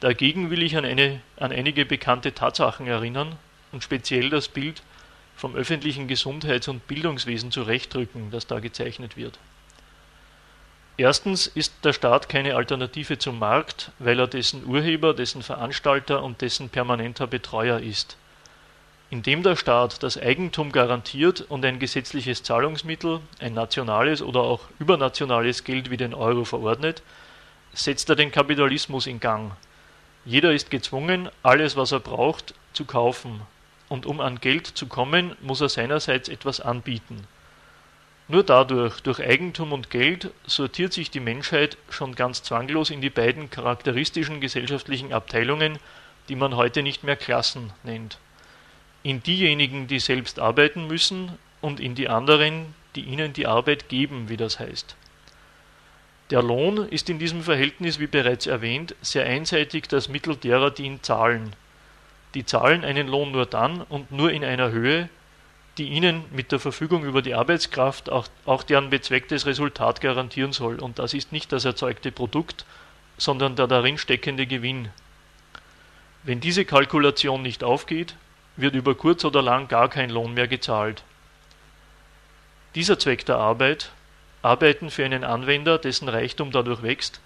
Dagegen 0.00 0.50
will 0.50 0.62
ich 0.62 0.76
an, 0.76 0.84
eine, 0.86 1.20
an 1.36 1.52
einige 1.52 1.84
bekannte 1.84 2.32
Tatsachen 2.32 2.86
erinnern 2.86 3.36
und 3.70 3.84
speziell 3.84 4.30
das 4.30 4.48
Bild 4.48 4.82
vom 5.36 5.54
öffentlichen 5.54 6.08
Gesundheits- 6.08 6.68
und 6.68 6.86
Bildungswesen 6.86 7.50
zurechtdrücken, 7.50 8.30
das 8.30 8.46
da 8.46 8.60
gezeichnet 8.60 9.16
wird. 9.16 9.38
Erstens 10.96 11.46
ist 11.46 11.84
der 11.84 11.94
Staat 11.94 12.28
keine 12.28 12.56
Alternative 12.56 13.18
zum 13.18 13.38
Markt, 13.38 13.90
weil 13.98 14.18
er 14.18 14.26
dessen 14.26 14.66
Urheber, 14.66 15.14
dessen 15.14 15.42
Veranstalter 15.42 16.22
und 16.22 16.42
dessen 16.42 16.68
permanenter 16.68 17.26
Betreuer 17.26 17.78
ist. 17.80 18.18
Indem 19.08 19.42
der 19.42 19.56
Staat 19.56 20.02
das 20.02 20.20
Eigentum 20.20 20.72
garantiert 20.72 21.40
und 21.48 21.64
ein 21.64 21.78
gesetzliches 21.78 22.42
Zahlungsmittel, 22.42 23.20
ein 23.38 23.54
nationales 23.54 24.20
oder 24.22 24.40
auch 24.40 24.60
übernationales 24.78 25.64
Geld 25.64 25.90
wie 25.90 25.96
den 25.96 26.14
Euro 26.14 26.44
verordnet, 26.44 27.02
setzt 27.72 28.08
er 28.10 28.16
den 28.16 28.30
Kapitalismus 28.30 29.06
in 29.06 29.20
Gang. 29.20 29.52
Jeder 30.24 30.52
ist 30.52 30.70
gezwungen, 30.70 31.28
alles, 31.42 31.76
was 31.76 31.92
er 31.92 32.00
braucht, 32.00 32.54
zu 32.72 32.84
kaufen, 32.84 33.40
und 33.88 34.06
um 34.06 34.20
an 34.20 34.40
Geld 34.40 34.66
zu 34.66 34.86
kommen, 34.86 35.34
muss 35.40 35.60
er 35.60 35.68
seinerseits 35.68 36.28
etwas 36.28 36.60
anbieten. 36.60 37.26
Nur 38.28 38.44
dadurch, 38.44 39.00
durch 39.00 39.20
Eigentum 39.20 39.72
und 39.72 39.90
Geld, 39.90 40.30
sortiert 40.46 40.92
sich 40.92 41.10
die 41.10 41.18
Menschheit 41.18 41.76
schon 41.88 42.14
ganz 42.14 42.44
zwanglos 42.44 42.90
in 42.90 43.00
die 43.00 43.10
beiden 43.10 43.50
charakteristischen 43.50 44.40
gesellschaftlichen 44.40 45.12
Abteilungen 45.12 45.80
die 46.30 46.36
man 46.36 46.54
heute 46.54 46.82
nicht 46.82 47.02
mehr 47.02 47.16
Klassen 47.16 47.72
nennt. 47.82 48.18
In 49.02 49.20
diejenigen, 49.22 49.88
die 49.88 49.98
selbst 49.98 50.38
arbeiten 50.38 50.86
müssen 50.86 51.36
und 51.60 51.80
in 51.80 51.96
die 51.96 52.08
anderen, 52.08 52.74
die 52.94 53.02
ihnen 53.02 53.32
die 53.32 53.48
Arbeit 53.48 53.88
geben, 53.88 54.28
wie 54.28 54.36
das 54.36 54.60
heißt. 54.60 54.94
Der 56.30 56.42
Lohn 56.42 56.88
ist 56.88 57.10
in 57.10 57.18
diesem 57.18 57.42
Verhältnis, 57.42 57.98
wie 57.98 58.06
bereits 58.06 58.46
erwähnt, 58.46 58.94
sehr 59.02 59.26
einseitig 59.26 59.88
das 59.88 60.08
Mittel 60.08 60.36
derer, 60.36 60.70
die 60.70 60.84
ihn 60.84 61.02
zahlen. 61.02 61.54
Die 62.34 62.44
zahlen 62.44 62.84
einen 62.84 63.08
Lohn 63.08 63.32
nur 63.32 63.46
dann 63.46 63.82
und 63.82 64.12
nur 64.12 64.30
in 64.30 64.44
einer 64.44 64.70
Höhe, 64.70 65.08
die 65.76 65.88
ihnen 65.88 66.24
mit 66.30 66.52
der 66.52 66.60
Verfügung 66.60 67.04
über 67.04 67.22
die 67.22 67.34
Arbeitskraft 67.34 68.10
auch, 68.10 68.28
auch 68.44 68.62
deren 68.62 68.90
bezwecktes 68.90 69.46
Resultat 69.46 70.00
garantieren 70.00 70.52
soll. 70.52 70.78
Und 70.78 71.00
das 71.00 71.14
ist 71.14 71.32
nicht 71.32 71.50
das 71.52 71.64
erzeugte 71.64 72.12
Produkt, 72.12 72.64
sondern 73.16 73.56
der 73.56 73.66
darin 73.66 73.98
steckende 73.98 74.46
Gewinn. 74.46 74.88
Wenn 76.22 76.40
diese 76.40 76.64
Kalkulation 76.64 77.42
nicht 77.42 77.64
aufgeht, 77.64 78.14
wird 78.56 78.74
über 78.74 78.94
kurz 78.94 79.24
oder 79.24 79.42
lang 79.42 79.66
gar 79.66 79.88
kein 79.88 80.10
Lohn 80.10 80.34
mehr 80.34 80.48
gezahlt. 80.48 81.02
Dieser 82.74 82.98
Zweck 82.98 83.26
der 83.26 83.36
Arbeit, 83.36 83.90
Arbeiten 84.42 84.90
für 84.90 85.04
einen 85.04 85.24
Anwender, 85.24 85.78
dessen 85.78 86.08
Reichtum 86.08 86.50
dadurch 86.50 86.82
wächst, 86.82 87.20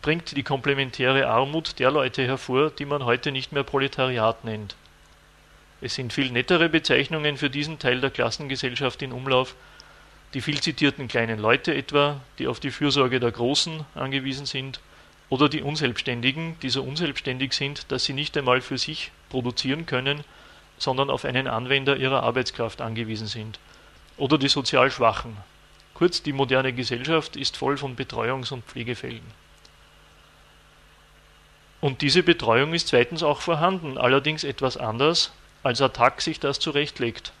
bringt 0.00 0.36
die 0.36 0.42
komplementäre 0.42 1.28
Armut 1.28 1.78
der 1.78 1.90
Leute 1.90 2.24
hervor, 2.24 2.70
die 2.70 2.84
man 2.84 3.04
heute 3.04 3.32
nicht 3.32 3.52
mehr 3.52 3.64
Proletariat 3.64 4.44
nennt. 4.44 4.76
Es 5.80 5.94
sind 5.96 6.12
viel 6.12 6.30
nettere 6.30 6.68
Bezeichnungen 6.68 7.36
für 7.36 7.50
diesen 7.50 7.80
Teil 7.80 8.00
der 8.00 8.10
Klassengesellschaft 8.10 9.02
in 9.02 9.12
Umlauf, 9.12 9.56
die 10.34 10.40
viel 10.40 10.60
zitierten 10.60 11.08
kleinen 11.08 11.40
Leute 11.40 11.74
etwa, 11.74 12.20
die 12.38 12.46
auf 12.46 12.60
die 12.60 12.70
Fürsorge 12.70 13.18
der 13.18 13.32
Großen 13.32 13.84
angewiesen 13.94 14.46
sind, 14.46 14.80
oder 15.28 15.48
die 15.48 15.62
Unselbstständigen, 15.62 16.56
die 16.60 16.68
so 16.68 16.82
unselbstständig 16.82 17.54
sind, 17.54 17.90
dass 17.90 18.04
sie 18.04 18.12
nicht 18.12 18.36
einmal 18.36 18.60
für 18.60 18.78
sich 18.78 19.10
produzieren 19.30 19.86
können, 19.86 20.22
sondern 20.78 21.10
auf 21.10 21.24
einen 21.24 21.48
Anwender 21.48 21.96
ihrer 21.96 22.22
Arbeitskraft 22.22 22.80
angewiesen 22.80 23.26
sind, 23.26 23.58
oder 24.16 24.38
die 24.38 24.48
sozial 24.48 24.90
Schwachen, 24.90 25.36
Kurz, 26.02 26.20
die 26.20 26.32
moderne 26.32 26.72
Gesellschaft 26.72 27.36
ist 27.36 27.56
voll 27.56 27.76
von 27.76 27.94
Betreuungs- 27.94 28.52
und 28.52 28.64
Pflegefällen. 28.64 29.22
Und 31.80 32.02
diese 32.02 32.24
Betreuung 32.24 32.74
ist 32.74 32.88
zweitens 32.88 33.22
auch 33.22 33.40
vorhanden, 33.40 33.96
allerdings 33.96 34.42
etwas 34.42 34.76
anders, 34.76 35.32
als 35.62 35.80
Attac 35.80 36.20
sich 36.20 36.40
das 36.40 36.58
zurechtlegt. 36.58 37.32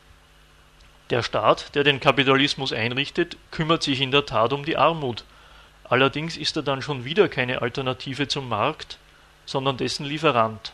Der 1.10 1.24
Staat, 1.24 1.74
der 1.74 1.82
den 1.82 1.98
Kapitalismus 1.98 2.72
einrichtet, 2.72 3.36
kümmert 3.50 3.82
sich 3.82 4.00
in 4.00 4.12
der 4.12 4.26
Tat 4.26 4.52
um 4.52 4.64
die 4.64 4.76
Armut. 4.76 5.24
Allerdings 5.82 6.36
ist 6.36 6.54
er 6.54 6.62
dann 6.62 6.82
schon 6.82 7.04
wieder 7.04 7.28
keine 7.28 7.62
Alternative 7.62 8.28
zum 8.28 8.48
Markt, 8.48 8.98
sondern 9.44 9.76
dessen 9.76 10.06
Lieferant. 10.06 10.72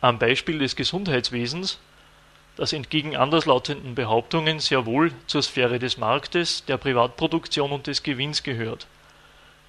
Am 0.00 0.20
Beispiel 0.20 0.60
des 0.60 0.76
Gesundheitswesens 0.76 1.80
das 2.56 2.72
entgegen 2.72 3.16
anderslautenden 3.16 3.94
Behauptungen 3.94 4.58
sehr 4.60 4.86
wohl 4.86 5.12
zur 5.26 5.42
Sphäre 5.42 5.78
des 5.78 5.96
Marktes, 5.96 6.64
der 6.66 6.76
Privatproduktion 6.76 7.72
und 7.72 7.86
des 7.86 8.02
Gewinns 8.02 8.42
gehört. 8.42 8.86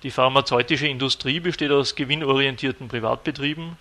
Die 0.04 0.12
pharmazeutische 0.12 0.88
Industrie 0.88 1.40
besteht 1.40 1.72
aus 1.72 1.96
gewinnorientierten 1.96 2.88
Privatbetrieben, 2.88 3.78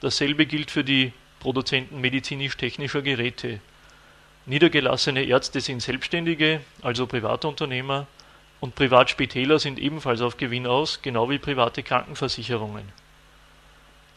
dasselbe 0.00 0.46
gilt 0.46 0.70
für 0.70 0.84
die 0.84 1.12
Produzenten 1.38 2.00
medizinisch-technischer 2.00 3.02
Geräte. 3.02 3.60
Niedergelassene 4.46 5.22
Ärzte 5.22 5.60
sind 5.60 5.80
Selbstständige, 5.80 6.60
also 6.82 7.06
Privatunternehmer, 7.06 8.06
und 8.60 8.74
Privatspitäler 8.74 9.58
sind 9.58 9.78
ebenfalls 9.78 10.20
auf 10.20 10.36
Gewinn 10.36 10.66
aus, 10.66 11.00
genau 11.02 11.30
wie 11.30 11.38
private 11.38 11.82
Krankenversicherungen. 11.82 12.84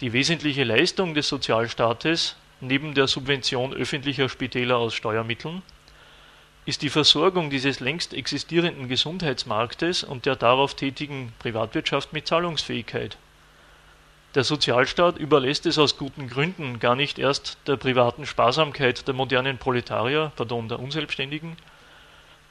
Die 0.01 0.11
wesentliche 0.11 0.65
Leistung 0.65 1.13
des 1.13 1.29
Sozialstaates 1.29 2.36
neben 2.68 2.93
der 2.93 3.07
Subvention 3.07 3.74
öffentlicher 3.74 4.30
Spitäler 4.30 4.78
aus 4.78 4.93
Steuermitteln 4.93 5.61
ist 6.66 6.82
die 6.82 6.89
Versorgung 6.89 7.49
dieses 7.49 7.82
längst 7.82 8.14
existierenden 8.14 8.88
Gesundheitsmarktes 8.88 10.03
und 10.03 10.26
der 10.26 10.38
darauf 10.38 10.76
tätigen 10.76 11.34
Privatwirtschaft 11.39 12.14
mit 12.14 12.26
Zahlungsfähigkeit. 12.26 13.18
Der 14.36 14.43
Sozialstaat 14.43 15.18
überlässt 15.18 15.66
es 15.66 15.78
aus 15.78 15.97
guten 15.97 16.28
Gründen 16.30 16.80
gar 16.80 16.95
nicht 16.95 17.20
erst 17.20 17.57
der 17.68 17.76
privaten 17.76 18.26
Sparsamkeit 18.26 19.07
der 19.07 19.14
modernen 19.14 19.57
Proletarier, 19.57 20.32
pardon, 20.36 20.70
der 20.70 20.80
Unselbstständigen, 20.80 21.57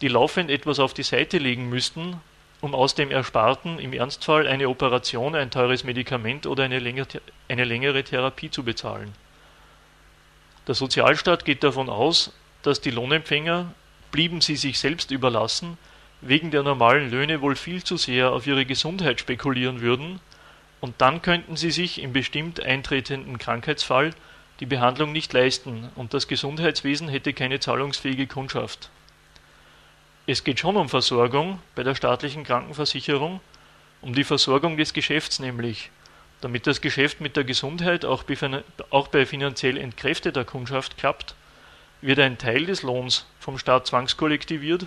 die 0.00 0.08
laufend 0.08 0.50
etwas 0.50 0.78
auf 0.78 0.94
die 0.94 1.02
Seite 1.02 1.38
legen 1.38 1.68
müssten, 1.68 2.20
um 2.60 2.74
aus 2.74 2.94
dem 2.94 3.10
Ersparten 3.10 3.78
im 3.80 3.92
Ernstfall 3.92 4.46
eine 4.46 4.68
Operation, 4.68 5.34
ein 5.34 5.50
teures 5.50 5.82
Medikament 5.82 6.46
oder 6.46 6.64
eine 6.64 6.78
längere, 6.78 8.04
Therapie 8.04 8.50
zu 8.50 8.62
bezahlen. 8.62 9.12
Der 10.66 10.74
Sozialstaat 10.74 11.44
geht 11.44 11.64
davon 11.64 11.88
aus, 11.88 12.32
dass 12.62 12.80
die 12.80 12.90
Lohnempfänger, 12.90 13.74
blieben 14.12 14.40
sie 14.40 14.56
sich 14.56 14.78
selbst 14.78 15.10
überlassen, 15.10 15.78
wegen 16.20 16.50
der 16.52 16.62
normalen 16.62 17.10
Löhne 17.10 17.40
wohl 17.40 17.56
viel 17.56 17.82
zu 17.82 17.96
sehr 17.96 18.32
auf 18.32 18.46
ihre 18.46 18.64
Gesundheit 18.64 19.18
spekulieren 19.18 19.80
würden, 19.80 20.20
und 20.80 20.94
dann 20.98 21.22
könnten 21.22 21.56
sie 21.56 21.70
sich 21.70 22.00
im 22.00 22.12
bestimmt 22.12 22.60
eintretenden 22.60 23.38
Krankheitsfall 23.38 24.12
die 24.60 24.66
Behandlung 24.66 25.12
nicht 25.12 25.32
leisten, 25.32 25.88
und 25.96 26.14
das 26.14 26.28
Gesundheitswesen 26.28 27.08
hätte 27.08 27.32
keine 27.32 27.58
zahlungsfähige 27.58 28.28
Kundschaft. 28.28 28.90
Es 30.26 30.44
geht 30.44 30.60
schon 30.60 30.76
um 30.76 30.88
Versorgung 30.88 31.58
bei 31.74 31.82
der 31.82 31.96
staatlichen 31.96 32.44
Krankenversicherung, 32.44 33.40
um 34.00 34.14
die 34.14 34.24
Versorgung 34.24 34.76
des 34.76 34.92
Geschäfts 34.92 35.40
nämlich, 35.40 35.90
damit 36.43 36.66
das 36.66 36.80
Geschäft 36.80 37.20
mit 37.20 37.36
der 37.36 37.45
Gesundheit 37.45 38.05
auch 38.05 38.24
bei 38.24 39.26
finanziell 39.26 39.78
entkräfteter 39.78 40.45
Kundschaft 40.45 40.99
klappt, 40.99 41.36
wird 42.01 42.18
ein 42.18 42.36
Teil 42.36 42.66
des 42.66 42.82
Lohns 42.82 43.26
vom 43.38 43.59
Staat 43.59 43.86
zwangskollektiviert, 43.86 44.86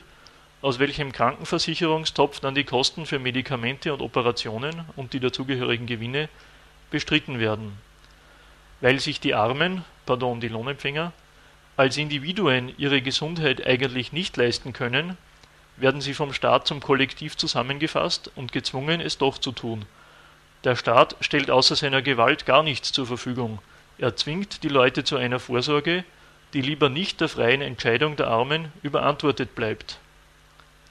aus 0.62 0.80
welchem 0.80 1.14
Krankenversicherungstopf 1.14 2.42
dann 2.42 2.56
die 2.56 2.66
Kosten 2.66 3.06
für 3.06 3.20
Medikamente 3.20 3.94
und 3.94 4.02
Operationen 4.02 4.84
und 4.98 5.14
die 5.14 5.22
dazugehörigen 5.22 5.88
Gewinne 5.88 6.28
bestritten 6.92 7.40
werden. 7.40 7.78
Weil 8.82 9.00
sich 9.00 9.22
die 9.22 9.34
Armen, 9.34 9.86
pardon, 10.06 10.42
die 10.42 10.50
Lohnempfänger, 10.50 11.14
als 11.78 11.96
Individuen 11.96 12.74
ihre 12.78 13.02
Gesundheit 13.02 13.66
eigentlich 13.66 14.12
nicht 14.12 14.36
leisten 14.36 14.74
können, 14.74 15.18
werden 15.78 16.02
sie 16.02 16.14
vom 16.14 16.34
Staat 16.34 16.68
zum 16.68 16.82
Kollektiv 16.82 17.38
zusammengefasst 17.38 18.30
und 18.36 18.52
gezwungen, 18.52 19.00
es 19.00 19.18
doch 19.18 19.38
zu 19.38 19.54
tun– 19.54 19.86
der 20.66 20.76
Staat 20.76 21.16
stellt 21.22 21.52
außer 21.52 21.76
seiner 21.76 22.02
Gewalt 22.02 22.46
gar 22.46 22.64
nichts 22.64 22.92
zur 22.92 23.06
Verfügung. 23.06 23.60
Er 23.98 24.16
zwingt 24.16 24.64
die 24.64 24.68
Leute 24.68 25.04
zu 25.04 25.16
einer 25.16 25.40
Vorsorge, 25.40 26.04
die 26.54 26.62
lieber 26.62 26.90
nicht 26.90 27.22
der 27.22 27.30
freien 27.30 27.62
Entscheidung 27.62 28.16
der 28.16 28.28
Armen 28.28 28.72
überantwortet 28.82 29.56
bleibt. 29.56 30.00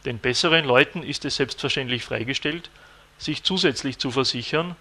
Den 0.04 0.18
besseren 0.18 0.64
Leuten 0.64 1.02
ist 1.02 1.24
es 1.24 1.36
selbstverständlich 1.36 2.04
freigestellt, 2.04 2.70
sich 3.18 3.42
zusätzlich 3.42 3.98
zu 3.98 4.10
versichern 4.10 4.76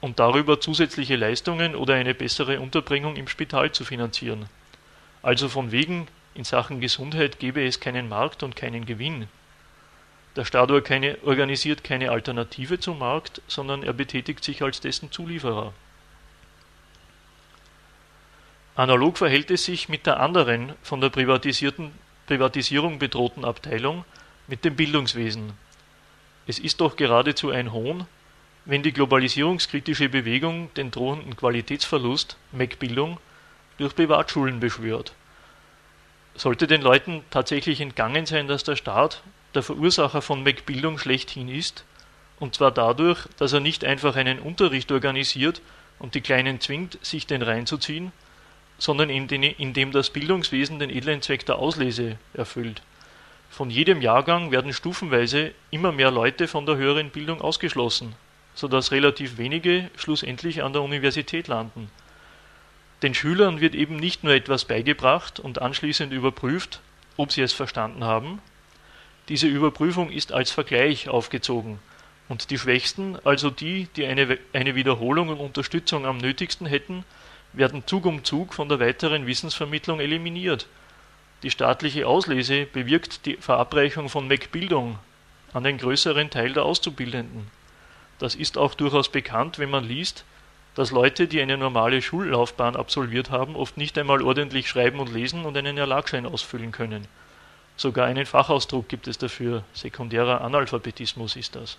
und 0.00 0.18
darüber 0.18 0.60
zusätzliche 0.60 1.16
Leistungen 1.16 1.74
oder 1.74 1.94
eine 1.94 2.14
bessere 2.14 2.60
Unterbringung 2.60 3.16
im 3.16 3.28
Spital 3.28 3.72
zu 3.72 3.84
finanzieren. 3.84 4.46
Also 5.22 5.48
von 5.48 5.72
wegen, 5.72 6.06
in 6.34 6.44
Sachen 6.44 6.80
Gesundheit 6.80 7.38
gebe 7.38 7.64
es 7.64 7.80
keinen 7.80 8.08
Markt 8.08 8.42
und 8.42 8.56
keinen 8.56 8.86
Gewinn. 8.86 9.26
Der 10.38 10.44
Staat 10.44 10.70
keine, 10.84 11.18
organisiert 11.24 11.82
keine 11.82 12.12
Alternative 12.12 12.78
zum 12.78 13.00
Markt, 13.00 13.42
sondern 13.48 13.82
er 13.82 13.92
betätigt 13.92 14.44
sich 14.44 14.62
als 14.62 14.80
dessen 14.80 15.10
Zulieferer. 15.10 15.72
Analog 18.76 19.18
verhält 19.18 19.50
es 19.50 19.64
sich 19.64 19.88
mit 19.88 20.06
der 20.06 20.20
anderen 20.20 20.74
von 20.84 21.00
der 21.00 21.08
Privatisierung 21.08 23.00
bedrohten 23.00 23.44
Abteilung, 23.44 24.04
mit 24.46 24.64
dem 24.64 24.76
Bildungswesen. 24.76 25.54
Es 26.46 26.60
ist 26.60 26.80
doch 26.80 26.94
geradezu 26.94 27.50
ein 27.50 27.72
Hohn, 27.72 28.06
wenn 28.64 28.84
die 28.84 28.92
globalisierungskritische 28.92 30.08
Bewegung 30.08 30.72
den 30.74 30.92
drohenden 30.92 31.36
Qualitätsverlust, 31.36 32.36
MacBildung, 32.52 33.18
durch 33.78 33.96
Privatschulen 33.96 34.60
beschwört. 34.60 35.14
Sollte 36.36 36.68
den 36.68 36.82
Leuten 36.82 37.24
tatsächlich 37.30 37.80
entgangen 37.80 38.24
sein, 38.24 38.46
dass 38.46 38.62
der 38.62 38.76
Staat 38.76 39.24
der 39.54 39.62
Verursacher 39.62 40.22
von 40.22 40.42
MacBildung 40.42 40.98
schlechthin 40.98 41.48
ist, 41.48 41.84
und 42.38 42.54
zwar 42.54 42.70
dadurch, 42.70 43.26
dass 43.38 43.52
er 43.52 43.60
nicht 43.60 43.84
einfach 43.84 44.16
einen 44.16 44.38
Unterricht 44.38 44.92
organisiert 44.92 45.60
und 45.98 46.14
die 46.14 46.20
Kleinen 46.20 46.60
zwingt, 46.60 46.98
sich 47.04 47.26
den 47.26 47.42
reinzuziehen, 47.42 48.12
sondern 48.78 49.10
indem 49.10 49.90
das 49.90 50.10
Bildungswesen 50.10 50.78
den 50.78 50.90
edlen 50.90 51.20
Zweck 51.20 51.44
der 51.46 51.58
Auslese 51.58 52.16
erfüllt. 52.34 52.82
Von 53.50 53.70
jedem 53.70 54.02
Jahrgang 54.02 54.52
werden 54.52 54.72
stufenweise 54.72 55.52
immer 55.70 55.90
mehr 55.90 56.10
Leute 56.10 56.46
von 56.46 56.64
der 56.66 56.76
höheren 56.76 57.10
Bildung 57.10 57.40
ausgeschlossen, 57.40 58.14
so 58.54 58.68
dass 58.68 58.92
relativ 58.92 59.38
wenige 59.38 59.90
schlussendlich 59.96 60.62
an 60.62 60.72
der 60.72 60.82
Universität 60.82 61.48
landen. 61.48 61.90
Den 63.02 63.14
Schülern 63.14 63.60
wird 63.60 63.74
eben 63.74 63.96
nicht 63.96 64.22
nur 64.22 64.34
etwas 64.34 64.64
beigebracht 64.64 65.40
und 65.40 65.60
anschließend 65.60 66.12
überprüft, 66.12 66.80
ob 67.16 67.32
sie 67.32 67.42
es 67.42 67.52
verstanden 67.52 68.04
haben, 68.04 68.40
diese 69.28 69.46
Überprüfung 69.46 70.10
ist 70.10 70.32
als 70.32 70.50
Vergleich 70.50 71.08
aufgezogen. 71.08 71.78
Und 72.28 72.50
die 72.50 72.58
Schwächsten, 72.58 73.16
also 73.24 73.50
die, 73.50 73.88
die 73.96 74.06
eine, 74.06 74.38
eine 74.52 74.74
Wiederholung 74.74 75.28
und 75.28 75.40
Unterstützung 75.40 76.06
am 76.06 76.18
nötigsten 76.18 76.66
hätten, 76.66 77.04
werden 77.52 77.86
Zug 77.86 78.04
um 78.06 78.24
Zug 78.24 78.52
von 78.54 78.68
der 78.68 78.80
weiteren 78.80 79.26
Wissensvermittlung 79.26 80.00
eliminiert. 80.00 80.66
Die 81.42 81.50
staatliche 81.50 82.06
Auslese 82.06 82.66
bewirkt 82.66 83.24
die 83.24 83.36
Verabreichung 83.36 84.08
von 84.08 84.28
MacBildung 84.28 84.98
an 85.52 85.64
den 85.64 85.78
größeren 85.78 86.30
Teil 86.30 86.52
der 86.52 86.64
Auszubildenden. 86.64 87.46
Das 88.18 88.34
ist 88.34 88.58
auch 88.58 88.74
durchaus 88.74 89.08
bekannt, 89.08 89.58
wenn 89.58 89.70
man 89.70 89.84
liest, 89.84 90.24
dass 90.74 90.90
Leute, 90.90 91.26
die 91.26 91.40
eine 91.40 91.56
normale 91.56 92.02
Schullaufbahn 92.02 92.76
absolviert 92.76 93.30
haben, 93.30 93.56
oft 93.56 93.76
nicht 93.76 93.96
einmal 93.96 94.22
ordentlich 94.22 94.68
schreiben 94.68 95.00
und 95.00 95.12
lesen 95.12 95.44
und 95.44 95.56
einen 95.56 95.78
Erlagschein 95.78 96.26
ausfüllen 96.26 96.72
können. 96.72 97.06
Sogar 97.78 98.06
einen 98.06 98.26
Fachausdruck 98.26 98.88
gibt 98.88 99.06
es 99.06 99.18
dafür. 99.18 99.62
Sekundärer 99.72 100.40
Analphabetismus 100.40 101.36
ist 101.36 101.54
das. 101.54 101.78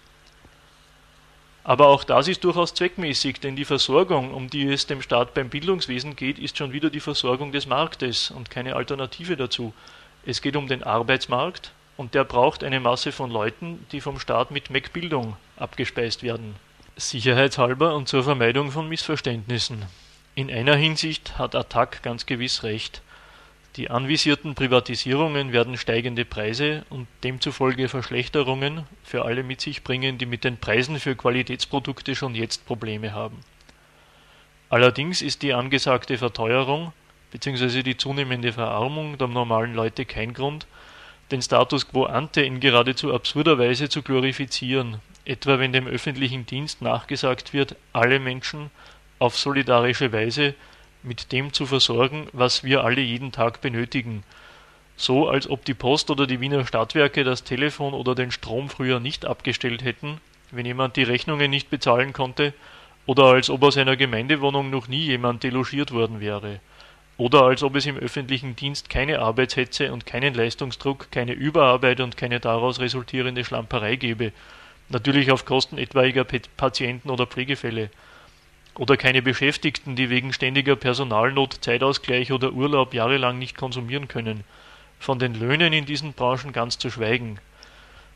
Aber 1.66 1.90
auch 1.90 2.06
das 2.06 2.30
ist 2.30 2.46
durchaus 2.46 2.74
zweckmäßig, 2.74 3.42
denn 3.42 3.58
die 3.58 3.66
Versorgung, 3.66 4.34
um 4.34 4.50
die 4.50 4.66
es 4.70 4.88
dem 4.88 5.02
Staat 5.02 5.34
beim 5.34 5.50
Bildungswesen 5.50 6.16
geht, 6.16 6.40
ist 6.40 6.58
schon 6.58 6.72
wieder 6.72 6.90
die 6.90 7.02
Versorgung 7.02 7.52
des 7.52 7.68
Marktes 7.68 8.32
und 8.32 8.50
keine 8.50 8.78
Alternative 8.78 9.36
dazu. 9.36 9.74
Es 10.26 10.42
geht 10.42 10.56
um 10.56 10.70
den 10.70 10.84
Arbeitsmarkt 10.84 11.74
und 11.98 12.14
der 12.14 12.24
braucht 12.24 12.64
eine 12.64 12.80
Masse 12.80 13.12
von 13.12 13.30
Leuten, 13.30 13.86
die 13.92 14.00
vom 14.00 14.20
Staat 14.20 14.52
mit 14.52 14.70
Mac-Bildung 14.70 15.36
abgespeist 15.58 16.24
werden. 16.24 16.56
Sicherheitshalber 16.96 17.94
und 17.94 18.08
zur 18.08 18.24
Vermeidung 18.24 18.72
von 18.72 18.88
Missverständnissen. 18.88 19.86
In 20.34 20.50
einer 20.50 20.78
Hinsicht 20.78 21.38
hat 21.38 21.56
Attac 21.56 22.02
ganz 22.04 22.26
gewiss 22.26 22.64
recht. 22.64 23.02
Die 23.80 23.90
anvisierten 23.90 24.56
Privatisierungen 24.56 25.54
werden 25.54 25.78
steigende 25.78 26.26
Preise 26.26 26.84
und 26.90 27.08
demzufolge 27.24 27.88
Verschlechterungen 27.88 28.84
für 29.06 29.24
alle 29.24 29.42
mit 29.42 29.62
sich 29.62 29.86
bringen, 29.86 30.18
die 30.18 30.26
mit 30.26 30.44
den 30.44 30.58
Preisen 30.58 31.00
für 31.00 31.16
Qualitätsprodukte 31.16 32.14
schon 32.14 32.36
jetzt 32.36 32.66
Probleme 32.66 33.14
haben. 33.14 33.40
Allerdings 34.70 35.22
ist 35.22 35.44
die 35.44 35.54
angesagte 35.54 36.18
Verteuerung 36.18 36.92
bzw. 37.32 37.82
die 37.82 37.96
zunehmende 37.96 38.52
Verarmung 38.52 39.18
der 39.18 39.30
normalen 39.30 39.76
Leute 39.76 40.04
kein 40.04 40.34
Grund, 40.34 40.68
den 41.32 41.42
Status 41.42 41.88
quo 41.88 42.04
ante 42.04 42.42
in 42.42 42.60
geradezu 42.60 43.14
absurder 43.14 43.58
Weise 43.60 43.88
zu 43.88 44.02
glorifizieren, 44.02 44.98
etwa 45.24 45.58
wenn 45.58 45.72
dem 45.72 45.88
öffentlichen 45.88 46.46
Dienst 46.46 46.82
nachgesagt 46.82 47.54
wird, 47.54 47.78
alle 47.94 48.20
Menschen 48.20 48.72
auf 49.20 49.38
solidarische 49.38 50.12
Weise 50.12 50.54
mit 51.04 51.32
dem 51.32 51.54
zu 51.54 51.66
versorgen, 51.66 52.28
was 52.34 52.64
wir 52.64 52.84
alle 52.84 53.02
jeden 53.02 53.32
Tag 53.32 53.62
benötigen. 53.62 54.24
So 54.98 55.30
als 55.30 55.50
ob 55.50 55.64
die 55.64 55.74
Post 55.74 56.12
oder 56.12 56.28
die 56.28 56.42
Wiener 56.42 56.66
Stadtwerke 56.66 57.24
das 57.24 57.44
Telefon 57.44 57.94
oder 57.94 58.16
den 58.16 58.32
Strom 58.32 58.70
früher 58.70 59.00
nicht 59.00 59.26
abgestellt 59.26 59.84
hätten, 59.84 60.20
wenn 60.52 60.66
jemand 60.66 60.98
die 60.98 61.04
Rechnungen 61.04 61.50
nicht 61.50 61.70
bezahlen 61.70 62.12
konnte, 62.12 62.54
oder 63.06 63.26
als 63.26 63.50
ob 63.50 63.64
aus 63.64 63.78
einer 63.78 63.96
Gemeindewohnung 63.96 64.70
noch 64.70 64.88
nie 64.88 65.06
jemand 65.06 65.44
delogiert 65.44 65.92
worden 65.92 66.20
wäre. 66.20 66.60
Oder 67.18 67.44
als 67.44 67.64
ob 67.64 67.76
es 67.76 67.86
im 67.86 67.98
öffentlichen 67.98 68.56
Dienst 68.56 68.90
keine 68.90 69.20
Arbeitshetze 69.20 69.92
und 69.92 70.06
keinen 70.06 70.34
Leistungsdruck, 70.34 71.12
keine 71.12 71.34
Überarbeit 71.34 72.02
und 72.02 72.18
keine 72.18 72.40
daraus 72.40 72.80
resultierende 72.80 73.44
Schlamperei 73.44 73.96
gäbe, 73.96 74.32
natürlich 74.90 75.32
auf 75.32 75.46
Kosten 75.46 75.78
etwaiger 75.78 76.24
Patienten 76.24 77.10
oder 77.10 77.26
Pflegefälle 77.26 77.90
oder 78.80 78.96
keine 78.96 79.22
Beschäftigten, 79.22 79.98
die 79.98 80.10
wegen 80.10 80.32
ständiger 80.32 80.78
Personalnot, 80.78 81.58
Zeitausgleich 81.60 82.32
oder 82.32 82.54
Urlaub 82.54 82.94
jahrelang 82.94 83.38
nicht 83.38 83.58
konsumieren 83.58 84.08
können. 84.08 84.46
Von 85.00 85.20
den 85.20 85.36
Löhnen 85.36 85.74
in 85.74 85.86
diesen 85.86 86.14
Branchen 86.14 86.54
ganz 86.54 86.78
zu 86.78 86.90
schweigen. 86.90 87.40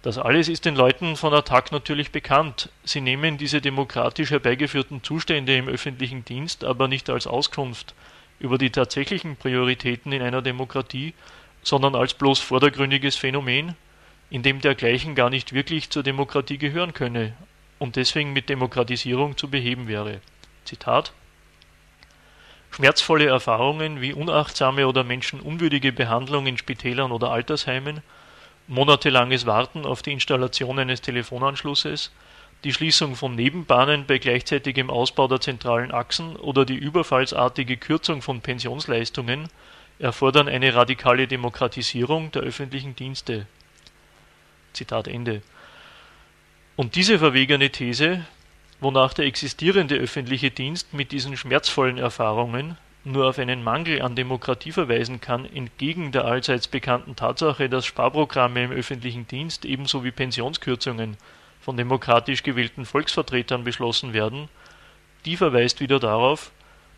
Das 0.04 0.18
alles 0.18 0.48
ist 0.48 0.64
den 0.64 0.76
Leuten 0.76 1.18
von 1.18 1.34
Attac 1.34 1.74
natürlich 1.74 2.12
bekannt. 2.12 2.70
Sie 2.86 3.02
nehmen 3.02 3.38
diese 3.38 3.60
demokratisch 3.60 4.32
herbeigeführten 4.32 5.04
Zustände 5.04 5.54
im 5.58 5.68
öffentlichen 5.68 6.24
Dienst 6.24 6.64
aber 6.64 6.88
nicht 6.88 7.10
als 7.10 7.28
Auskunft 7.28 7.94
über 8.40 8.58
die 8.58 8.70
tatsächlichen 8.70 9.36
Prioritäten 9.36 10.14
in 10.14 10.22
einer 10.22 10.42
Demokratie, 10.42 11.14
sondern 11.62 11.94
als 11.94 12.14
bloß 12.14 12.40
vordergründiges 12.40 13.18
Phänomen, 13.18 13.76
in 14.30 14.44
dem 14.44 14.62
dergleichen 14.62 15.14
gar 15.14 15.30
nicht 15.30 15.52
wirklich 15.52 15.90
zur 15.90 16.04
Demokratie 16.04 16.58
gehören 16.58 16.94
könne 16.94 17.34
und 17.80 17.98
deswegen 17.98 18.32
mit 18.32 18.48
Demokratisierung 18.48 19.36
zu 19.36 19.50
beheben 19.50 19.90
wäre. 19.90 20.22
Zitat 20.66 21.14
Schmerzvolle 22.72 23.28
Erfahrungen 23.28 24.02
wie 24.02 24.14
unachtsame 24.14 24.88
oder 24.88 25.04
menschenunwürdige 25.04 25.94
Behandlung 25.94 26.48
in 26.48 26.58
Spitälern 26.58 27.12
oder 27.12 27.30
Altersheimen, 27.30 28.02
monatelanges 28.68 29.46
Warten 29.46 29.86
auf 29.86 30.02
die 30.02 30.12
Installation 30.12 30.80
eines 30.80 31.02
Telefonanschlusses, 31.02 32.12
die 32.64 32.74
Schließung 32.74 33.16
von 33.16 33.36
Nebenbahnen 33.36 34.06
bei 34.08 34.18
gleichzeitigem 34.18 34.90
Ausbau 34.90 35.28
der 35.28 35.40
zentralen 35.40 35.92
Achsen 35.92 36.36
oder 36.36 36.66
die 36.66 36.76
überfallsartige 36.76 37.78
Kürzung 37.78 38.24
von 38.24 38.42
Pensionsleistungen 38.42 39.50
erfordern 40.00 40.48
eine 40.48 40.74
radikale 40.74 41.28
Demokratisierung 41.28 42.32
der 42.32 42.42
öffentlichen 42.42 42.96
Dienste. 42.96 43.46
Zitat 44.74 45.08
Ende. 45.08 45.44
Und 46.76 46.96
diese 46.96 47.20
verwegene 47.20 47.70
These 47.70 48.26
wonach 48.84 49.14
der 49.14 49.26
existierende 49.26 49.96
öffentliche 49.96 50.52
Dienst 50.52 50.94
mit 50.94 51.12
diesen 51.12 51.38
schmerzvollen 51.38 51.98
Erfahrungen 51.98 52.78
nur 53.06 53.28
auf 53.28 53.40
einen 53.40 53.64
Mangel 53.64 54.02
an 54.02 54.16
Demokratie 54.16 54.72
verweisen 54.72 55.20
kann, 55.20 55.46
entgegen 55.46 56.12
der 56.12 56.26
allseits 56.26 56.68
bekannten 56.68 57.16
Tatsache, 57.16 57.68
dass 57.68 57.86
Sparprogramme 57.86 58.64
im 58.64 58.72
öffentlichen 58.72 59.28
Dienst 59.28 59.66
ebenso 59.66 60.04
wie 60.04 60.12
Pensionskürzungen 60.12 61.18
von 61.60 61.76
demokratisch 61.76 62.44
gewählten 62.44 62.86
Volksvertretern 62.86 63.64
beschlossen 63.64 64.14
werden, 64.14 64.48
die 65.26 65.38
verweist 65.38 65.80
wieder 65.80 66.00
darauf, 66.00 66.52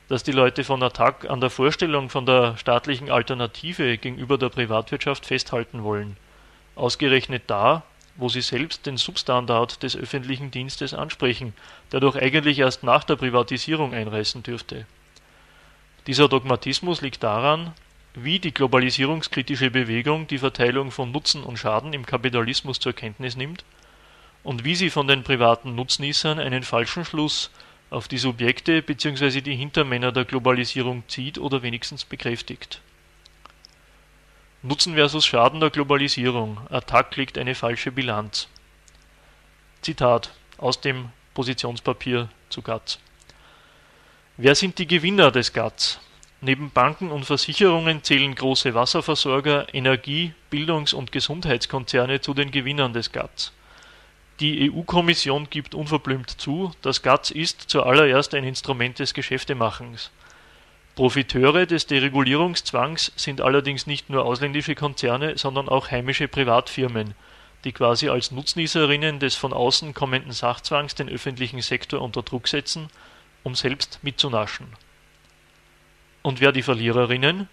dass 0.07 0.23
die 0.23 0.31
Leute 0.31 0.63
von 0.63 0.83
Attac 0.83 1.29
an 1.29 1.41
der 1.41 1.49
Vorstellung 1.49 2.09
von 2.09 2.25
der 2.25 2.57
staatlichen 2.57 3.09
Alternative 3.09 3.97
gegenüber 3.97 4.37
der 4.37 4.49
Privatwirtschaft 4.49 5.25
festhalten 5.25 5.83
wollen. 5.83 6.17
Ausgerechnet 6.75 7.43
da, 7.47 7.83
wo 8.17 8.29
sie 8.29 8.41
selbst 8.41 8.85
den 8.85 8.97
Substandard 8.97 9.83
des 9.83 9.95
öffentlichen 9.95 10.51
Dienstes 10.51 10.93
ansprechen, 10.93 11.53
der 11.91 11.99
doch 11.99 12.15
eigentlich 12.15 12.59
erst 12.59 12.83
nach 12.83 13.03
der 13.03 13.15
Privatisierung 13.17 13.93
einreißen 13.93 14.43
dürfte. 14.43 14.85
Dieser 16.07 16.29
Dogmatismus 16.29 17.01
liegt 17.01 17.23
daran, 17.23 17.73
wie 18.13 18.39
die 18.39 18.53
globalisierungskritische 18.53 19.69
Bewegung 19.69 20.27
die 20.27 20.37
Verteilung 20.37 20.91
von 20.91 21.11
Nutzen 21.11 21.43
und 21.43 21.57
Schaden 21.57 21.91
im 21.93 22.05
Kapitalismus 22.05 22.79
zur 22.79 22.93
Kenntnis 22.93 23.35
nimmt 23.35 23.65
und 24.43 24.63
wie 24.63 24.75
sie 24.75 24.89
von 24.89 25.07
den 25.07 25.23
privaten 25.23 25.75
Nutznießern 25.75 26.39
einen 26.39 26.63
falschen 26.63 27.03
Schluss 27.03 27.51
auf 27.89 28.07
die 28.07 28.17
Subjekte 28.17 28.81
bzw. 28.81 29.41
die 29.41 29.55
Hintermänner 29.55 30.11
der 30.11 30.25
Globalisierung 30.25 31.03
zieht 31.07 31.37
oder 31.37 31.61
wenigstens 31.63 32.05
bekräftigt 32.05 32.81
Nutzen 34.67 34.95
versus 34.95 35.27
Schaden 35.27 35.59
der 35.59 35.69
Globalisierung. 35.69 36.57
Attac 36.71 37.15
legt 37.17 37.37
eine 37.37 37.53
falsche 37.53 37.91
Bilanz. 37.91 38.47
Zitat 39.83 40.33
aus 40.57 40.81
dem 40.81 41.09
Positionspapier 41.35 42.29
zu 42.49 42.63
GATS. 42.63 42.97
Wer 44.37 44.55
sind 44.55 44.79
die 44.79 44.87
Gewinner 44.87 45.29
des 45.29 45.53
GATS? 45.53 45.99
Neben 46.41 46.71
Banken 46.71 47.11
und 47.11 47.25
Versicherungen 47.25 48.03
zählen 48.03 48.33
große 48.33 48.73
Wasserversorger, 48.73 49.71
Energie-, 49.71 50.33
Bildungs- 50.49 50.93
und 50.93 51.11
Gesundheitskonzerne 51.11 52.21
zu 52.21 52.33
den 52.33 52.49
Gewinnern 52.49 52.93
des 52.93 53.11
GATS. 53.11 53.53
Die 54.39 54.71
EU-Kommission 54.71 55.47
gibt 55.51 55.75
unverblümt 55.75 56.41
zu, 56.41 56.71
das 56.81 57.03
GATS 57.03 57.29
ist 57.29 57.61
zuallererst 57.69 58.33
ein 58.33 58.43
Instrument 58.43 58.97
des 58.97 59.13
Geschäftemachens. 59.13 60.09
Profiteure 60.95 61.65
des 61.65 61.87
Deregulierungszwangs 61.87 63.11
sind 63.17 63.41
allerdings 63.41 63.85
nicht 63.85 64.09
nur 64.09 64.23
ausländische 64.23 64.75
Konzerne, 64.75 65.37
sondern 65.37 65.67
auch 65.67 65.91
heimische 65.91 66.29
Privatfirmen, 66.29 67.15
die 67.65 67.73
quasi 67.73 68.07
als 68.07 68.31
Nutznießerinnen 68.31 69.19
des 69.19 69.35
von 69.35 69.51
außen 69.51 69.93
kommenden 69.93 70.31
Sachzwangs 70.31 70.95
den 70.95 71.09
öffentlichen 71.09 71.61
Sektor 71.61 72.01
unter 72.01 72.23
Druck 72.23 72.47
setzen, 72.47 72.87
um 73.43 73.55
selbst 73.55 73.99
mitzunaschen. 74.03 74.67
Und 76.21 76.39
wer 76.39 76.53
die 76.53 76.63
Verliererinnen? 76.63 77.49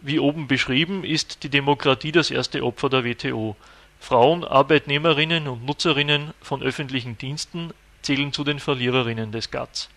Wie 0.00 0.18
oben 0.18 0.48
beschrieben, 0.48 1.04
ist 1.04 1.44
die 1.44 1.50
Demokratie 1.50 2.10
das 2.10 2.32
erste 2.32 2.64
Opfer 2.64 2.88
der 2.88 3.04
WTO. 3.04 3.54
Frauen, 4.00 4.42
Arbeitnehmerinnen 4.42 5.46
und 5.46 5.64
Nutzerinnen 5.64 6.34
von 6.40 6.60
öffentlichen 6.64 7.16
Diensten 7.16 7.72
zählen 8.02 8.32
zu 8.32 8.42
den 8.42 8.58
Verliererinnen 8.58 9.30
des 9.30 9.52
GATS 9.52 9.88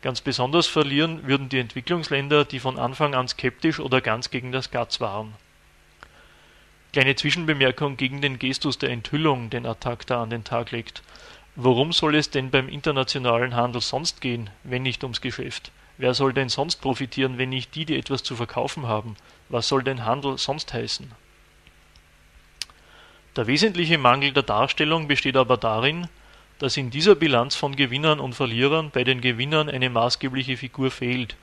Ganz 0.00 0.20
besonders 0.20 0.66
verlieren 0.66 1.26
würden 1.26 1.48
die 1.48 1.58
Entwicklungsländer, 1.58 2.44
die 2.44 2.60
von 2.60 2.78
Anfang 2.78 3.14
an 3.14 3.26
skeptisch 3.26 3.80
oder 3.80 4.00
ganz 4.00 4.30
gegen 4.30 4.52
das 4.52 4.70
GATS 4.70 5.00
waren. 5.00 5.34
Kleine 6.92 7.16
Zwischenbemerkung 7.16 7.96
gegen 7.96 8.20
den 8.20 8.38
Gestus 8.38 8.78
der 8.78 8.90
Enthüllung, 8.90 9.50
den 9.50 9.66
Attac 9.66 10.06
da 10.06 10.22
an 10.22 10.30
den 10.30 10.44
Tag 10.44 10.70
legt. 10.70 11.02
Worum 11.56 11.92
soll 11.92 12.14
es 12.14 12.30
denn 12.30 12.50
beim 12.50 12.68
internationalen 12.68 13.56
Handel 13.56 13.80
sonst 13.80 14.20
gehen, 14.20 14.50
wenn 14.62 14.82
nicht 14.82 15.02
ums 15.02 15.20
Geschäft? 15.20 15.72
Wer 15.98 16.14
soll 16.14 16.32
denn 16.32 16.48
sonst 16.48 16.76
profitieren, 16.76 17.36
wenn 17.36 17.48
nicht 17.48 17.74
die, 17.74 17.84
die 17.84 17.98
etwas 17.98 18.22
zu 18.22 18.36
verkaufen 18.36 18.86
haben? 18.86 19.16
Was 19.48 19.66
soll 19.66 19.82
denn 19.82 20.04
Handel 20.04 20.38
sonst 20.38 20.72
heißen? 20.72 21.10
Der 23.34 23.46
wesentliche 23.48 23.98
Mangel 23.98 24.32
der 24.32 24.44
Darstellung 24.44 25.08
besteht 25.08 25.36
aber 25.36 25.56
darin, 25.56 26.08
dass 26.58 26.76
in 26.76 26.90
dieser 26.90 27.14
Bilanz 27.14 27.54
von 27.54 27.76
Gewinnern 27.76 28.20
und 28.20 28.34
Verlierern 28.34 28.90
bei 28.90 29.04
den 29.04 29.20
Gewinnern 29.20 29.68
eine 29.68 29.90
maßgebliche 29.90 30.56
Figur 30.56 30.90
fehlt, 30.90 31.36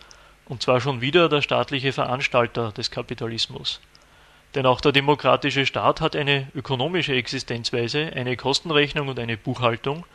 und 0.47 0.61
zwar 0.61 0.81
schon 0.81 1.01
wieder 1.01 1.29
der 1.29 1.41
staatliche 1.41 1.93
Veranstalter 1.93 2.71
des 2.71 2.91
Kapitalismus. 2.91 3.79
Denn 4.55 4.65
auch 4.65 4.79
der 4.79 4.91
demokratische 4.91 5.65
Staat 5.65 6.01
hat 6.01 6.15
eine 6.15 6.47
ökonomische 6.55 7.13
Existenzweise, 7.13 8.11
eine 8.15 8.37
Kostenrechnung 8.37 9.09
und 9.09 9.19
eine 9.19 9.37
Buchhaltung. 9.37 10.05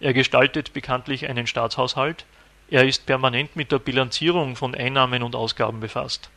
Er 0.00 0.12
gestaltet 0.12 0.72
bekanntlich 0.72 1.28
einen 1.28 1.46
Staatshaushalt. 1.46 2.24
Er 2.70 2.86
ist 2.86 3.06
permanent 3.06 3.54
mit 3.54 3.70
der 3.70 3.78
Bilanzierung 3.78 4.56
von 4.56 4.74
Einnahmen 4.74 5.22
und 5.22 5.36
Ausgaben 5.36 5.80
befasst. 5.80 6.30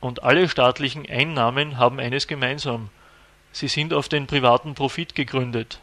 Und 0.00 0.22
alle 0.22 0.48
staatlichen 0.48 1.08
Einnahmen 1.08 1.78
haben 1.78 1.98
eines 1.98 2.26
gemeinsam. 2.26 2.90
Sie 3.52 3.68
sind 3.68 3.94
auf 3.94 4.08
den 4.08 4.26
privaten 4.26 4.74
Profit 4.74 5.14
gegründet. 5.14 5.78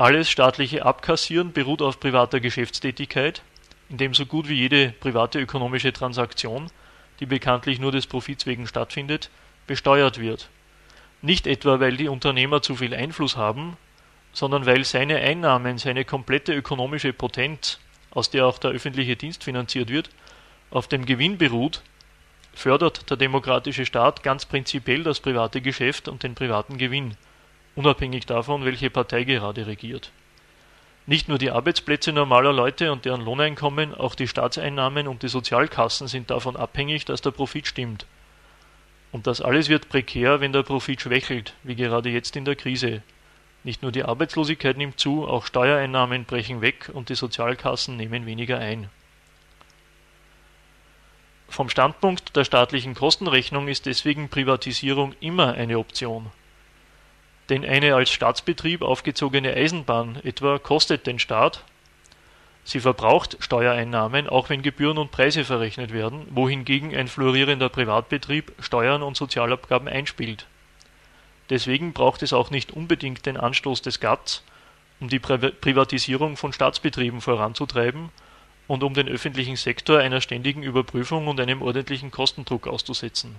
Alles 0.00 0.30
staatliche 0.30 0.86
Abkassieren 0.86 1.52
beruht 1.52 1.82
auf 1.82 2.00
privater 2.00 2.40
Geschäftstätigkeit, 2.40 3.42
in 3.90 3.98
dem 3.98 4.14
so 4.14 4.24
gut 4.24 4.48
wie 4.48 4.54
jede 4.54 4.94
private 4.98 5.38
ökonomische 5.38 5.92
Transaktion, 5.92 6.70
die 7.20 7.26
bekanntlich 7.26 7.78
nur 7.78 7.92
des 7.92 8.06
Profits 8.06 8.46
wegen 8.46 8.66
stattfindet, 8.66 9.28
besteuert 9.66 10.18
wird. 10.18 10.48
Nicht 11.20 11.46
etwa, 11.46 11.80
weil 11.80 11.98
die 11.98 12.08
Unternehmer 12.08 12.62
zu 12.62 12.76
viel 12.76 12.94
Einfluss 12.94 13.36
haben, 13.36 13.76
sondern 14.32 14.64
weil 14.64 14.86
seine 14.86 15.16
Einnahmen, 15.16 15.76
seine 15.76 16.06
komplette 16.06 16.54
ökonomische 16.54 17.12
Potenz, 17.12 17.78
aus 18.10 18.30
der 18.30 18.46
auch 18.46 18.56
der 18.56 18.70
öffentliche 18.70 19.16
Dienst 19.16 19.44
finanziert 19.44 19.90
wird, 19.90 20.08
auf 20.70 20.88
dem 20.88 21.04
Gewinn 21.04 21.36
beruht, 21.36 21.82
fördert 22.54 23.10
der 23.10 23.18
demokratische 23.18 23.84
Staat 23.84 24.22
ganz 24.22 24.46
prinzipiell 24.46 25.02
das 25.02 25.20
private 25.20 25.60
Geschäft 25.60 26.08
und 26.08 26.22
den 26.22 26.34
privaten 26.34 26.78
Gewinn, 26.78 27.18
unabhängig 27.74 28.26
davon, 28.26 28.64
welche 28.64 28.90
Partei 28.90 29.24
gerade 29.24 29.66
regiert. 29.66 30.12
Nicht 31.06 31.28
nur 31.28 31.38
die 31.38 31.50
Arbeitsplätze 31.50 32.12
normaler 32.12 32.52
Leute 32.52 32.92
und 32.92 33.04
deren 33.04 33.22
Lohneinkommen, 33.22 33.94
auch 33.94 34.14
die 34.14 34.28
Staatseinnahmen 34.28 35.08
und 35.08 35.22
die 35.22 35.28
Sozialkassen 35.28 36.08
sind 36.08 36.30
davon 36.30 36.56
abhängig, 36.56 37.04
dass 37.04 37.22
der 37.22 37.30
Profit 37.32 37.66
stimmt. 37.66 38.06
Und 39.12 39.26
das 39.26 39.40
alles 39.40 39.68
wird 39.68 39.88
prekär, 39.88 40.40
wenn 40.40 40.52
der 40.52 40.62
Profit 40.62 41.00
schwächelt, 41.00 41.54
wie 41.62 41.74
gerade 41.74 42.10
jetzt 42.10 42.36
in 42.36 42.44
der 42.44 42.54
Krise. 42.54 43.02
Nicht 43.64 43.82
nur 43.82 43.92
die 43.92 44.04
Arbeitslosigkeit 44.04 44.76
nimmt 44.76 45.00
zu, 45.00 45.26
auch 45.26 45.46
Steuereinnahmen 45.46 46.24
brechen 46.24 46.60
weg 46.60 46.90
und 46.92 47.08
die 47.08 47.14
Sozialkassen 47.14 47.96
nehmen 47.96 48.24
weniger 48.24 48.58
ein. 48.58 48.88
Vom 51.48 51.68
Standpunkt 51.68 52.36
der 52.36 52.44
staatlichen 52.44 52.94
Kostenrechnung 52.94 53.66
ist 53.66 53.86
deswegen 53.86 54.28
Privatisierung 54.28 55.14
immer 55.20 55.54
eine 55.54 55.78
Option. 55.78 56.30
Denn 57.50 57.64
eine 57.64 57.96
als 57.96 58.10
Staatsbetrieb 58.10 58.80
aufgezogene 58.80 59.52
Eisenbahn 59.54 60.20
etwa 60.22 60.58
kostet 60.58 61.06
den 61.06 61.18
Staat, 61.18 61.64
Sie 62.62 62.78
verbraucht 62.78 63.36
Steuereinnahmen, 63.40 64.28
auch 64.28 64.48
wenn 64.48 64.62
Gebühren 64.62 64.98
und 64.98 65.10
Preise 65.10 65.44
verrechnet 65.44 65.92
werden, 65.92 66.26
wohingegen 66.30 66.94
ein 66.94 67.08
florierender 67.08 67.68
Privatbetrieb 67.68 68.52
Steuern 68.60 69.02
und 69.02 69.16
Sozialabgaben 69.16 69.88
einspielt. 69.88 70.46
Deswegen 71.48 71.92
braucht 71.92 72.22
es 72.22 72.32
auch 72.32 72.50
nicht 72.50 72.70
unbedingt 72.70 73.26
den 73.26 73.36
Anstoß 73.36 73.82
des 73.82 73.98
GATT, 73.98 74.42
um 75.00 75.08
die 75.08 75.18
Privatisierung 75.18 76.36
von 76.36 76.52
Staatsbetrieben 76.52 77.20
voranzutreiben 77.20 78.10
und 78.68 78.84
um 78.84 78.94
den 78.94 79.08
öffentlichen 79.08 79.56
Sektor 79.56 79.98
einer 79.98 80.20
ständigen 80.20 80.62
Überprüfung 80.62 81.26
und 81.26 81.40
einem 81.40 81.62
ordentlichen 81.62 82.12
Kostendruck 82.12 82.68
auszusetzen. 82.68 83.34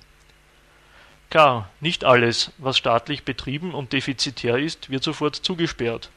Klar, 1.32 1.70
nicht 1.80 2.04
alles, 2.04 2.52
was 2.58 2.78
staatlich 2.78 3.24
betrieben 3.24 3.74
und 3.74 3.94
defizitär 3.94 4.58
ist, 4.58 4.90
wird 4.90 5.02
sofort 5.02 5.38
zugesperrt. 5.38 6.10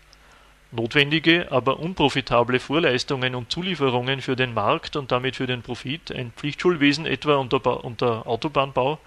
Notwendige, 0.72 1.52
aber 1.52 1.78
unprofitable 1.78 2.58
Vorleistungen 2.58 3.36
und 3.36 3.52
Zulieferungen 3.52 4.22
für 4.22 4.34
den 4.34 4.54
Markt 4.54 4.96
und 4.96 5.12
damit 5.12 5.36
für 5.36 5.46
den 5.46 5.62
Profit, 5.62 6.10
ein 6.10 6.32
Pflichtschulwesen 6.32 7.06
etwa 7.06 7.36
unter, 7.36 7.84
unter 7.84 8.26
Autobahnbau, 8.26 8.98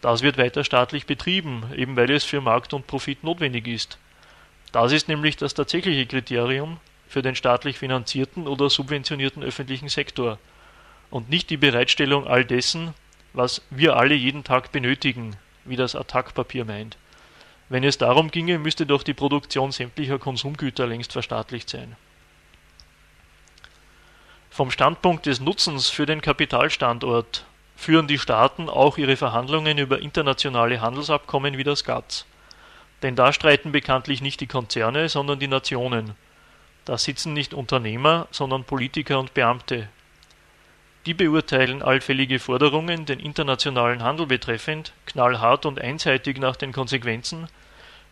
das 0.00 0.22
wird 0.22 0.38
weiter 0.38 0.62
staatlich 0.62 1.06
betrieben, 1.06 1.64
eben 1.74 1.96
weil 1.96 2.12
es 2.12 2.22
für 2.22 2.40
Markt 2.40 2.72
und 2.72 2.86
Profit 2.86 3.24
notwendig 3.24 3.66
ist. 3.66 3.98
Das 4.70 4.92
ist 4.92 5.08
nämlich 5.08 5.36
das 5.36 5.54
tatsächliche 5.54 6.06
Kriterium 6.06 6.78
für 7.08 7.22
den 7.22 7.34
staatlich 7.34 7.76
finanzierten 7.76 8.46
oder 8.46 8.70
subventionierten 8.70 9.42
öffentlichen 9.42 9.88
Sektor 9.88 10.38
und 11.10 11.28
nicht 11.28 11.50
die 11.50 11.56
Bereitstellung 11.56 12.28
all 12.28 12.44
dessen, 12.44 12.94
was 13.32 13.62
wir 13.70 13.96
alle 13.96 14.14
jeden 14.14 14.44
Tag 14.44 14.72
benötigen, 14.72 15.36
wie 15.64 15.76
das 15.76 15.94
Attackpapier 15.94 16.64
meint. 16.64 16.96
Wenn 17.68 17.84
es 17.84 17.98
darum 17.98 18.30
ginge, 18.30 18.58
müsste 18.58 18.86
doch 18.86 19.02
die 19.02 19.14
Produktion 19.14 19.70
sämtlicher 19.70 20.18
Konsumgüter 20.18 20.86
längst 20.86 21.12
verstaatlicht 21.12 21.70
sein. 21.70 21.96
Vom 24.50 24.72
Standpunkt 24.72 25.26
des 25.26 25.40
Nutzens 25.40 25.88
für 25.88 26.06
den 26.06 26.20
Kapitalstandort 26.20 27.44
führen 27.76 28.08
die 28.08 28.18
Staaten 28.18 28.68
auch 28.68 28.98
ihre 28.98 29.16
Verhandlungen 29.16 29.78
über 29.78 30.00
internationale 30.00 30.80
Handelsabkommen 30.80 31.56
wie 31.56 31.64
das 31.64 31.84
GATS. 31.84 32.26
Denn 33.02 33.16
da 33.16 33.32
streiten 33.32 33.72
bekanntlich 33.72 34.20
nicht 34.20 34.40
die 34.40 34.48
Konzerne, 34.48 35.08
sondern 35.08 35.38
die 35.38 35.48
Nationen. 35.48 36.14
Da 36.84 36.98
sitzen 36.98 37.32
nicht 37.32 37.54
Unternehmer, 37.54 38.26
sondern 38.32 38.64
Politiker 38.64 39.18
und 39.20 39.32
Beamte. 39.32 39.88
Die 41.06 41.14
beurteilen 41.14 41.82
allfällige 41.82 42.38
Forderungen, 42.38 43.06
den 43.06 43.20
internationalen 43.20 44.02
Handel 44.02 44.26
betreffend, 44.26 44.92
knallhart 45.06 45.64
und 45.64 45.80
einseitig 45.80 46.38
nach 46.38 46.56
den 46.56 46.72
Konsequenzen 46.72 47.48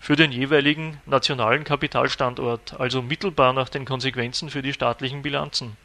für 0.00 0.16
den 0.16 0.32
jeweiligen 0.32 1.00
nationalen 1.04 1.64
Kapitalstandort, 1.64 2.80
also 2.80 3.02
mittelbar 3.02 3.52
nach 3.52 3.68
den 3.68 3.84
Konsequenzen 3.84 4.48
für 4.48 4.62
die 4.62 4.72
staatlichen 4.72 5.20
Bilanzen. 5.22 5.76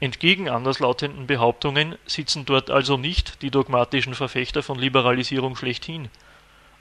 Entgegen 0.00 0.50
anderslautenden 0.50 1.28
Behauptungen 1.28 1.96
sitzen 2.06 2.44
dort 2.44 2.70
also 2.70 2.96
nicht 2.96 3.40
die 3.40 3.50
dogmatischen 3.50 4.14
Verfechter 4.14 4.62
von 4.62 4.78
Liberalisierung 4.78 5.56
schlechthin, 5.56 6.10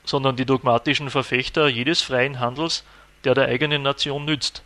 sondern 0.04 0.36
die 0.36 0.46
dogmatischen 0.46 1.10
Verfechter 1.10 1.68
jedes 1.68 2.02
freien 2.02 2.40
Handels, 2.40 2.84
der 3.24 3.36
der 3.36 3.46
eigenen 3.46 3.84
Nation 3.84 4.26
nützt. 4.26 4.64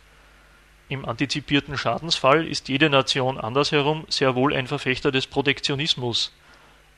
Im 0.88 1.04
antizipierten 1.04 1.76
Schadensfall 1.76 2.46
ist 2.46 2.68
jede 2.68 2.88
Nation 2.88 3.38
andersherum 3.38 4.04
sehr 4.08 4.36
wohl 4.36 4.54
ein 4.54 4.68
Verfechter 4.68 5.10
des 5.10 5.26
Protektionismus, 5.26 6.32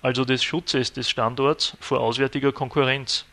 also 0.03 0.27
des 0.27 0.45
Schutzes 0.45 0.93
des 0.93 1.09
Standorts 1.09 1.75
vor 1.81 2.01
auswärtiger 2.01 2.53
Konkurrenz. 2.53 3.25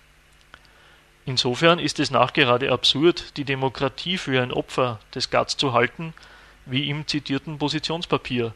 Insofern 1.25 1.77
ist 1.77 1.99
es 1.99 2.09
nachgerade 2.09 2.71
absurd, 2.71 3.35
die 3.35 3.43
Demokratie 3.43 4.17
für 4.17 4.41
ein 4.41 4.53
Opfer 4.53 4.99
des 5.13 5.29
GATS 5.29 5.57
zu 5.57 5.73
halten, 5.73 6.13
wie 6.65 6.89
im 6.89 7.05
zitierten 7.05 7.57
Positionspapier. 7.57 8.53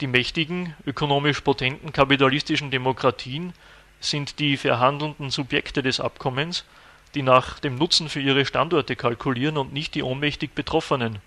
Die 0.00 0.06
mächtigen, 0.06 0.74
ökonomisch 0.86 1.42
potenten 1.42 1.92
kapitalistischen 1.92 2.70
Demokratien 2.70 3.52
sind 4.00 4.38
die 4.38 4.56
verhandelnden 4.56 5.28
Subjekte 5.28 5.82
des 5.82 6.00
Abkommens, 6.00 6.64
die 7.14 7.22
nach 7.22 7.58
dem 7.58 7.76
Nutzen 7.76 8.08
für 8.08 8.20
ihre 8.20 8.46
Standorte 8.46 8.96
kalkulieren 8.96 9.58
und 9.58 9.74
nicht 9.74 9.94
die 9.94 10.02
ohnmächtig 10.02 10.52
Betroffenen. 10.54 11.18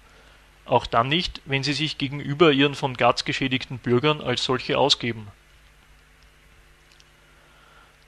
Auch 0.68 0.86
dann 0.86 1.08
nicht, 1.08 1.42
wenn 1.46 1.64
sie 1.64 1.74
sich 1.74 1.98
gegenüber 1.98 2.52
ihren 2.52 2.76
von 2.76 2.96
GATS 2.96 3.24
geschädigten 3.24 3.80
Bürgern 3.80 4.22
als 4.22 4.44
solche 4.44 4.78
ausgeben. 4.78 5.28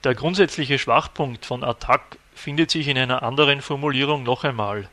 Der 0.04 0.14
grundsätzliche 0.14 0.78
Schwachpunkt 0.78 1.46
von 1.46 1.64
Attac 1.64 2.18
findet 2.34 2.70
sich 2.70 2.88
in 2.88 2.98
einer 2.98 3.22
anderen 3.22 3.62
Formulierung 3.62 4.22
noch 4.22 4.44
einmal 4.44 4.88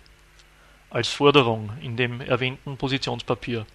als 0.90 1.10
Forderung 1.10 1.72
in 1.82 1.98
dem 1.98 2.22
erwähnten 2.22 2.78
Positionspapier. 2.78 3.66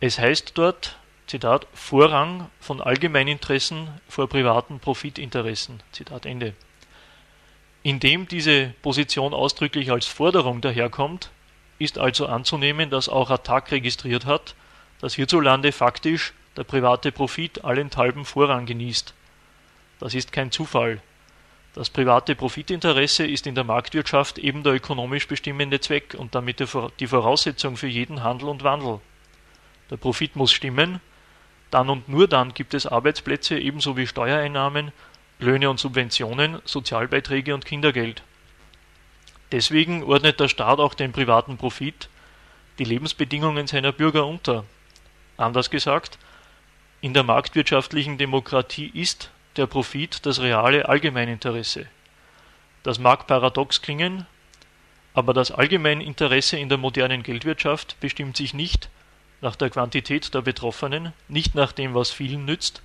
Es 0.00 0.18
heißt 0.18 0.52
dort, 0.54 0.98
Zitat, 1.26 1.66
Vorrang 1.72 2.50
von 2.60 2.80
Allgemeininteressen 2.80 3.88
vor 4.08 4.28
privaten 4.28 4.80
Profitinteressen. 4.80 5.82
Zitat 5.92 6.26
Ende. 6.26 6.54
Indem 7.82 8.28
diese 8.28 8.74
Position 8.82 9.32
ausdrücklich 9.32 9.90
als 9.90 10.06
Forderung 10.06 10.60
daherkommt, 10.60 11.30
ist 11.80 11.98
also 11.98 12.26
anzunehmen, 12.26 12.90
dass 12.90 13.08
auch 13.08 13.30
Attac 13.30 13.72
registriert 13.72 14.26
hat, 14.26 14.54
dass 15.00 15.14
hierzulande 15.14 15.72
faktisch 15.72 16.34
der 16.56 16.64
private 16.64 17.10
Profit 17.10 17.64
allenthalben 17.64 18.24
Vorrang 18.24 18.66
genießt. 18.66 19.14
Das 19.98 20.14
ist 20.14 20.30
kein 20.30 20.50
Zufall. 20.50 21.00
Das 21.74 21.88
private 21.88 22.34
Profitinteresse 22.34 23.26
ist 23.26 23.46
in 23.46 23.54
der 23.54 23.64
Marktwirtschaft 23.64 24.38
eben 24.38 24.62
der 24.62 24.74
ökonomisch 24.74 25.26
bestimmende 25.26 25.80
Zweck 25.80 26.14
und 26.18 26.34
damit 26.34 26.62
die 27.00 27.06
Voraussetzung 27.06 27.76
für 27.76 27.86
jeden 27.86 28.22
Handel 28.22 28.48
und 28.48 28.62
Wandel. 28.62 29.00
Der 29.90 29.96
Profit 29.96 30.36
muss 30.36 30.52
stimmen, 30.52 31.00
dann 31.70 31.88
und 31.88 32.08
nur 32.08 32.28
dann 32.28 32.52
gibt 32.52 32.74
es 32.74 32.86
Arbeitsplätze 32.86 33.58
ebenso 33.58 33.96
wie 33.96 34.06
Steuereinnahmen, 34.06 34.92
Löhne 35.38 35.70
und 35.70 35.78
Subventionen, 35.78 36.60
Sozialbeiträge 36.64 37.54
und 37.54 37.64
Kindergeld. 37.64 38.22
Deswegen 39.52 40.02
ordnet 40.04 40.40
der 40.40 40.48
Staat 40.48 40.78
auch 40.78 40.94
den 40.94 41.12
privaten 41.12 41.56
Profit, 41.56 42.08
die 42.78 42.84
Lebensbedingungen 42.84 43.66
seiner 43.66 43.92
Bürger 43.92 44.26
unter. 44.26 44.64
Anders 45.36 45.70
gesagt, 45.70 46.18
in 47.00 47.14
der 47.14 47.24
marktwirtschaftlichen 47.24 48.18
Demokratie 48.18 48.90
ist 48.94 49.30
der 49.56 49.66
Profit 49.66 50.24
das 50.26 50.40
reale 50.40 50.88
Allgemeininteresse. 50.88 51.86
Das 52.82 52.98
mag 52.98 53.26
paradox 53.26 53.82
klingen, 53.82 54.26
Aber 55.12 55.34
das 55.34 55.50
allgemeine 55.50 56.04
Interesse 56.04 56.56
in 56.56 56.68
der 56.68 56.78
modernen 56.78 57.22
Geldwirtschaft 57.22 57.98
bestimmt 58.00 58.36
sich 58.36 58.54
nicht 58.54 58.88
nach 59.40 59.56
der 59.56 59.70
Quantität 59.70 60.32
der 60.34 60.42
Betroffenen, 60.42 61.12
nicht 61.28 61.54
nach 61.54 61.72
dem, 61.72 61.94
was 61.94 62.10
vielen 62.10 62.44
nützt, 62.44 62.82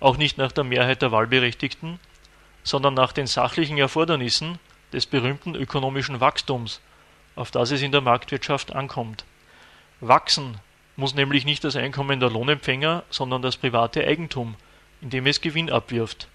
auch 0.00 0.16
nicht 0.16 0.38
nach 0.38 0.52
der 0.52 0.64
Mehrheit 0.64 1.02
der 1.02 1.12
Wahlberechtigten, 1.12 2.00
sondern 2.64 2.94
nach 2.94 3.12
den 3.12 3.26
sachlichen 3.26 3.78
Erfordernissen 3.78 4.58
des 4.92 5.06
berühmten 5.06 5.54
ökonomischen 5.54 6.20
Wachstums, 6.20 6.80
auf 7.36 7.50
das 7.50 7.70
es 7.70 7.82
in 7.82 7.92
der 7.92 8.00
Marktwirtschaft 8.00 8.74
ankommt. 8.74 9.24
Wachsen 10.00 10.58
muss 10.96 11.14
nämlich 11.14 11.44
nicht 11.44 11.64
das 11.64 11.76
Einkommen 11.76 12.20
der 12.20 12.30
Lohnempfänger, 12.30 13.04
sondern 13.10 13.42
das 13.42 13.56
private 13.56 14.04
Eigentum, 14.06 14.54
indem 15.00 15.26
es 15.26 15.40
Gewinn 15.40 15.70
abwirft. 15.70 16.28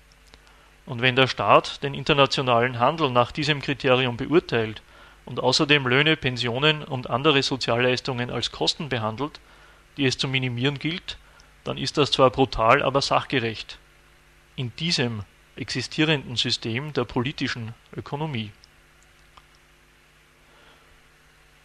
Und 0.86 1.02
wenn 1.02 1.16
der 1.16 1.28
Staat 1.28 1.84
den 1.84 1.94
internationalen 1.94 2.80
Handel 2.80 3.10
nach 3.10 3.32
diesem 3.32 3.62
Kriterium 3.62 4.18
beurteilt 4.18 4.82
und 5.26 5.40
außerdem 5.40 5.88
Löhne, 5.88 6.16
Pensionen 6.16 6.84
und 6.84 7.10
andere 7.10 7.42
Sozialleistungen 7.42 8.30
als 8.30 8.52
Kosten 8.52 8.90
behandelt, 8.90 9.40
die 9.98 10.06
es 10.06 10.18
zu 10.18 10.28
minimieren 10.28 10.78
gilt, 10.78 11.18
dann 11.64 11.78
ist 11.78 11.98
das 11.98 12.12
zwar 12.12 12.30
brutal, 12.30 12.84
aber 12.84 13.02
sachgerecht. 13.02 13.80
In 14.56 14.76
diesem 14.76 15.24
existierenden 15.56 16.36
System 16.36 16.94
der 16.94 17.06
politischen 17.06 17.74
Ökonomie. 17.96 18.52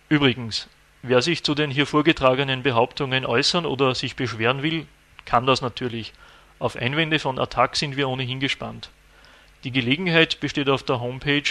Übrigens, 0.08 0.68
wer 1.02 1.20
sich 1.22 1.42
zu 1.44 1.54
den 1.54 1.70
hier 1.70 1.86
vorgetragenen 1.86 2.62
Behauptungen 2.62 3.24
äußern 3.24 3.64
oder 3.66 3.94
sich 3.94 4.16
beschweren 4.16 4.62
will, 4.62 4.86
kann 5.24 5.46
das 5.46 5.62
natürlich. 5.62 6.12
Auf 6.58 6.76
Einwände 6.76 7.18
von 7.18 7.38
Attac 7.38 7.76
sind 7.76 7.96
wir 7.96 8.06
ohnehin 8.08 8.40
gespannt. 8.40 8.90
Die 9.64 9.70
Gelegenheit 9.70 10.40
besteht 10.40 10.68
auf 10.68 10.82
der 10.82 11.00
Homepage 11.00 11.42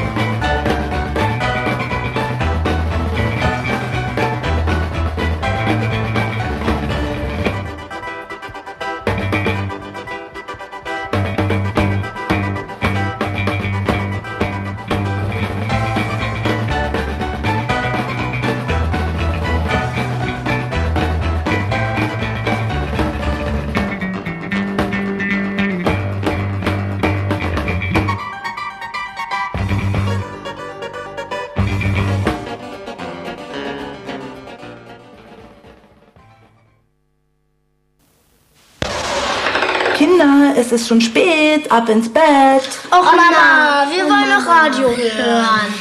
es 40.72 40.82
ist 40.82 40.88
schon 40.88 41.00
spät, 41.00 41.70
ab 41.70 41.88
ins 41.88 42.08
Bett. 42.08 42.66
Och 42.90 43.04
Mama, 43.04 43.86
wir 43.90 44.04
wollen 44.04 44.30
noch 44.30 44.46
Radio 44.46 44.88
hören. 44.88 45.74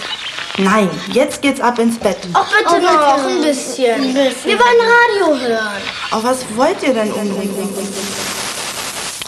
Nein, 0.58 0.90
jetzt 1.14 1.42
geht's 1.42 1.62
ab 1.62 1.80
ins 1.80 1.98
Bett. 1.98 2.18
Och 2.34 2.46
bitte 2.46 2.76
oh, 2.76 2.82
noch 2.82 3.26
ein 3.26 3.42
bisschen. 3.42 3.94
ein 3.96 4.14
bisschen. 4.14 4.52
Wir 4.52 4.60
wollen 4.60 4.82
Radio 5.00 5.48
hören. 5.48 5.82
Auch 6.12 6.24
was 6.24 6.40
wollt 6.56 6.84
ihr 6.84 6.94
denn 6.94 7.12
unbedingt? 7.14 7.78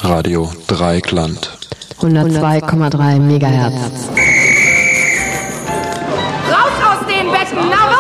Radio 0.02 0.52
Dreikland. 0.68 1.58
102,3 2.02 3.20
Megahertz. 3.20 4.10
Raus 6.52 6.76
aus 6.84 7.08
den 7.08 7.32
Betten, 7.32 7.70
na 7.70 7.94